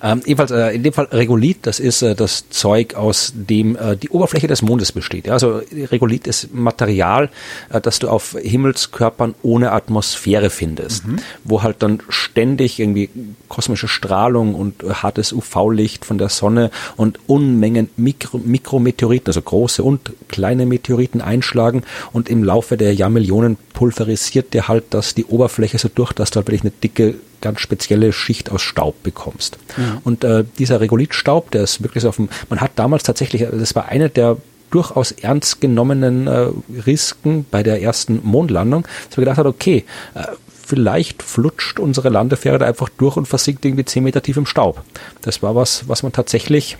[0.00, 0.10] Hm.
[0.10, 3.96] Ähm, ebenfalls äh, in dem Fall Regolith, das ist äh, das Zeug, aus dem äh,
[3.96, 5.26] die Oberfläche des Mondes besteht.
[5.26, 7.30] Ja, also Regolith ist Material,
[7.70, 11.16] äh, das du auf Himmelskörpern ohne Atmosphäre findest, mhm.
[11.44, 13.10] wo halt dann ständig irgendwie
[13.48, 19.82] kosmische Strahlung und äh, hartes UV-Licht von der Sonne und Unmengen Mikro Mikrometeoriten, also große
[19.82, 21.82] und kleine Meteoriten einschlagen
[22.12, 26.36] und im Laufe der Jahrmillionen pulverisiert dir halt das die Oberfläche so durch, dass du
[26.36, 29.58] halt wirklich eine dicke ganz spezielle Schicht aus Staub bekommst.
[29.76, 29.98] Mhm.
[30.04, 33.74] Und äh, dieser Regolithstaub, der ist wirklich so auf dem, man hat damals tatsächlich, das
[33.74, 34.36] war einer der
[34.70, 36.48] durchaus ernst genommenen äh,
[36.86, 39.84] Risiken bei der ersten Mondlandung, dass man gedacht hat, okay,
[40.14, 40.24] äh,
[40.66, 44.84] vielleicht flutscht unsere Landefähre da einfach durch und versinkt irgendwie zehn Meter tief im Staub.
[45.22, 46.76] Das war was, was man tatsächlich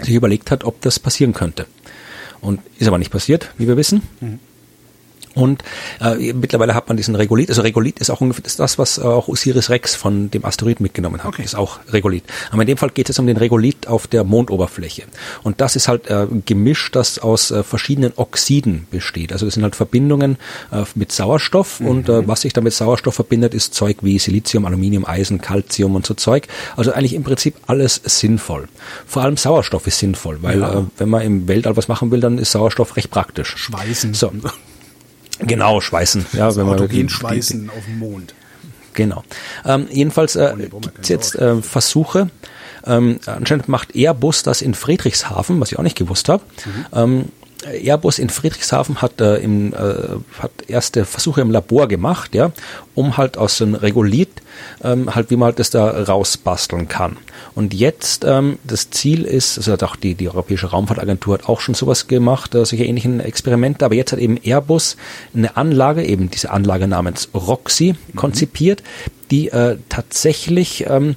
[0.00, 1.66] sich überlegt hat, ob das passieren könnte.
[2.42, 4.02] Und ist aber nicht passiert, wie wir wissen.
[4.20, 4.38] Mhm.
[5.36, 5.62] Und
[6.00, 7.50] äh, mittlerweile hat man diesen Regolith.
[7.50, 10.80] Also Regolith ist auch ungefähr ist das, was äh, auch Osiris Rex von dem Asteroid
[10.80, 11.26] mitgenommen hat.
[11.26, 11.42] Okay.
[11.42, 12.24] Ist auch Regolith.
[12.50, 15.02] Aber in dem Fall geht es um den Regolith auf der Mondoberfläche.
[15.42, 19.30] Und das ist halt äh, Gemisch, das aus äh, verschiedenen Oxiden besteht.
[19.30, 20.38] Also das sind halt Verbindungen
[20.72, 21.80] äh, mit Sauerstoff.
[21.80, 21.86] Mhm.
[21.86, 25.96] Und äh, was sich da mit Sauerstoff verbindet, ist Zeug wie Silizium, Aluminium, Eisen, Calcium
[25.96, 26.48] und so Zeug.
[26.78, 28.68] Also eigentlich im Prinzip alles sinnvoll.
[29.06, 30.78] Vor allem Sauerstoff ist sinnvoll, weil ja.
[30.78, 33.54] äh, wenn man im Weltall was machen will, dann ist Sauerstoff recht praktisch.
[33.58, 34.14] Schweißen.
[34.14, 34.32] So.
[35.40, 36.26] Genau, schweißen.
[36.32, 38.34] Ja, wenn man Autogen schweißen auf dem Mond.
[38.94, 39.22] Genau.
[39.64, 42.30] Ähm, jedenfalls äh, gibt es jetzt äh, Versuche.
[42.86, 46.42] Ähm, anscheinend macht Airbus das in Friedrichshafen, was ich auch nicht gewusst habe.
[46.64, 46.86] Mhm.
[46.92, 47.24] Ähm,
[47.66, 49.76] Airbus in Friedrichshafen hat, äh, im, äh,
[50.38, 52.52] hat erste Versuche im Labor gemacht, ja,
[52.94, 54.28] um halt aus einem Regolith
[54.82, 57.16] ähm, halt, wie man halt das da rausbasteln kann.
[57.54, 61.60] Und jetzt ähm, das Ziel ist, also hat auch die, die Europäische Raumfahrtagentur hat auch
[61.60, 64.96] schon sowas gemacht, äh, solche ähnlichen Experimente, aber jetzt hat eben Airbus
[65.34, 68.16] eine Anlage, eben diese Anlage namens Roxy, mhm.
[68.16, 68.82] konzipiert,
[69.30, 71.16] die äh, tatsächlich ähm,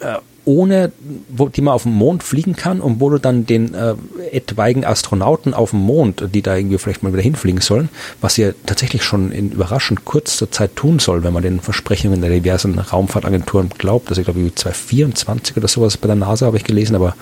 [0.00, 0.16] äh,
[0.50, 0.90] ohne,
[1.28, 3.94] wo, die man auf dem Mond fliegen kann und wo du dann den äh,
[4.32, 7.88] etwaigen Astronauten auf dem Mond, die da irgendwie vielleicht mal wieder hinfliegen sollen,
[8.20, 12.30] was sie tatsächlich schon in überraschend kurzer Zeit tun soll, wenn man den Versprechungen der
[12.30, 14.08] diversen Raumfahrtagenturen glaubt.
[14.08, 17.14] Also ich glaube, 2024 oder sowas bei der NASA habe ich gelesen, aber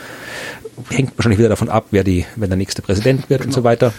[0.89, 3.51] hängt wahrscheinlich wieder davon ab, wer die, wenn der nächste Präsident wird genau.
[3.51, 3.93] und so weiter.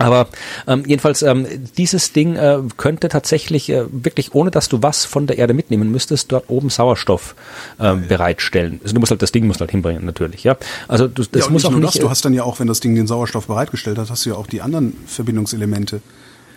[0.00, 0.28] Aber
[0.66, 1.46] ähm, jedenfalls, ähm,
[1.76, 5.90] dieses Ding äh, könnte tatsächlich äh, wirklich, ohne dass du was von der Erde mitnehmen
[5.90, 7.34] müsstest, dort oben Sauerstoff
[7.78, 8.80] äh, bereitstellen.
[8.82, 10.56] Also du musst halt das Ding musst halt hinbringen, natürlich, ja.
[10.88, 11.84] Also du, das ja, muss auch nicht.
[11.84, 14.30] Das, du hast dann ja auch, wenn das Ding den Sauerstoff bereitgestellt hat, hast du
[14.30, 16.00] ja auch die anderen Verbindungselemente,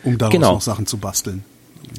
[0.03, 0.53] um daraus genau.
[0.53, 1.43] noch Sachen zu basteln.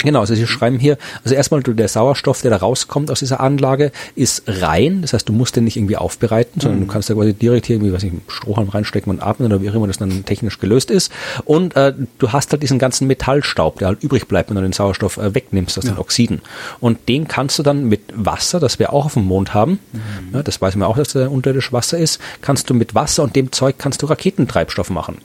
[0.02, 3.92] Genau, also Sie schreiben hier, also erstmal der Sauerstoff, der da rauskommt aus dieser Anlage,
[4.16, 5.02] ist rein.
[5.02, 6.86] Das heißt, du musst den nicht irgendwie aufbereiten, sondern mhm.
[6.86, 9.70] du kannst da quasi direkt hier irgendwie, was ich, Strohhalm reinstecken und atmen oder wie
[9.70, 11.12] auch immer das dann technisch gelöst ist.
[11.44, 14.72] Und äh, du hast halt diesen ganzen Metallstaub, der halt übrig bleibt, wenn du den
[14.72, 15.92] Sauerstoff äh, wegnimmst aus ja.
[15.92, 16.42] den Oxiden.
[16.80, 20.34] Und den kannst du dann mit Wasser, das wir auch auf dem Mond haben, mhm.
[20.34, 23.36] ja, das weiß man auch, dass der unterirdische Wasser ist, kannst du mit Wasser und
[23.36, 25.18] dem Zeug kannst du Raketentreibstoff machen.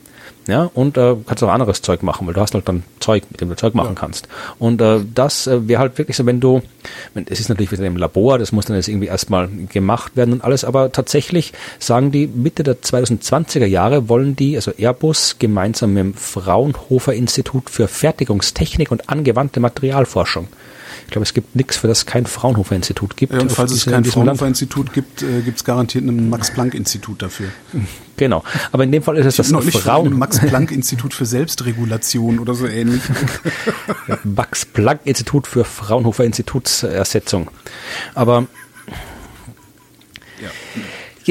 [0.46, 3.40] Ja, und äh, kannst auch anderes Zeug machen, weil du hast halt dann Zeug, mit
[3.40, 4.00] dem du Zeug machen ja.
[4.00, 4.26] kannst.
[4.58, 6.62] Und äh, das äh, wäre halt wirklich so, wenn du,
[7.26, 10.44] es ist natürlich wieder im Labor, das muss dann jetzt irgendwie erstmal gemacht werden und
[10.44, 16.04] alles, aber tatsächlich sagen die Mitte der 2020er Jahre wollen die, also Airbus gemeinsam mit
[16.04, 20.48] dem Fraunhofer Institut für Fertigungstechnik und angewandte Materialforschung
[21.10, 23.32] ich glaube, es gibt nichts, für das kein Fraunhofer-Institut gibt.
[23.32, 27.48] Ja, und falls es kein Fraunhofer-Institut gibt, äh, gibt es garantiert ein Max-Planck-Institut dafür.
[28.16, 28.44] Genau.
[28.70, 32.68] Aber in dem Fall ist es das noch nicht Fraun Max-Planck-Institut für Selbstregulation oder so
[32.68, 33.02] ähnlich.
[34.22, 37.50] Max-Planck-Institut für Fraunhofer-Institutsersetzung.
[38.14, 38.46] Aber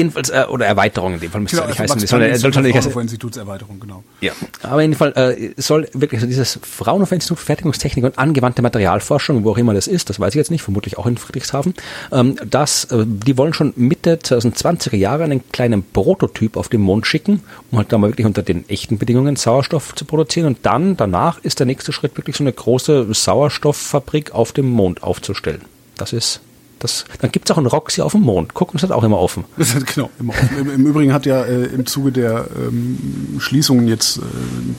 [0.00, 2.06] Jedenfalls, äh, oder Erweiterung in dem Fall müsste Genau, es nicht also heißen.
[2.06, 3.00] Soll, soll schon nicht heißen.
[3.00, 4.02] Institutserweiterung, genau.
[4.20, 4.32] Ja,
[4.62, 9.44] aber in jedem Fall äh, soll wirklich dieses Fraunhofer Institut für Fertigungstechnik und angewandte Materialforschung,
[9.44, 11.74] wo auch immer das ist, das weiß ich jetzt nicht, vermutlich auch in Friedrichshafen,
[12.12, 17.06] ähm, das, äh, die wollen schon Mitte 2020er Jahre einen kleinen Prototyp auf den Mond
[17.06, 20.96] schicken, um halt da mal wirklich unter den echten Bedingungen Sauerstoff zu produzieren und dann,
[20.96, 25.62] danach ist der nächste Schritt wirklich so eine große Sauerstofffabrik auf dem Mond aufzustellen.
[25.96, 26.40] Das ist
[26.80, 28.54] das, dann gibt's auch einen Roxy auf dem Mond.
[28.54, 29.44] Gucken, das hat auch immer offen.
[29.56, 30.58] Das hat, genau, immer offen.
[30.58, 34.20] Im, Im Übrigen hat ja äh, im Zuge der ähm, Schließungen jetzt äh,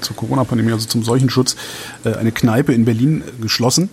[0.01, 1.55] zur Corona-Pandemie, also zum Seuchenschutz,
[2.03, 3.89] äh, eine Kneipe in Berlin geschlossen,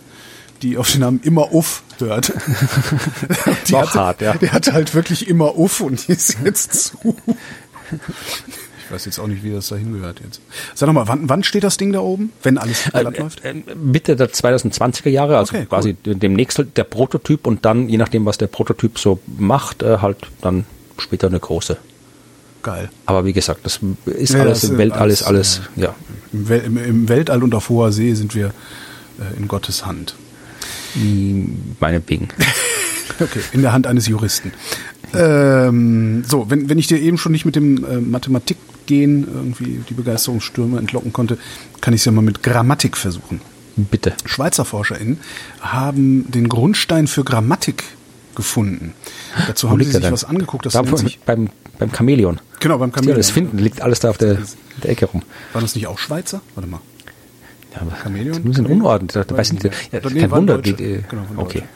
[0.63, 2.33] die auf den Namen immer uff hört.
[3.69, 4.35] die auch hatte, hart, ja.
[4.35, 7.15] Der hatte halt wirklich immer uff und die ist jetzt zu.
[8.89, 10.41] Ich weiß jetzt auch nicht, wie das da hingehört jetzt.
[10.75, 13.45] Sag doch mal, wann, wann steht das Ding da oben, wenn alles glatt läuft?
[13.45, 18.25] Äh, Mitte der 2020er Jahre, also Okay, quasi demnächst der Prototyp und dann, je nachdem,
[18.25, 20.65] was der Prototyp so macht, äh, halt dann
[20.97, 21.77] später eine große.
[22.63, 22.89] Geil.
[23.05, 25.95] Aber wie gesagt, das ist Ja, alles das im ist Welt, alles, alles, alles, ja.
[26.33, 28.47] Im, Wel im, Im Weltall und auf hoher See sind wir
[29.19, 30.15] äh, in Gottes Hand.
[31.79, 32.29] Meinetwegen.
[33.21, 34.53] Okay, in der Hand eines Juristen.
[35.15, 39.95] Ähm, so, wenn, wenn ich dir eben schon nicht mit dem äh, Mathematikgehen irgendwie die
[39.95, 41.39] Begeisterungsstürme entlocken konnte,
[41.81, 43.41] kann ich es ja mal mit Grammatik versuchen.
[43.77, 44.15] Bitte.
[44.25, 45.19] Schweizer ForscherInnen
[45.61, 47.85] haben den Grundstein für Grammatik
[48.35, 48.95] gefunden.
[49.47, 50.67] Dazu Wo haben sie sich was angeguckt.
[50.67, 52.41] Das da, sich, beim, beim Chamäleon.
[52.61, 53.17] genau, beim Chamäleon.
[53.17, 54.39] das Finden liegt alles da auf der,
[54.83, 55.23] der Ecke rum.
[55.53, 56.41] War das nicht auch Schweizer?
[56.55, 56.81] Warte mal.
[57.75, 58.45] Ja, aber Chamäleon?
[58.45, 59.25] Die sind unordentlich.
[59.27, 60.59] Da, weiß nicht, ja, kein waren Wunder.
[60.59, 61.59] Die, die, Genau, waren okay.
[61.59, 61.69] Deutsche.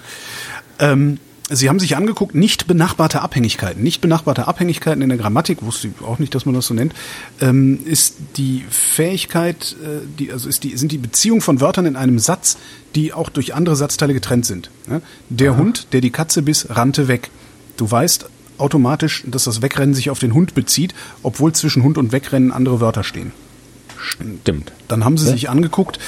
[0.83, 1.18] Ähm,
[1.55, 3.83] Sie haben sich angeguckt, nicht benachbarte Abhängigkeiten.
[3.83, 6.95] Nicht benachbarte Abhängigkeiten in der Grammatik, wusste ich auch nicht, dass man das so nennt,
[7.41, 11.97] ähm, ist die Fähigkeit, äh, die, also ist die, sind die Beziehung von Wörtern in
[11.97, 12.57] einem Satz,
[12.95, 14.70] die auch durch andere Satzteile getrennt sind.
[14.89, 15.03] Ja?
[15.28, 17.30] Der Hund, der die Katze biss, rannte weg.
[17.76, 18.26] Du weißt
[18.57, 22.80] automatisch, dass das Wegrennen sich auf den Hund bezieht, obwohl zwischen Hund und Wegrennen andere
[22.80, 23.33] Wörter stehen.
[23.99, 24.72] Stimmt.
[24.89, 25.99] Dann haben sie sich angeguckt,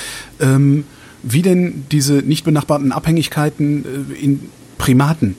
[0.40, 0.84] ähm,
[1.22, 4.48] wie denn diese nicht benachbarten Abhängigkeiten äh, in
[4.78, 5.36] Primaten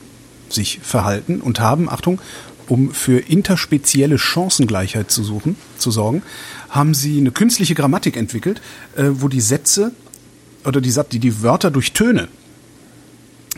[0.48, 2.20] sich verhalten und haben, Achtung,
[2.68, 6.22] um für interspezielle Chancengleichheit zu suchen, zu sorgen,
[6.68, 8.60] haben sie eine künstliche Grammatik entwickelt,
[8.96, 9.92] äh, wo die Sätze
[10.64, 12.28] oder die, die, die Wörter durch Töne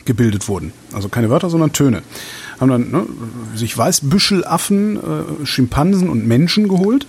[0.05, 0.73] gebildet wurden.
[0.93, 2.03] Also keine Wörter, sondern Töne.
[2.61, 3.07] Haben dann ne,
[3.55, 7.07] sich Weißbüschelaffen, äh, Schimpansen und Menschen geholt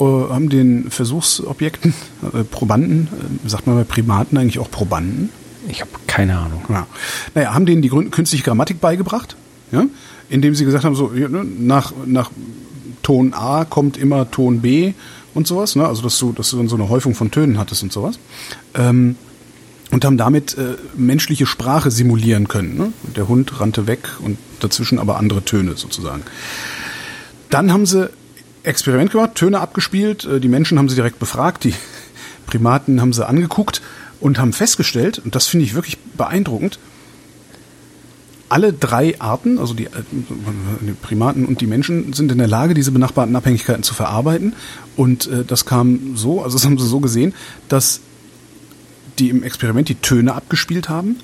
[0.00, 1.94] äh, haben den Versuchsobjekten,
[2.32, 3.08] äh, Probanden,
[3.44, 5.30] äh, sagt man bei Primaten eigentlich auch Probanden?
[5.68, 6.64] Ich habe keine Ahnung.
[6.68, 6.86] Ja.
[7.34, 9.36] Naja, haben denen die künstliche Grammatik beigebracht,
[9.70, 9.84] ja?
[10.28, 12.30] indem sie gesagt haben, so ne, nach, nach
[13.02, 14.94] Ton A kommt immer Ton B
[15.34, 15.86] und sowas, ne?
[15.86, 18.18] also dass du, dass du dann so eine Häufung von Tönen hattest und sowas.
[18.74, 19.16] Ähm,
[19.90, 22.76] und haben damit äh, menschliche Sprache simulieren können.
[22.76, 22.92] Ne?
[23.16, 26.22] Der Hund rannte weg und dazwischen aber andere Töne sozusagen.
[27.48, 28.10] Dann haben sie
[28.64, 31.72] Experiment gemacht, Töne abgespielt, äh, die Menschen haben sie direkt befragt, die
[32.46, 33.80] Primaten haben sie angeguckt
[34.20, 36.78] und haben festgestellt, und das finde ich wirklich beeindruckend,
[38.48, 39.90] alle drei Arten, also die, äh,
[40.80, 44.54] die Primaten und die Menschen, sind in der Lage, diese benachbarten Abhängigkeiten zu verarbeiten.
[44.96, 47.34] Und äh, das kam so, also das haben sie so gesehen,
[47.68, 48.00] dass
[49.18, 51.16] die im Experiment die Töne abgespielt haben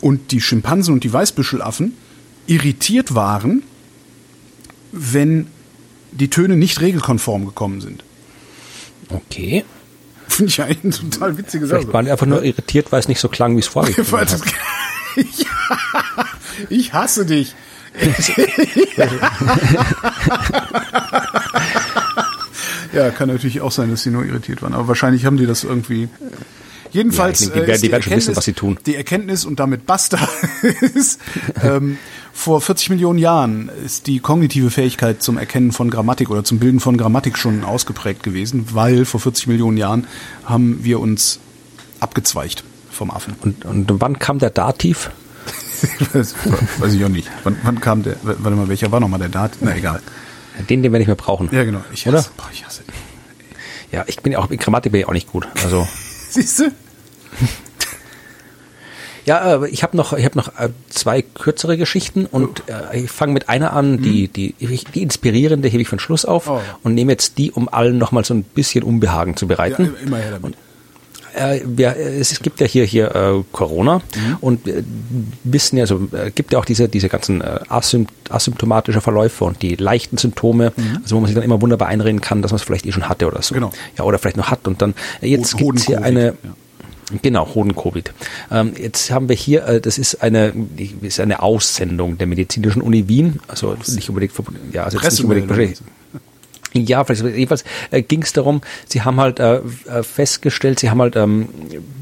[0.00, 1.94] und die Schimpansen und die Weißbüschelaffen
[2.46, 3.62] irritiert waren,
[4.92, 5.46] wenn
[6.12, 8.04] die Töne nicht regelkonform gekommen sind.
[9.08, 9.64] Okay.
[10.34, 11.80] Finde ich eigentlich eine total witzige Sache.
[11.80, 14.32] Vielleicht waren die einfach nur irritiert, weil es nicht so klang, wie es hat.
[14.32, 14.42] das-
[16.70, 17.54] ich hasse dich.
[22.92, 25.64] ja, kann natürlich auch sein, dass sie nur irritiert waren, aber wahrscheinlich haben die das
[25.64, 26.08] irgendwie.
[26.90, 28.78] Jedenfalls, Ja, denke, die äh, werden- ist die werden schon wissen, was sie tun.
[28.86, 30.18] Die Erkenntnis und damit basta
[30.94, 31.20] ist,
[31.62, 31.98] ähm,
[32.34, 36.80] vor 40 Millionen Jahren ist die kognitive Fähigkeit zum Erkennen von Grammatik oder zum Bilden
[36.80, 40.06] von Grammatik schon ausgeprägt gewesen, weil vor 40 Millionen Jahren
[40.44, 41.38] haben wir uns
[42.00, 43.36] abgezweigt vom Affen.
[43.40, 45.10] Und, und wann kam der Dativ?
[46.12, 47.30] Weiß ich auch nicht.
[47.44, 49.52] Wann, wann kam der, warte mal, welcher war nochmal der Dat?
[49.60, 50.02] Na egal.
[50.68, 51.48] Den, den werde ich mehr brauchen.
[51.52, 51.82] Ja, genau.
[51.92, 52.18] Ich Oder?
[52.18, 52.82] hasse, boah, ich hasse.
[53.92, 55.46] Ja, ich bin ja auch, in Grammatik bin ich auch nicht gut.
[55.62, 55.86] Also,
[56.30, 56.72] Siehst du?
[59.24, 63.10] Ja, aber ich habe noch, ich habe noch äh, zwei kürzere Geschichten und äh, ich
[63.10, 66.60] fange mit einer an, die, die, die inspirierende hebe ich für den Schluss auf Oh.
[66.82, 69.94] und nehme jetzt die, um allen nochmal so ein bisschen Unbehagen zu Ja, bereiten.
[70.04, 70.54] immer her damit.
[71.34, 74.36] äh, wir, es gibt ja hier hier äh, Corona Mhm.
[74.40, 74.84] und wir
[75.42, 79.60] wissen ja, also äh, gibt ja auch diese diese ganzen äh, asympt asymptomatische Verläufe und
[79.62, 80.72] die leichten Symptome,
[81.02, 83.08] also wo man sich dann immer wunderbar einreden kann, dass man es vielleicht eh schon
[83.08, 83.54] hatte oder so.
[83.54, 83.58] Mhm.
[83.60, 83.72] Genau.
[83.98, 86.32] Ja, oder vielleicht noch hat und dann äh, jetzt Hoden- gibt's hier eine ja.
[87.22, 88.12] Genau, Hoden-Covid.
[88.50, 90.52] Ähm, jetzt haben wir hier, äh, das ist eine,
[91.02, 94.32] ist eine Aussendung der Medizinischen Uni Wien, also nicht unbedingt,
[94.72, 95.50] ja, also nicht unbedingt
[96.74, 101.16] ja, jedenfalls äh, ging es darum, sie haben halt äh, äh, festgestellt, sie haben halt
[101.16, 101.48] ähm,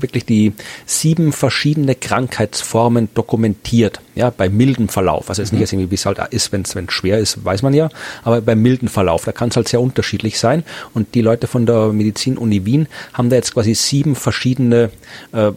[0.00, 0.52] wirklich die
[0.86, 5.28] sieben verschiedene Krankheitsformen dokumentiert, ja, bei mildem Verlauf.
[5.28, 5.60] Also jetzt mhm.
[5.60, 7.90] nicht irgendwie, wie es halt ist, wenn es schwer ist, weiß man ja,
[8.24, 10.64] aber bei mildem Verlauf, da kann es halt sehr unterschiedlich sein.
[10.94, 14.90] Und die Leute von der Medizin-Uni Wien haben da jetzt quasi sieben verschiedene
[15.32, 15.52] äh,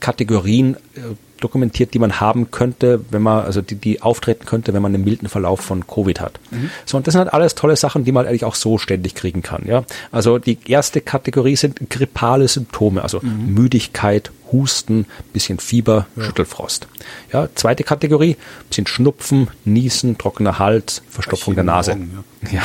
[0.00, 1.00] Kategorien äh,
[1.40, 5.04] dokumentiert, die man haben könnte, wenn man, also die, die auftreten könnte, wenn man einen
[5.04, 6.38] milden Verlauf von Covid hat.
[6.50, 6.70] Mhm.
[6.86, 9.42] So, und das sind halt alles tolle Sachen, die man eigentlich auch so ständig kriegen
[9.42, 9.64] kann.
[9.66, 13.54] Ja, also die erste Kategorie sind grippale Symptome, also mhm.
[13.54, 16.24] Müdigkeit, Husten, bisschen Fieber, ja.
[16.24, 16.88] Schüttelfrost.
[17.32, 18.36] Ja, zweite Kategorie,
[18.68, 21.94] bisschen Schnupfen, Niesen, trockener Hals, Verstopfung der Nase.
[21.94, 22.50] Morgen, ja.
[22.58, 22.62] ja.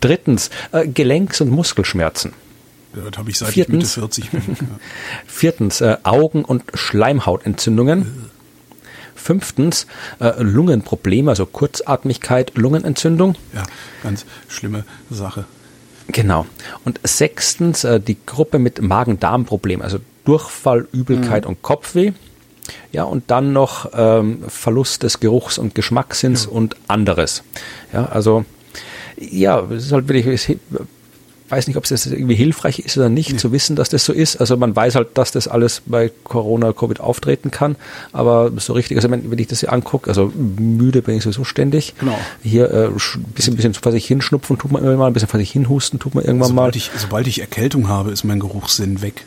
[0.00, 2.32] Drittens, äh, Gelenks- und Muskelschmerzen.
[3.04, 4.56] Das habe ich seit viertens, ich Mitte 40 bin.
[4.60, 4.66] Ja.
[5.26, 8.30] Viertens, äh, Augen- und Schleimhautentzündungen.
[9.14, 9.86] Fünftens,
[10.20, 13.34] äh, Lungenprobleme, also Kurzatmigkeit, Lungenentzündung.
[13.54, 13.64] Ja,
[14.02, 15.44] ganz schlimme Sache.
[16.08, 16.46] Genau.
[16.84, 21.50] Und sechstens, äh, die Gruppe mit Magen-Darm-Problemen, also Durchfall, Übelkeit mhm.
[21.50, 22.12] und Kopfweh.
[22.92, 26.50] Ja, und dann noch ähm, Verlust des Geruchs- und Geschmackssinns ja.
[26.50, 27.42] und anderes.
[27.92, 28.44] Ja, also
[29.16, 30.58] ja, es ist halt wirklich,
[31.48, 33.36] weiß nicht, ob es das irgendwie hilfreich ist oder nicht, nee.
[33.38, 34.36] zu wissen, dass das so ist.
[34.36, 37.76] Also man weiß halt, dass das alles bei Corona, Covid auftreten kann,
[38.12, 41.44] aber so richtig, also wenn, wenn ich das hier angucke, also müde bin ich sowieso
[41.44, 41.94] ständig.
[41.98, 42.18] Genau.
[42.42, 42.88] Hier äh,
[43.34, 46.14] bisschen, bisschen vor sich hinschnupfen tut man irgendwann mal, ein bisschen vor sich hinhusten tut
[46.14, 46.76] man irgendwann sobald mal.
[46.76, 49.24] Ich, sobald ich Erkältung habe, ist mein Geruchssinn weg.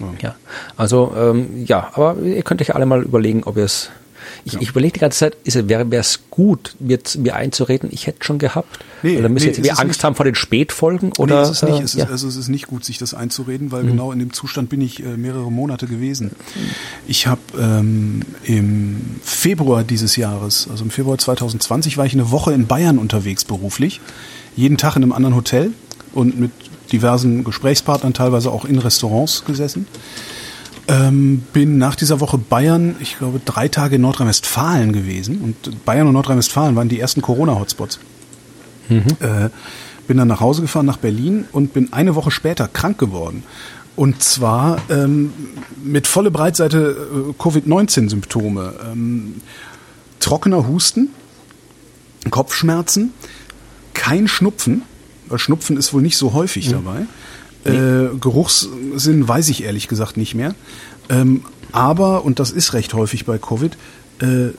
[0.00, 0.34] Ja, ja.
[0.76, 3.90] also ähm, ja, aber ihr könnt euch alle mal überlegen, ob ihr es
[4.44, 4.60] ich, ja.
[4.60, 8.80] ich überlege die ganze Zeit, wäre es gut, mir, mir einzureden, ich hätte schon gehabt?
[9.02, 10.04] Nee, oder müssen nee, jetzt wir Angst nicht.
[10.04, 11.12] haben vor den Spätfolgen?
[11.18, 11.80] Oder, nee, ist es nicht.
[11.80, 12.04] Äh, es ja.
[12.04, 13.88] ist, also es ist nicht gut, sich das einzureden, weil mhm.
[13.88, 16.32] genau in dem Zustand bin ich äh, mehrere Monate gewesen.
[17.06, 22.52] Ich habe ähm, im Februar dieses Jahres, also im Februar 2020, war ich eine Woche
[22.52, 24.00] in Bayern unterwegs beruflich.
[24.56, 25.72] Jeden Tag in einem anderen Hotel
[26.12, 26.50] und mit
[26.90, 29.86] diversen Gesprächspartnern, teilweise auch in Restaurants gesessen.
[30.88, 35.40] Ähm, bin nach dieser Woche Bayern, ich glaube, drei Tage in Nordrhein-Westfalen gewesen.
[35.40, 38.00] Und Bayern und Nordrhein-Westfalen waren die ersten Corona-Hotspots.
[38.88, 39.06] Mhm.
[39.20, 39.50] Äh,
[40.08, 43.44] bin dann nach Hause gefahren, nach Berlin und bin eine Woche später krank geworden.
[43.94, 45.32] Und zwar ähm,
[45.84, 46.96] mit volle Breitseite
[47.30, 48.74] äh, Covid-19-Symptome.
[48.90, 49.34] Ähm,
[50.18, 51.10] trockener Husten,
[52.30, 53.12] Kopfschmerzen,
[53.94, 54.82] kein Schnupfen,
[55.28, 56.72] weil Schnupfen ist wohl nicht so häufig mhm.
[56.72, 57.06] dabei.
[57.64, 60.54] Äh, Geruchssinn weiß ich ehrlich gesagt nicht mehr.
[61.08, 63.76] Ähm, aber, und das ist recht häufig bei Covid,
[64.20, 64.50] äh,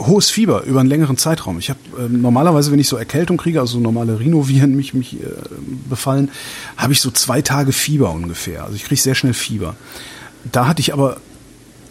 [0.00, 1.58] hohes Fieber über einen längeren Zeitraum.
[1.58, 5.26] Ich habe äh, normalerweise, wenn ich so Erkältung kriege, also normale Rhinoviren mich, mich äh,
[5.88, 6.30] befallen,
[6.76, 8.64] habe ich so zwei Tage Fieber ungefähr.
[8.64, 9.76] Also ich kriege sehr schnell Fieber.
[10.50, 11.18] Da hatte ich aber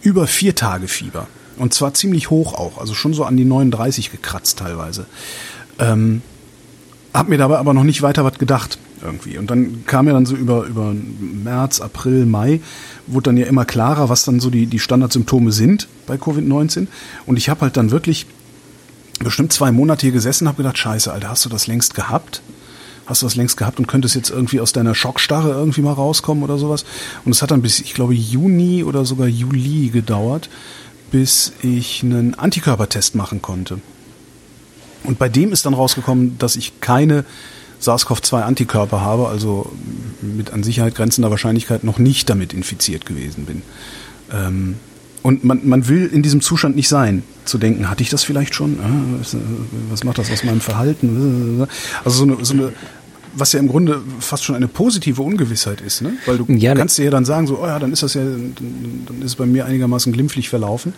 [0.02, 1.26] über vier Tage Fieber.
[1.56, 5.06] Und zwar ziemlich hoch auch, also schon so an die 39 gekratzt teilweise.
[5.78, 6.22] Ähm,
[7.12, 9.38] hab mir dabei aber noch nicht weiter was gedacht irgendwie.
[9.38, 12.60] Und dann kam ja dann so über, über März, April, Mai,
[13.06, 16.86] wurde dann ja immer klarer, was dann so die, die Standardsymptome sind bei Covid-19.
[17.26, 18.26] Und ich habe halt dann wirklich
[19.20, 22.42] bestimmt zwei Monate hier gesessen und habe gedacht, scheiße, Alter, hast du das längst gehabt?
[23.06, 26.42] Hast du das längst gehabt und könntest jetzt irgendwie aus deiner Schockstarre irgendwie mal rauskommen
[26.42, 26.84] oder sowas?
[27.24, 30.48] Und es hat dann bis, ich glaube, Juni oder sogar Juli gedauert,
[31.10, 33.78] bis ich einen Antikörpertest machen konnte.
[35.04, 37.24] Und bei dem ist dann rausgekommen, dass ich keine
[37.84, 39.72] SARS-CoV-2-Antikörper habe, also
[40.22, 43.62] mit an Sicherheit grenzender Wahrscheinlichkeit noch nicht damit infiziert gewesen bin.
[44.32, 44.76] Ähm,
[45.22, 48.54] und man, man will in diesem Zustand nicht sein, zu denken, hatte ich das vielleicht
[48.54, 48.78] schon?
[48.80, 49.24] Ah,
[49.90, 51.66] was macht das aus meinem Verhalten?
[52.04, 52.72] Also so eine, so eine
[53.36, 56.14] was ja im Grunde fast schon eine positive Ungewissheit ist, ne?
[56.26, 56.80] Weil du ja, ne.
[56.80, 59.34] kannst dir ja dann sagen, so, oh ja, dann ist das ja, dann ist es
[59.36, 60.94] bei mir einigermaßen glimpflich verlaufen.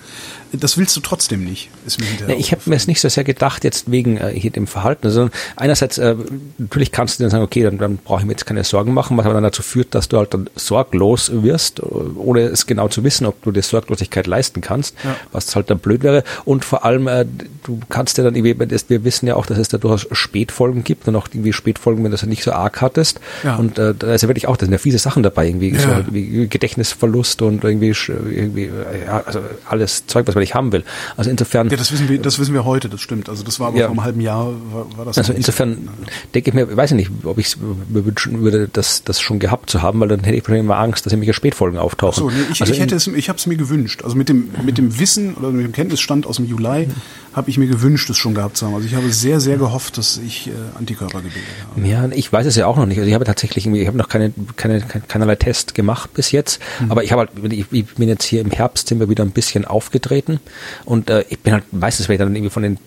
[0.52, 2.38] Das willst du trotzdem nicht, ist mir hinterher.
[2.38, 5.32] Ich habe mir es nicht so sehr gedacht, jetzt wegen äh, hier dem Verhalten, sondern
[5.56, 6.14] einerseits, äh,
[6.58, 9.16] natürlich kannst du dann sagen, okay, dann, dann brauche ich mir jetzt keine Sorgen machen,
[9.16, 13.04] was aber dann dazu führt, dass du halt dann sorglos wirst, ohne es genau zu
[13.04, 15.16] wissen, ob du dir Sorglosigkeit leisten kannst, ja.
[15.32, 16.24] was halt dann blöd wäre.
[16.44, 17.24] Und vor allem, äh,
[17.64, 21.08] du kannst ja dann irgendwie, wir wissen ja auch, dass es da durchaus Spätfolgen gibt
[21.08, 23.20] und auch irgendwie Spätfolgen, wenn das nicht so arg hattest.
[23.44, 23.56] Ja.
[23.56, 25.80] Und äh, da ist ja wirklich auch, da sind ja fiese Sachen dabei, irgendwie ja.
[25.80, 28.70] so halt wie Gedächtnisverlust und irgendwie, irgendwie
[29.06, 30.84] ja, also alles Zeug, was man nicht haben will.
[31.16, 31.68] Also insofern.
[31.70, 33.28] Ja, das wissen wir, das wissen wir heute, das stimmt.
[33.28, 33.86] Also das war aber ja.
[33.86, 35.18] vor einem halben Jahr war, war das.
[35.18, 39.04] Also insofern so, denke ich mir, weiß ich nicht, ob ich mir wünschen würde, das,
[39.04, 41.78] das schon gehabt zu haben, weil dann hätte ich wahrscheinlich immer Angst, dass irgendwelche Spätfolgen
[41.78, 42.22] auftauchen.
[42.22, 44.02] So, nee, ich, also ich hätte es, ich habe es mir gewünscht.
[44.04, 46.88] Also mit dem, mit dem Wissen oder mit dem Kenntnisstand aus dem Juli
[47.36, 48.74] habe ich mir gewünscht, es schon gehabt zu haben.
[48.74, 51.86] Also ich habe sehr, sehr gehofft, dass ich äh, Antikörper gebildet habe.
[51.86, 52.96] Ja, ich weiß es ja auch noch nicht.
[52.96, 56.60] Also ich habe tatsächlich, ich habe noch keine, keine, keinerlei Test gemacht bis jetzt.
[56.80, 56.90] Mhm.
[56.90, 59.32] Aber ich habe halt, ich, ich, bin jetzt hier im Herbst sind wir wieder ein
[59.32, 60.40] bisschen aufgetreten
[60.86, 62.78] und äh, ich bin halt meistens werde ich dann irgendwie von den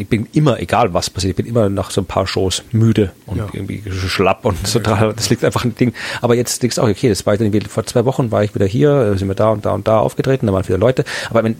[0.00, 3.12] ich bin immer, egal was passiert, ich bin immer nach so ein paar Shows müde
[3.26, 3.48] und ja.
[3.52, 5.12] irgendwie schlapp und so dran.
[5.14, 5.92] Das liegt einfach ein Ding.
[6.22, 8.64] Aber jetzt denkst du auch, okay, das war dann vor zwei Wochen war ich wieder
[8.64, 11.04] hier, sind wir da und da und da aufgetreten, da waren viele Leute.
[11.28, 11.54] Aber wenn,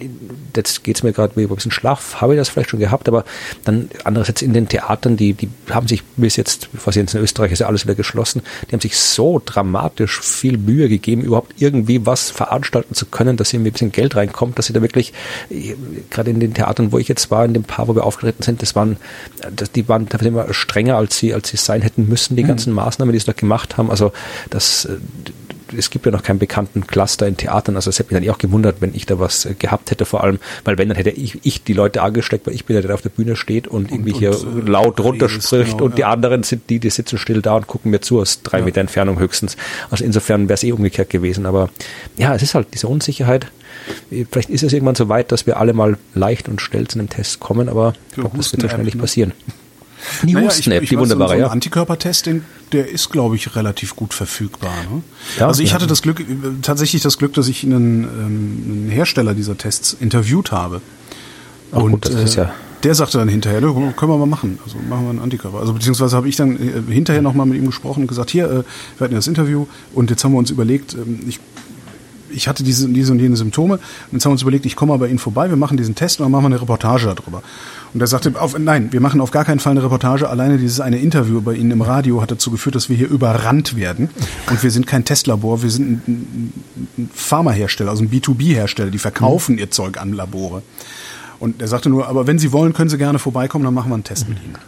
[0.56, 3.24] jetzt geht's mir gerade ein bisschen Schlaf, habe ich das vielleicht schon gehabt, aber
[3.64, 7.52] dann andererseits in den Theatern, die, die haben sich bis jetzt, was jetzt in Österreich
[7.52, 12.06] ist ja alles wieder geschlossen, die haben sich so dramatisch viel Mühe gegeben, überhaupt irgendwie
[12.06, 15.12] was veranstalten zu können, dass irgendwie ein bisschen Geld reinkommt, dass sie da wirklich,
[16.08, 18.62] gerade in den Theatern, wo ich jetzt war, in dem Paar, wo wir aufgetreten sind,
[18.62, 18.96] das waren,
[19.54, 22.48] das, die waren immer strenger, als sie, als sie sein hätten müssen, die mhm.
[22.48, 23.90] ganzen Maßnahmen, die sie da gemacht haben.
[23.90, 24.12] Also
[24.50, 24.96] das, äh,
[25.76, 28.38] es gibt ja noch keinen bekannten Cluster in Theatern, also es hätte mich dann auch
[28.38, 31.38] gewundert, wenn ich da was äh, gehabt hätte, vor allem, weil wenn, dann hätte ich,
[31.44, 33.92] ich die Leute angesteckt, weil ich bin der, der auf der Bühne steht und, und
[33.92, 35.96] irgendwie hier und, äh, laut runterspricht genau, und ja.
[35.96, 38.64] die anderen sind die, die sitzen still da und gucken mir zu aus drei ja.
[38.64, 39.56] Meter Entfernung höchstens.
[39.90, 41.70] Also insofern wäre es eh umgekehrt gewesen, aber
[42.16, 43.46] ja, es ist halt diese Unsicherheit.
[44.30, 47.08] Vielleicht ist es irgendwann so weit, dass wir alle mal leicht und schnell zu einem
[47.08, 49.00] Test kommen, aber glaub, das wird wahrscheinlich ne?
[49.00, 49.32] passieren.
[50.22, 53.96] Die naja, Husten-App, die wunderbare, so, so ein Antikörpertest, den, der ist, glaube ich, relativ
[53.96, 54.72] gut verfügbar.
[54.90, 55.02] Ne?
[55.38, 55.74] Ja, also ich ja.
[55.74, 56.24] hatte das Glück,
[56.62, 60.80] tatsächlich das Glück, dass ich einen, ähm, einen Hersteller dieser Tests interviewt habe.
[61.72, 64.58] Ach, und gut, äh, ja der sagte dann hinterher, können wir mal machen.
[64.64, 65.58] Also machen wir einen Antikörper.
[65.58, 68.62] Also beziehungsweise habe ich dann äh, hinterher nochmal mit ihm gesprochen und gesagt, hier, äh,
[68.98, 71.40] wir hatten das Interview und jetzt haben wir uns überlegt, ähm, ich
[72.32, 73.74] ich hatte diese, diese und jene Symptome.
[73.74, 73.82] Und
[74.12, 76.20] jetzt haben wir uns überlegt, ich komme mal bei Ihnen vorbei, wir machen diesen Test
[76.20, 77.42] und dann machen wir eine Reportage darüber.
[77.92, 80.28] Und er sagte, auf, nein, wir machen auf gar keinen Fall eine Reportage.
[80.28, 83.76] Alleine dieses eine Interview bei Ihnen im Radio hat dazu geführt, dass wir hier überrannt
[83.76, 84.10] werden.
[84.48, 86.52] Und wir sind kein Testlabor, wir sind ein,
[86.98, 89.60] ein Pharmahersteller, also ein B2B-Hersteller, die verkaufen mhm.
[89.60, 90.62] ihr Zeug an Labore.
[91.40, 93.94] Und er sagte nur, aber wenn Sie wollen, können Sie gerne vorbeikommen, dann machen wir
[93.94, 94.34] einen Test mhm.
[94.34, 94.58] mit Ihnen.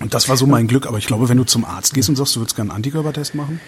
[0.00, 0.86] Und das war so mein Glück.
[0.86, 3.34] Aber ich glaube, wenn du zum Arzt gehst und sagst, du würdest gerne einen Antikörpertest
[3.34, 3.60] machen,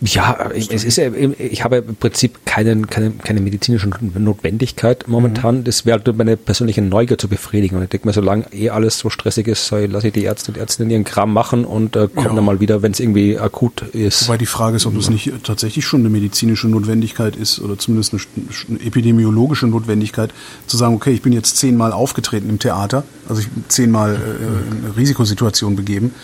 [0.00, 5.58] ja, es ist ich habe im Prinzip keine, keine, keine medizinische Notwendigkeit momentan.
[5.58, 5.64] Mhm.
[5.64, 7.76] Das wäre halt meine persönliche Neugier zu befriedigen.
[7.76, 10.58] Und ich denke mir, solange eh alles so stressig ist, lasse ich die Ärzte und
[10.58, 12.34] Ärztinnen ihren Kram machen und äh, komme ja.
[12.34, 14.28] dann mal wieder, wenn es irgendwie akut ist.
[14.28, 18.12] Wobei die Frage ist, ob es nicht tatsächlich schon eine medizinische Notwendigkeit ist oder zumindest
[18.12, 18.22] eine,
[18.68, 20.30] eine epidemiologische Notwendigkeit,
[20.66, 24.70] zu sagen, okay, ich bin jetzt zehnmal aufgetreten im Theater, also ich bin zehnmal äh,
[24.70, 26.14] in eine Risikosituation begeben,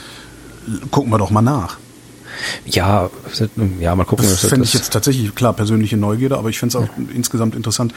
[0.91, 1.79] gucken wir doch mal nach.
[2.67, 3.11] Ja,
[3.81, 4.27] ja, mal gucken.
[4.29, 7.05] Das fände ich jetzt tatsächlich, klar, persönliche Neugierde, aber ich fände es auch ja.
[7.15, 7.95] insgesamt interessant,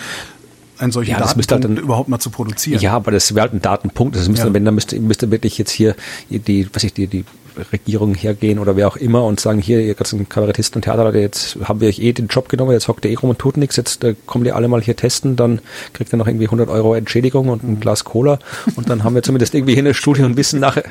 [0.78, 2.82] einen solchen ja, Datenpunkt halt dann, überhaupt mal zu produzieren.
[2.82, 4.16] Ja, aber das wäre halt ein Datenpunkt.
[4.16, 4.54] Das müsste, ja.
[4.54, 5.96] wenn, dann müsste, müsste wirklich jetzt hier
[6.30, 7.26] die, was ich, die, die
[7.72, 11.58] Regierung hergehen oder wer auch immer und sagen, hier, ihr ganzen Kabarettisten und Theaterleute, jetzt
[11.64, 13.76] haben wir euch eh den Job genommen, jetzt hockt ihr eh rum und tut nichts,
[13.76, 15.60] jetzt äh, kommt ihr alle mal hier testen, dann
[15.94, 17.80] kriegt ihr noch irgendwie 100 Euro Entschädigung und ein mhm.
[17.80, 18.40] Glas Cola
[18.76, 20.84] und dann haben wir zumindest irgendwie hier eine Studie und wissen nachher,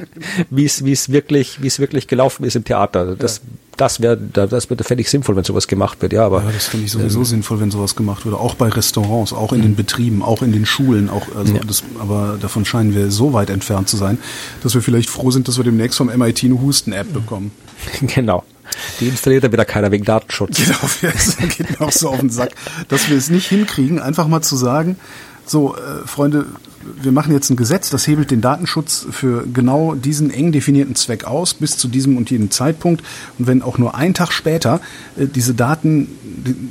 [0.50, 3.16] wie es, wie es wirklich, wie es wirklich gelaufen ist im Theater.
[3.16, 6.42] Das ja das wäre, das wäre, fände ich sinnvoll, wenn sowas gemacht wird, ja, aber.
[6.42, 8.38] Ja, das finde ich sowieso ähm, sinnvoll, wenn sowas gemacht würde.
[8.38, 9.76] Auch bei Restaurants, auch in den mhm.
[9.76, 11.60] Betrieben, auch in den Schulen, auch, also ja.
[11.66, 14.18] das, aber davon scheinen wir so weit entfernt zu sein,
[14.62, 17.50] dass wir vielleicht froh sind, dass wir demnächst vom MIT eine Husten-App bekommen.
[18.00, 18.44] Genau.
[19.00, 20.56] Die installiert dann wieder keiner wegen Datenschutz.
[20.56, 22.52] Genau, das geht mir auch so auf den Sack,
[22.88, 24.96] dass wir es nicht hinkriegen, einfach mal zu sagen,
[25.44, 26.46] so, äh, Freunde,
[27.00, 31.24] wir machen jetzt ein Gesetz, das hebelt den Datenschutz für genau diesen eng definierten Zweck
[31.24, 33.02] aus, bis zu diesem und jedem Zeitpunkt.
[33.38, 34.80] Und wenn auch nur ein Tag später
[35.16, 36.08] äh, diese Daten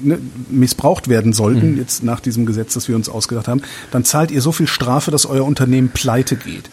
[0.03, 0.19] ne,
[0.49, 1.77] missbraucht werden sollten, mhm.
[1.77, 3.61] jetzt nach diesem Gesetz, das wir uns ausgedacht haben,
[3.91, 6.69] dann zahlt ihr so viel Strafe, dass euer Unternehmen pleite geht.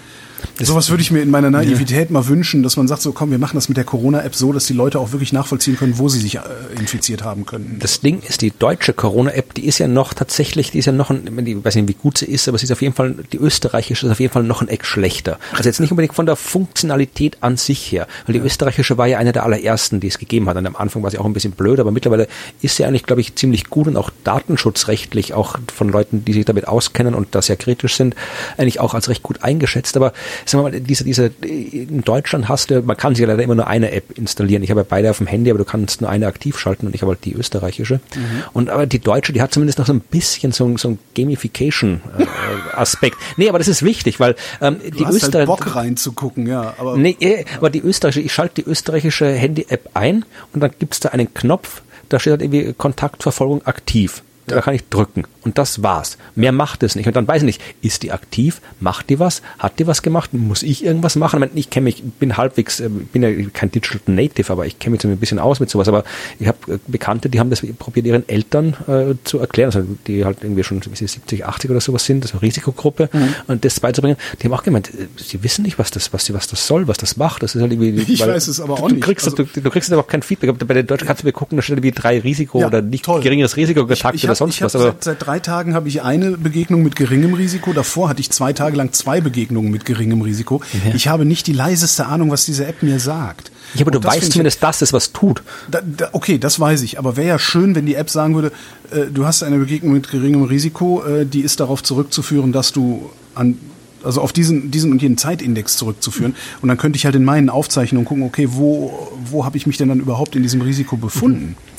[0.67, 2.13] Sowas würde ich mir in meiner Naivität ja.
[2.13, 4.67] mal wünschen, dass man sagt, so komm, wir machen das mit der Corona-App so, dass
[4.67, 6.41] die Leute auch wirklich nachvollziehen können, wo sie sich äh,
[6.79, 7.77] infiziert haben können.
[7.81, 11.11] Das Ding ist, die deutsche Corona-App, die ist ja noch tatsächlich, die ist ja noch
[11.11, 13.39] ein, ich weiß nicht, wie gut sie ist, aber sie ist auf jeden Fall, die
[13.39, 15.39] österreichische ist auf jeden Fall noch ein Eck schlechter.
[15.53, 18.45] Also jetzt nicht unbedingt von der Funktionalität an sich her, weil die ja.
[18.45, 20.57] österreichische war ja eine der allerersten, die es gegeben hat.
[20.57, 22.29] Und am Anfang war sie auch ein bisschen blöd, aber mittlerweile
[22.61, 26.45] ist sie eigentlich, glaube ich, ziemlich gut und auch datenschutzrechtlich, auch von Leuten, die sich
[26.45, 28.15] damit auskennen und da sehr kritisch sind,
[28.57, 29.97] eigentlich auch als recht gut eingeschätzt.
[29.97, 30.13] Aber
[30.53, 33.55] sagen wir mal, diese, diese, in Deutschland hast du, man kann sich ja leider immer
[33.55, 34.63] nur eine App installieren.
[34.63, 36.95] Ich habe ja beide auf dem Handy, aber du kannst nur eine aktiv schalten und
[36.95, 38.01] ich habe halt die österreichische.
[38.15, 38.43] Mhm.
[38.53, 43.17] Und aber die deutsche, die hat zumindest noch so ein bisschen so, so ein Gamification-Aspekt.
[43.17, 45.39] Äh, nee, aber das ist wichtig, weil ähm, du die Österreichische.
[45.39, 46.75] Halt Bock reinzugucken, ja.
[46.79, 51.01] Aber, nee, äh, aber die österreichische, ich schalte die österreichische Handy-App ein und dann gibt's
[51.01, 54.23] da einen Knopf, da steht halt irgendwie Kontaktverfolgung aktiv.
[54.47, 55.25] Da kann ich drücken.
[55.45, 56.19] Und das war's.
[56.35, 57.07] Mehr macht es nicht.
[57.07, 58.61] Und dann weiß ich nicht, ist die aktiv?
[58.81, 59.43] Macht die was?
[59.59, 60.35] Hat die was gemacht?
[60.35, 61.37] Muss ich irgendwas machen?
[61.37, 64.79] Ich, meine, ich kenne mich, bin halbwegs, äh, bin ja kein Digital Native, aber ich
[64.79, 65.89] kenne mich so ein bisschen aus mit sowas.
[65.89, 66.05] Aber
[66.39, 70.25] ich habe äh, Bekannte, die haben das probiert, ihren Eltern äh, zu erklären, also die
[70.25, 73.35] halt irgendwie schon 70, 80 oder sowas sind, also Risikogruppe, mhm.
[73.47, 74.17] und das beizubringen.
[74.41, 76.99] Die haben auch gemeint, äh, sie wissen nicht, was das, was, was das soll, was
[76.99, 77.43] das macht.
[77.43, 79.05] Das ist halt irgendwie, ich weiß es aber auch du, nicht.
[79.05, 80.53] Kriegst, also, du, du kriegst aber auch kein Feedback.
[80.67, 83.05] Bei den Deutschen kannst du mir gucken, da steht irgendwie drei Risiko ja, oder nicht
[83.05, 83.21] toll.
[83.21, 84.75] geringeres Risiko getagt oder sonst was.
[84.75, 87.73] Aber seit, seit drei Tagen habe ich eine Begegnung mit geringem Risiko.
[87.73, 90.61] Davor hatte ich zwei Tage lang zwei Begegnungen mit geringem Risiko.
[90.85, 90.95] Ja.
[90.95, 93.51] Ich habe nicht die leiseste Ahnung, was diese App mir sagt.
[93.75, 95.43] Ja, aber du weißt zumindest, dass es was tut.
[95.71, 96.99] Da, da, okay, das weiß ich.
[96.99, 98.53] Aber wäre ja schön, wenn die App sagen würde,
[98.91, 103.11] äh, du hast eine Begegnung mit geringem Risiko, äh, die ist darauf zurückzuführen, dass du
[103.35, 103.57] an
[104.05, 106.35] also auf diesen, diesen und jenen Zeitindex zurückzuführen.
[106.61, 109.77] Und dann könnte ich halt in meinen Aufzeichnungen gucken, okay, wo, wo habe ich mich
[109.77, 111.51] denn dann überhaupt in diesem Risiko befunden?
[111.51, 111.72] Mhm.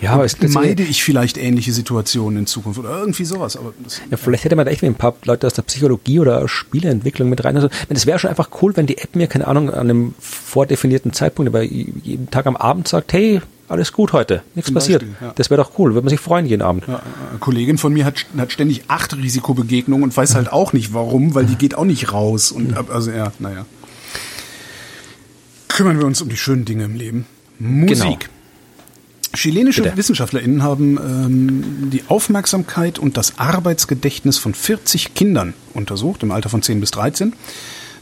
[0.00, 3.56] Ja, aber es meide ich vielleicht ähnliche Situationen in Zukunft oder irgendwie sowas.
[3.56, 3.72] Aber
[4.10, 7.44] ja, vielleicht hätte man da echt ein paar Leute aus der Psychologie oder Spieleentwicklung mit
[7.44, 7.56] rein.
[7.56, 11.12] Also, es wäre schon einfach cool, wenn die App mir, keine Ahnung, an einem vordefinierten
[11.12, 15.02] Zeitpunkt, aber jeden Tag am Abend sagt, hey, alles gut heute, nichts passiert.
[15.02, 15.32] Beispiel, ja.
[15.34, 16.86] Das wäre doch cool, würde man sich freuen jeden Abend.
[16.86, 20.94] Ja, eine Kollegin von mir hat, hat ständig acht Risikobegegnungen und weiß halt auch nicht
[20.94, 22.52] warum, weil die geht auch nicht raus.
[22.52, 23.66] Und also ja, naja.
[25.68, 27.26] Kümmern wir uns um die schönen Dinge im Leben.
[27.58, 28.20] Musik.
[28.20, 28.35] Genau.
[29.36, 29.96] Chilenische Bitte.
[29.96, 36.62] WissenschaftlerInnen haben ähm, die Aufmerksamkeit und das Arbeitsgedächtnis von 40 Kindern untersucht, im Alter von
[36.62, 37.34] 10 bis 13.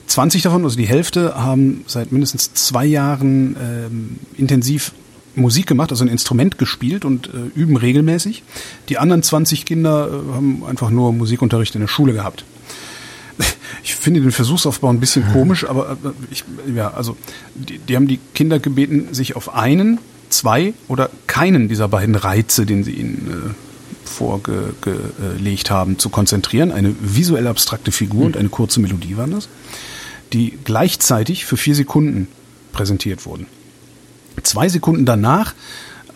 [0.07, 4.93] 20 davon, also die Hälfte, haben seit mindestens zwei Jahren ähm, intensiv
[5.37, 8.43] Musik gemacht, also ein Instrument gespielt und äh, üben regelmäßig.
[8.89, 12.45] Die anderen 20 Kinder äh, haben einfach nur Musikunterricht in der Schule gehabt.
[13.83, 16.45] Ich finde den Versuchsaufbau ein bisschen komisch, aber äh, ich,
[16.75, 17.17] ja, also
[17.55, 19.99] die, die haben die Kinder gebeten, sich auf einen
[20.35, 26.73] zwei oder keinen dieser beiden Reize, den sie ihnen äh, vorgelegt haben, zu konzentrieren.
[26.73, 28.27] Eine visuell abstrakte Figur mhm.
[28.27, 29.49] und eine kurze Melodie waren das,
[30.33, 32.29] die gleichzeitig für vier Sekunden
[32.73, 33.47] präsentiert wurden.
[34.43, 35.55] Zwei Sekunden danach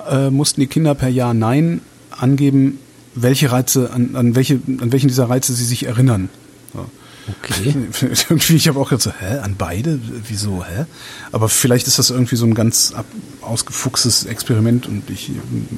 [0.08, 1.80] äh, mussten die Kinder per Ja, Nein
[2.10, 2.78] angeben,
[3.14, 6.28] welche Reize, an, an, welche, an welchen dieser Reize sie sich erinnern.
[6.74, 6.86] So.
[7.28, 7.74] Okay.
[8.28, 9.98] irgendwie, ich habe auch gedacht so, hä, an beide?
[10.26, 10.86] Wieso, hä?
[11.32, 12.94] Aber vielleicht ist das irgendwie so ein ganz
[13.42, 15.68] ausgefuchstes Experiment und ich ähm,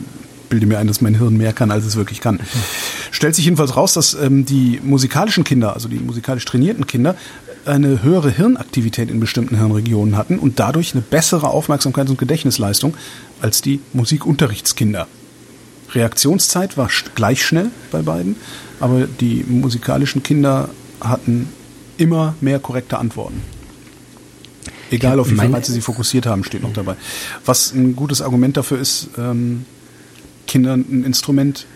[0.48, 2.40] bilde mir ein, dass mein Hirn mehr kann, als es wirklich kann.
[3.10, 7.16] Stellt sich jedenfalls raus, dass ähm, die musikalischen Kinder, also die musikalisch trainierten Kinder,
[7.64, 12.94] eine höhere Hirnaktivität in bestimmten Hirnregionen hatten und dadurch eine bessere Aufmerksamkeit und Gedächtnisleistung
[13.40, 15.06] als die Musikunterrichtskinder.
[15.93, 18.36] Reaktionszeit war gleich schnell bei beiden,
[18.81, 20.70] aber die musikalischen Kinder
[21.01, 21.48] hatten
[21.97, 23.43] immer mehr korrekte Antworten.
[24.90, 26.97] Egal auf wie viele Reize sie fokussiert haben, steht noch dabei.
[27.44, 29.64] Was ein gutes Argument dafür ist, ähm,
[30.47, 31.66] Kindern ein Instrument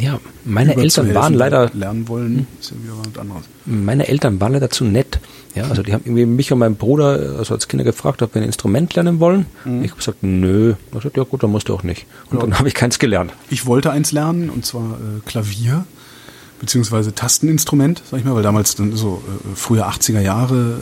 [0.00, 3.44] ja, meine Eltern waren leider lernen wollen, ist ja wieder was anderes.
[3.66, 5.20] Meine Eltern waren leider zu nett.
[5.54, 8.40] Ja, also die haben irgendwie mich und meinen Bruder also als Kinder gefragt, ob wir
[8.40, 9.46] ein Instrument lernen wollen.
[9.64, 9.84] Mhm.
[9.84, 10.74] Ich habe gesagt, nö.
[10.86, 12.06] Ich gesagt, ja gut, dann musst du auch nicht.
[12.30, 12.44] Und ja.
[12.44, 13.32] dann habe ich keins gelernt.
[13.50, 15.84] Ich wollte eins lernen und zwar äh, Klavier
[16.62, 20.78] beziehungsweise Tasteninstrument, sag ich mal, weil damals dann so äh, frühe 80er Jahre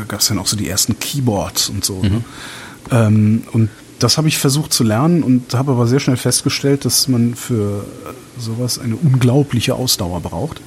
[0.00, 2.00] äh, gab es dann auch so die ersten Keyboards und so.
[2.00, 2.08] Ne?
[2.08, 2.14] Mhm.
[2.14, 2.22] Ne?
[2.92, 3.68] Ähm, und
[3.98, 7.84] das habe ich versucht zu lernen und habe aber sehr schnell festgestellt, dass man für
[8.38, 10.60] sowas eine unglaubliche Ausdauer braucht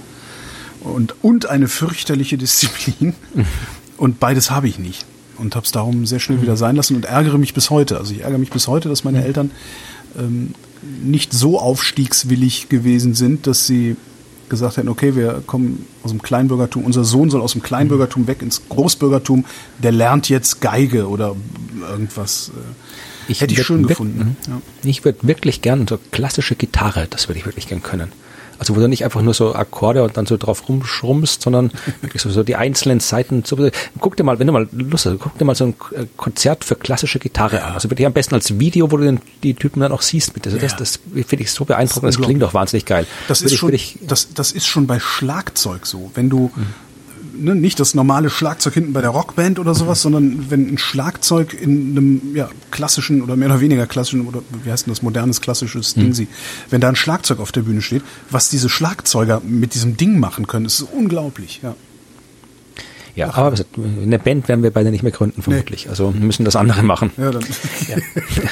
[0.81, 3.15] und, und eine fürchterliche Disziplin.
[3.33, 3.45] Mhm.
[3.97, 5.05] Und beides habe ich nicht.
[5.37, 7.99] Und habe es darum sehr schnell wieder sein lassen und ärgere mich bis heute.
[7.99, 9.25] Also ich ärgere mich bis heute, dass meine mhm.
[9.25, 9.51] Eltern
[10.17, 10.55] ähm,
[11.03, 13.95] nicht so aufstiegswillig gewesen sind, dass sie
[14.51, 18.43] gesagt hätten, okay, wir kommen aus dem Kleinbürgertum, unser Sohn soll aus dem Kleinbürgertum weg
[18.43, 19.45] ins Großbürgertum,
[19.79, 21.35] der lernt jetzt Geige oder
[21.89, 22.51] irgendwas.
[22.55, 24.37] Äh, ich hätte ich schön gefunden.
[24.47, 24.61] Ja.
[24.83, 28.11] Ich würde wirklich gern so klassische Gitarre, das würde ich wirklich gern können.
[28.61, 31.71] Also wo du nicht einfach nur so Akkorde und dann so drauf rumschrumpfst, sondern
[32.01, 33.43] wirklich so, die einzelnen Seiten.
[33.43, 33.57] So,
[33.99, 36.63] guck dir mal, wenn du mal Lust hast, guck dir mal so ein äh, Konzert
[36.63, 37.73] für klassische Gitarre an.
[37.73, 40.35] Also wirklich am besten als Video, wo du den, die Typen dann auch siehst.
[40.35, 40.45] Mit.
[40.45, 42.09] Also das, das finde ich so beeindruckend.
[42.09, 43.07] Das, das klingt doch wahnsinnig geil.
[43.27, 46.11] Das ist, schon, das, das ist schon bei Schlagzeug so.
[46.13, 46.67] Wenn du mhm
[47.33, 50.13] ne, nicht das normale Schlagzeug hinten bei der Rockband oder sowas, mhm.
[50.13, 54.71] sondern wenn ein Schlagzeug in einem ja, klassischen oder mehr oder weniger klassischen oder wie
[54.71, 56.01] heißt denn das modernes klassisches mhm.
[56.01, 56.27] Ding sie,
[56.69, 60.47] wenn da ein Schlagzeug auf der Bühne steht, was diese Schlagzeuger mit diesem Ding machen
[60.47, 61.75] können, ist unglaublich, ja.
[63.13, 65.83] Ja, Ach, aber eine Band werden wir beide nicht mehr gründen, vermutlich.
[65.85, 65.89] Nee.
[65.89, 67.11] Also müssen das andere machen.
[67.17, 67.43] Ja, dann.
[67.89, 67.97] Ja.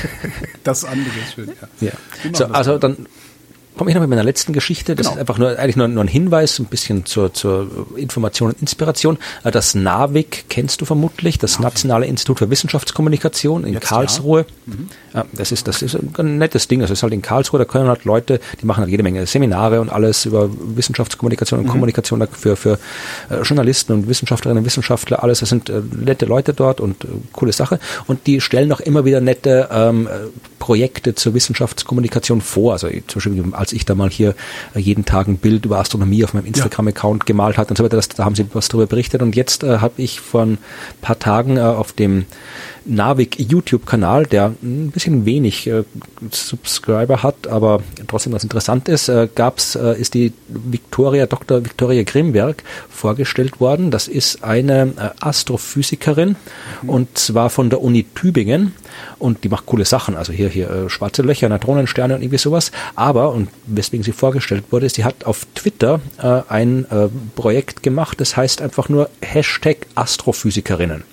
[0.63, 1.49] das andere ist schön,
[1.79, 1.87] ja.
[1.87, 2.33] ja.
[2.33, 3.07] So, also dann
[3.79, 4.93] komme ich noch mit meiner letzten Geschichte.
[4.93, 5.15] Das Genau.
[5.15, 7.65] ist einfach nur eigentlich nur, nur ein Hinweis, ein bisschen zur, zur
[7.95, 9.17] Information und Inspiration.
[9.45, 13.87] Äh, Das NAVIC kennst du vermutlich, das Nationale Institut für Wissenschaftskommunikation in Jetzt.
[13.87, 14.45] Karlsruhe.
[15.13, 16.81] Ja, das ist das ist ein nettes Ding.
[16.81, 17.57] Das ist halt in Karlsruhe.
[17.57, 21.67] Da können halt Leute, die machen halt jede Menge Seminare und alles über Wissenschaftskommunikation und
[21.67, 22.77] Kommunikation für für
[23.29, 25.23] äh, Journalisten und Wissenschaftlerinnen und Wissenschaftler.
[25.23, 25.39] Alles.
[25.39, 27.79] Das sind äh, nette Leute dort und coole Sache.
[28.07, 30.09] Und die stellen auch immer wieder nette ähm, äh,
[30.59, 32.73] Projekte zur Wissenschaftskommunikation vor.
[32.73, 34.35] Also zum Beispiel, als ich da mal hier
[34.75, 37.97] äh, jeden Tag ein Bild über Astronomie auf meinem Instagram-Account gemalt hat und so weiter,
[37.97, 39.21] das, da haben sie was darüber berichtet.
[39.21, 40.57] Und jetzt äh, habe ich vor ein
[41.01, 42.25] paar Tagen äh, auf dem
[42.89, 45.83] Navik YouTube-Kanal, der ein bisschen wenig äh,
[46.31, 51.63] Subscriber hat, aber trotzdem was interessant ist, äh, gab's, äh, ist die Victoria, Dr.
[51.63, 53.91] Victoria Grimberg vorgestellt worden.
[53.91, 56.35] Das ist eine äh, Astrophysikerin
[56.85, 58.73] und zwar von der Uni Tübingen
[59.19, 62.71] und die macht coole Sachen, also hier, hier äh, schwarze Löcher, Neutronensterne und irgendwie sowas.
[62.95, 67.83] Aber, und weswegen sie vorgestellt wurde, ist, sie hat auf Twitter äh, ein äh, Projekt
[67.83, 71.03] gemacht, das heißt einfach nur Hashtag Astrophysikerinnen.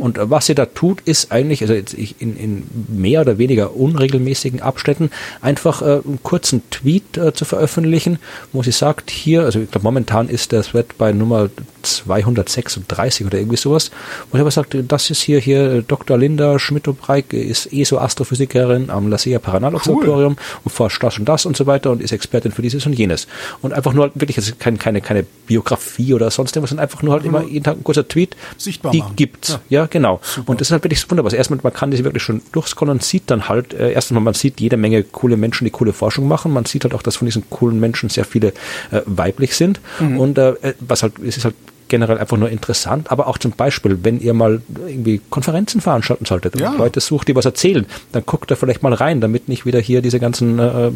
[0.00, 3.38] Und äh, was sie da tut, ist eigentlich, also jetzt ich in, in mehr oder
[3.38, 5.10] weniger unregelmäßigen Abständen,
[5.40, 8.18] einfach äh, einen kurzen Tweet äh, zu veröffentlichen,
[8.52, 11.50] wo sie sagt, hier, also ich glaube momentan ist der Thread bei Nummer
[11.82, 13.90] 236 oder irgendwie sowas,
[14.30, 16.18] wo sie aber sagt, das ist hier, hier Dr.
[16.18, 21.66] Linda Schmidt-Obreik, ist ESO-Astrophysikerin am Lasea Paranal Observatorium und forscht das und das und so
[21.66, 23.26] weiter und ist Expertin für dieses und jenes.
[23.62, 27.02] Und einfach nur halt wirklich, also kein, keine, keine Biografie oder sonst irgendwas, sondern einfach
[27.02, 29.16] nur halt immer jeden Tag ein kurzer Tweet, Sichtbar die machen.
[29.16, 29.50] gibt's.
[29.50, 30.20] Ja, genau.
[30.46, 31.28] Und das ist halt wirklich wunderbar.
[31.28, 34.20] Also erstmal, man kann diese wirklich schon durchscrollen und sieht dann halt, äh, erstens mal,
[34.20, 36.52] man sieht jede Menge coole Menschen, die coole Forschung machen.
[36.52, 38.48] Man sieht halt auch, dass von diesen coolen Menschen sehr viele
[38.90, 39.80] äh, weiblich sind.
[39.98, 41.54] Und äh, was halt, es ist halt
[41.88, 46.58] generell einfach nur interessant, aber auch zum Beispiel, wenn ihr mal irgendwie Konferenzen veranstalten solltet
[46.58, 46.70] Ja.
[46.70, 49.80] und Leute sucht, die was erzählen, dann guckt da vielleicht mal rein, damit nicht wieder
[49.80, 50.92] hier diese ganzen äh,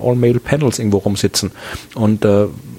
[0.00, 1.50] All-Male-Panels irgendwo rumsitzen.
[1.96, 2.28] Und äh,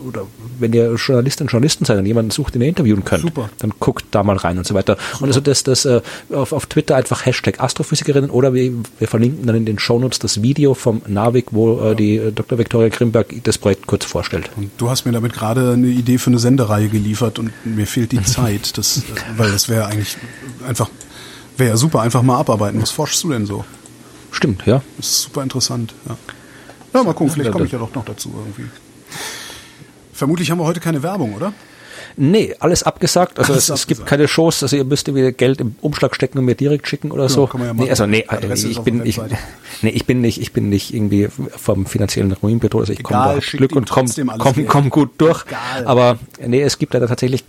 [0.08, 0.26] oder
[0.60, 3.50] wenn ihr Journalistinnen und Journalisten seid und jemanden sucht, den ihr interviewen könnt, Super.
[3.60, 4.98] dann guckt da mal rein und so weiter.
[5.20, 9.46] Und also das, das äh, auf, auf Twitter einfach Hashtag Astrophysikerinnen oder wir, wir verlinken
[9.46, 12.58] dann in den Shownotes das Video vom Navik, wo äh, die äh, Dr.
[12.58, 14.50] Victoria Grimberg das Projekt kurz vorstellt.
[14.56, 18.12] Und du hast mir damit gerade eine Idee für eine Sendereihe geliefert und mir fehlt
[18.12, 19.04] die Zeit, das,
[19.38, 20.18] weil das wäre eigentlich
[20.68, 20.90] einfach,
[21.58, 22.82] wäre ja super, einfach mal abarbeiten.
[22.82, 23.66] Was forschst du denn so?
[24.32, 24.82] Stimmt, ja.
[24.98, 25.94] Das ist super interessant.
[26.08, 26.18] Ja,
[26.94, 28.70] ja mal gucken, vielleicht Ja, komme ich ja doch noch dazu irgendwie.
[30.20, 31.54] Vermutlich haben wir heute keine Werbung, oder?
[32.22, 33.40] Nee, alles abgesagt.
[33.40, 34.10] Also Alles es, es gibt abgesagt.
[34.10, 37.30] keine Shows, also ihr müsst wieder Geld im Umschlag stecken und mir direkt schicken oder
[37.30, 37.48] so.
[37.48, 39.22] kann man ja nee, also nee, Adresse ich bin ich,
[39.82, 42.82] nee, ich bin nicht, ich bin nicht irgendwie vom finanziellen Ruin bedroht.
[42.82, 45.46] Also ich komme Glück und komm, trotzdem alles komm, komm gut durch.
[45.46, 45.88] Egal.
[45.88, 47.46] Aber nee, es gibt leider tatsächlich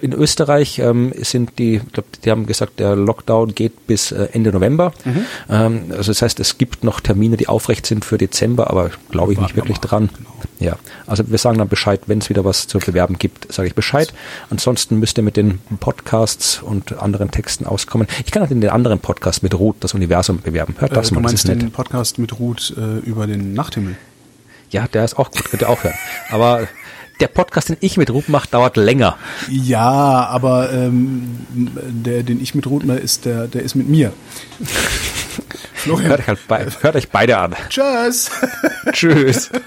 [0.00, 4.28] in Österreich ähm, sind die, ich glaube, die haben gesagt, der Lockdown geht bis äh,
[4.32, 4.92] Ende November.
[5.04, 5.26] Mhm.
[5.50, 9.32] Ähm, also das heißt, es gibt noch Termine, die aufrecht sind für Dezember, aber glaube
[9.32, 10.08] ich Warten nicht wirklich wir dran.
[10.16, 10.30] Genau.
[10.58, 10.76] Ja,
[11.06, 14.05] also wir sagen dann Bescheid, wenn es wieder was zu bewerben gibt, sage ich Bescheid.
[14.50, 18.06] Ansonsten müsst ihr mit den Podcasts und anderen Texten auskommen.
[18.24, 20.74] Ich kann auch in den anderen Podcast mit Ruth das Universum bewerben.
[20.78, 21.62] Hört das äh, mal, das ist nett.
[21.62, 23.96] den Podcast mit Ruth äh, über den Nachthimmel?
[24.70, 25.94] Ja, der ist auch gut, könnt ihr auch hören.
[26.30, 26.66] Aber
[27.20, 29.16] der Podcast, den ich mit Ruth mache, dauert länger.
[29.48, 34.12] Ja, aber ähm, der, den ich mit Ruth mache, ist der, der ist mit mir.
[35.74, 37.54] Florian, Hört euch, halt bei, hört euch beide an.
[37.68, 38.30] tschüss.
[38.92, 39.50] Tschüss.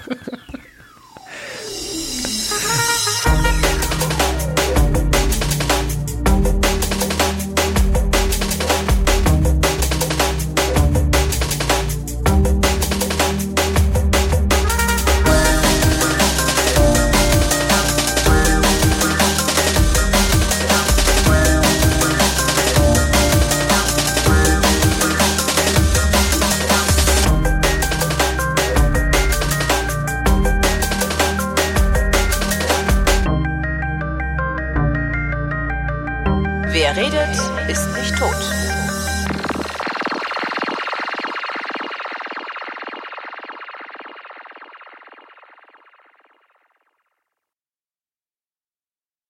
[36.96, 37.49] Redet.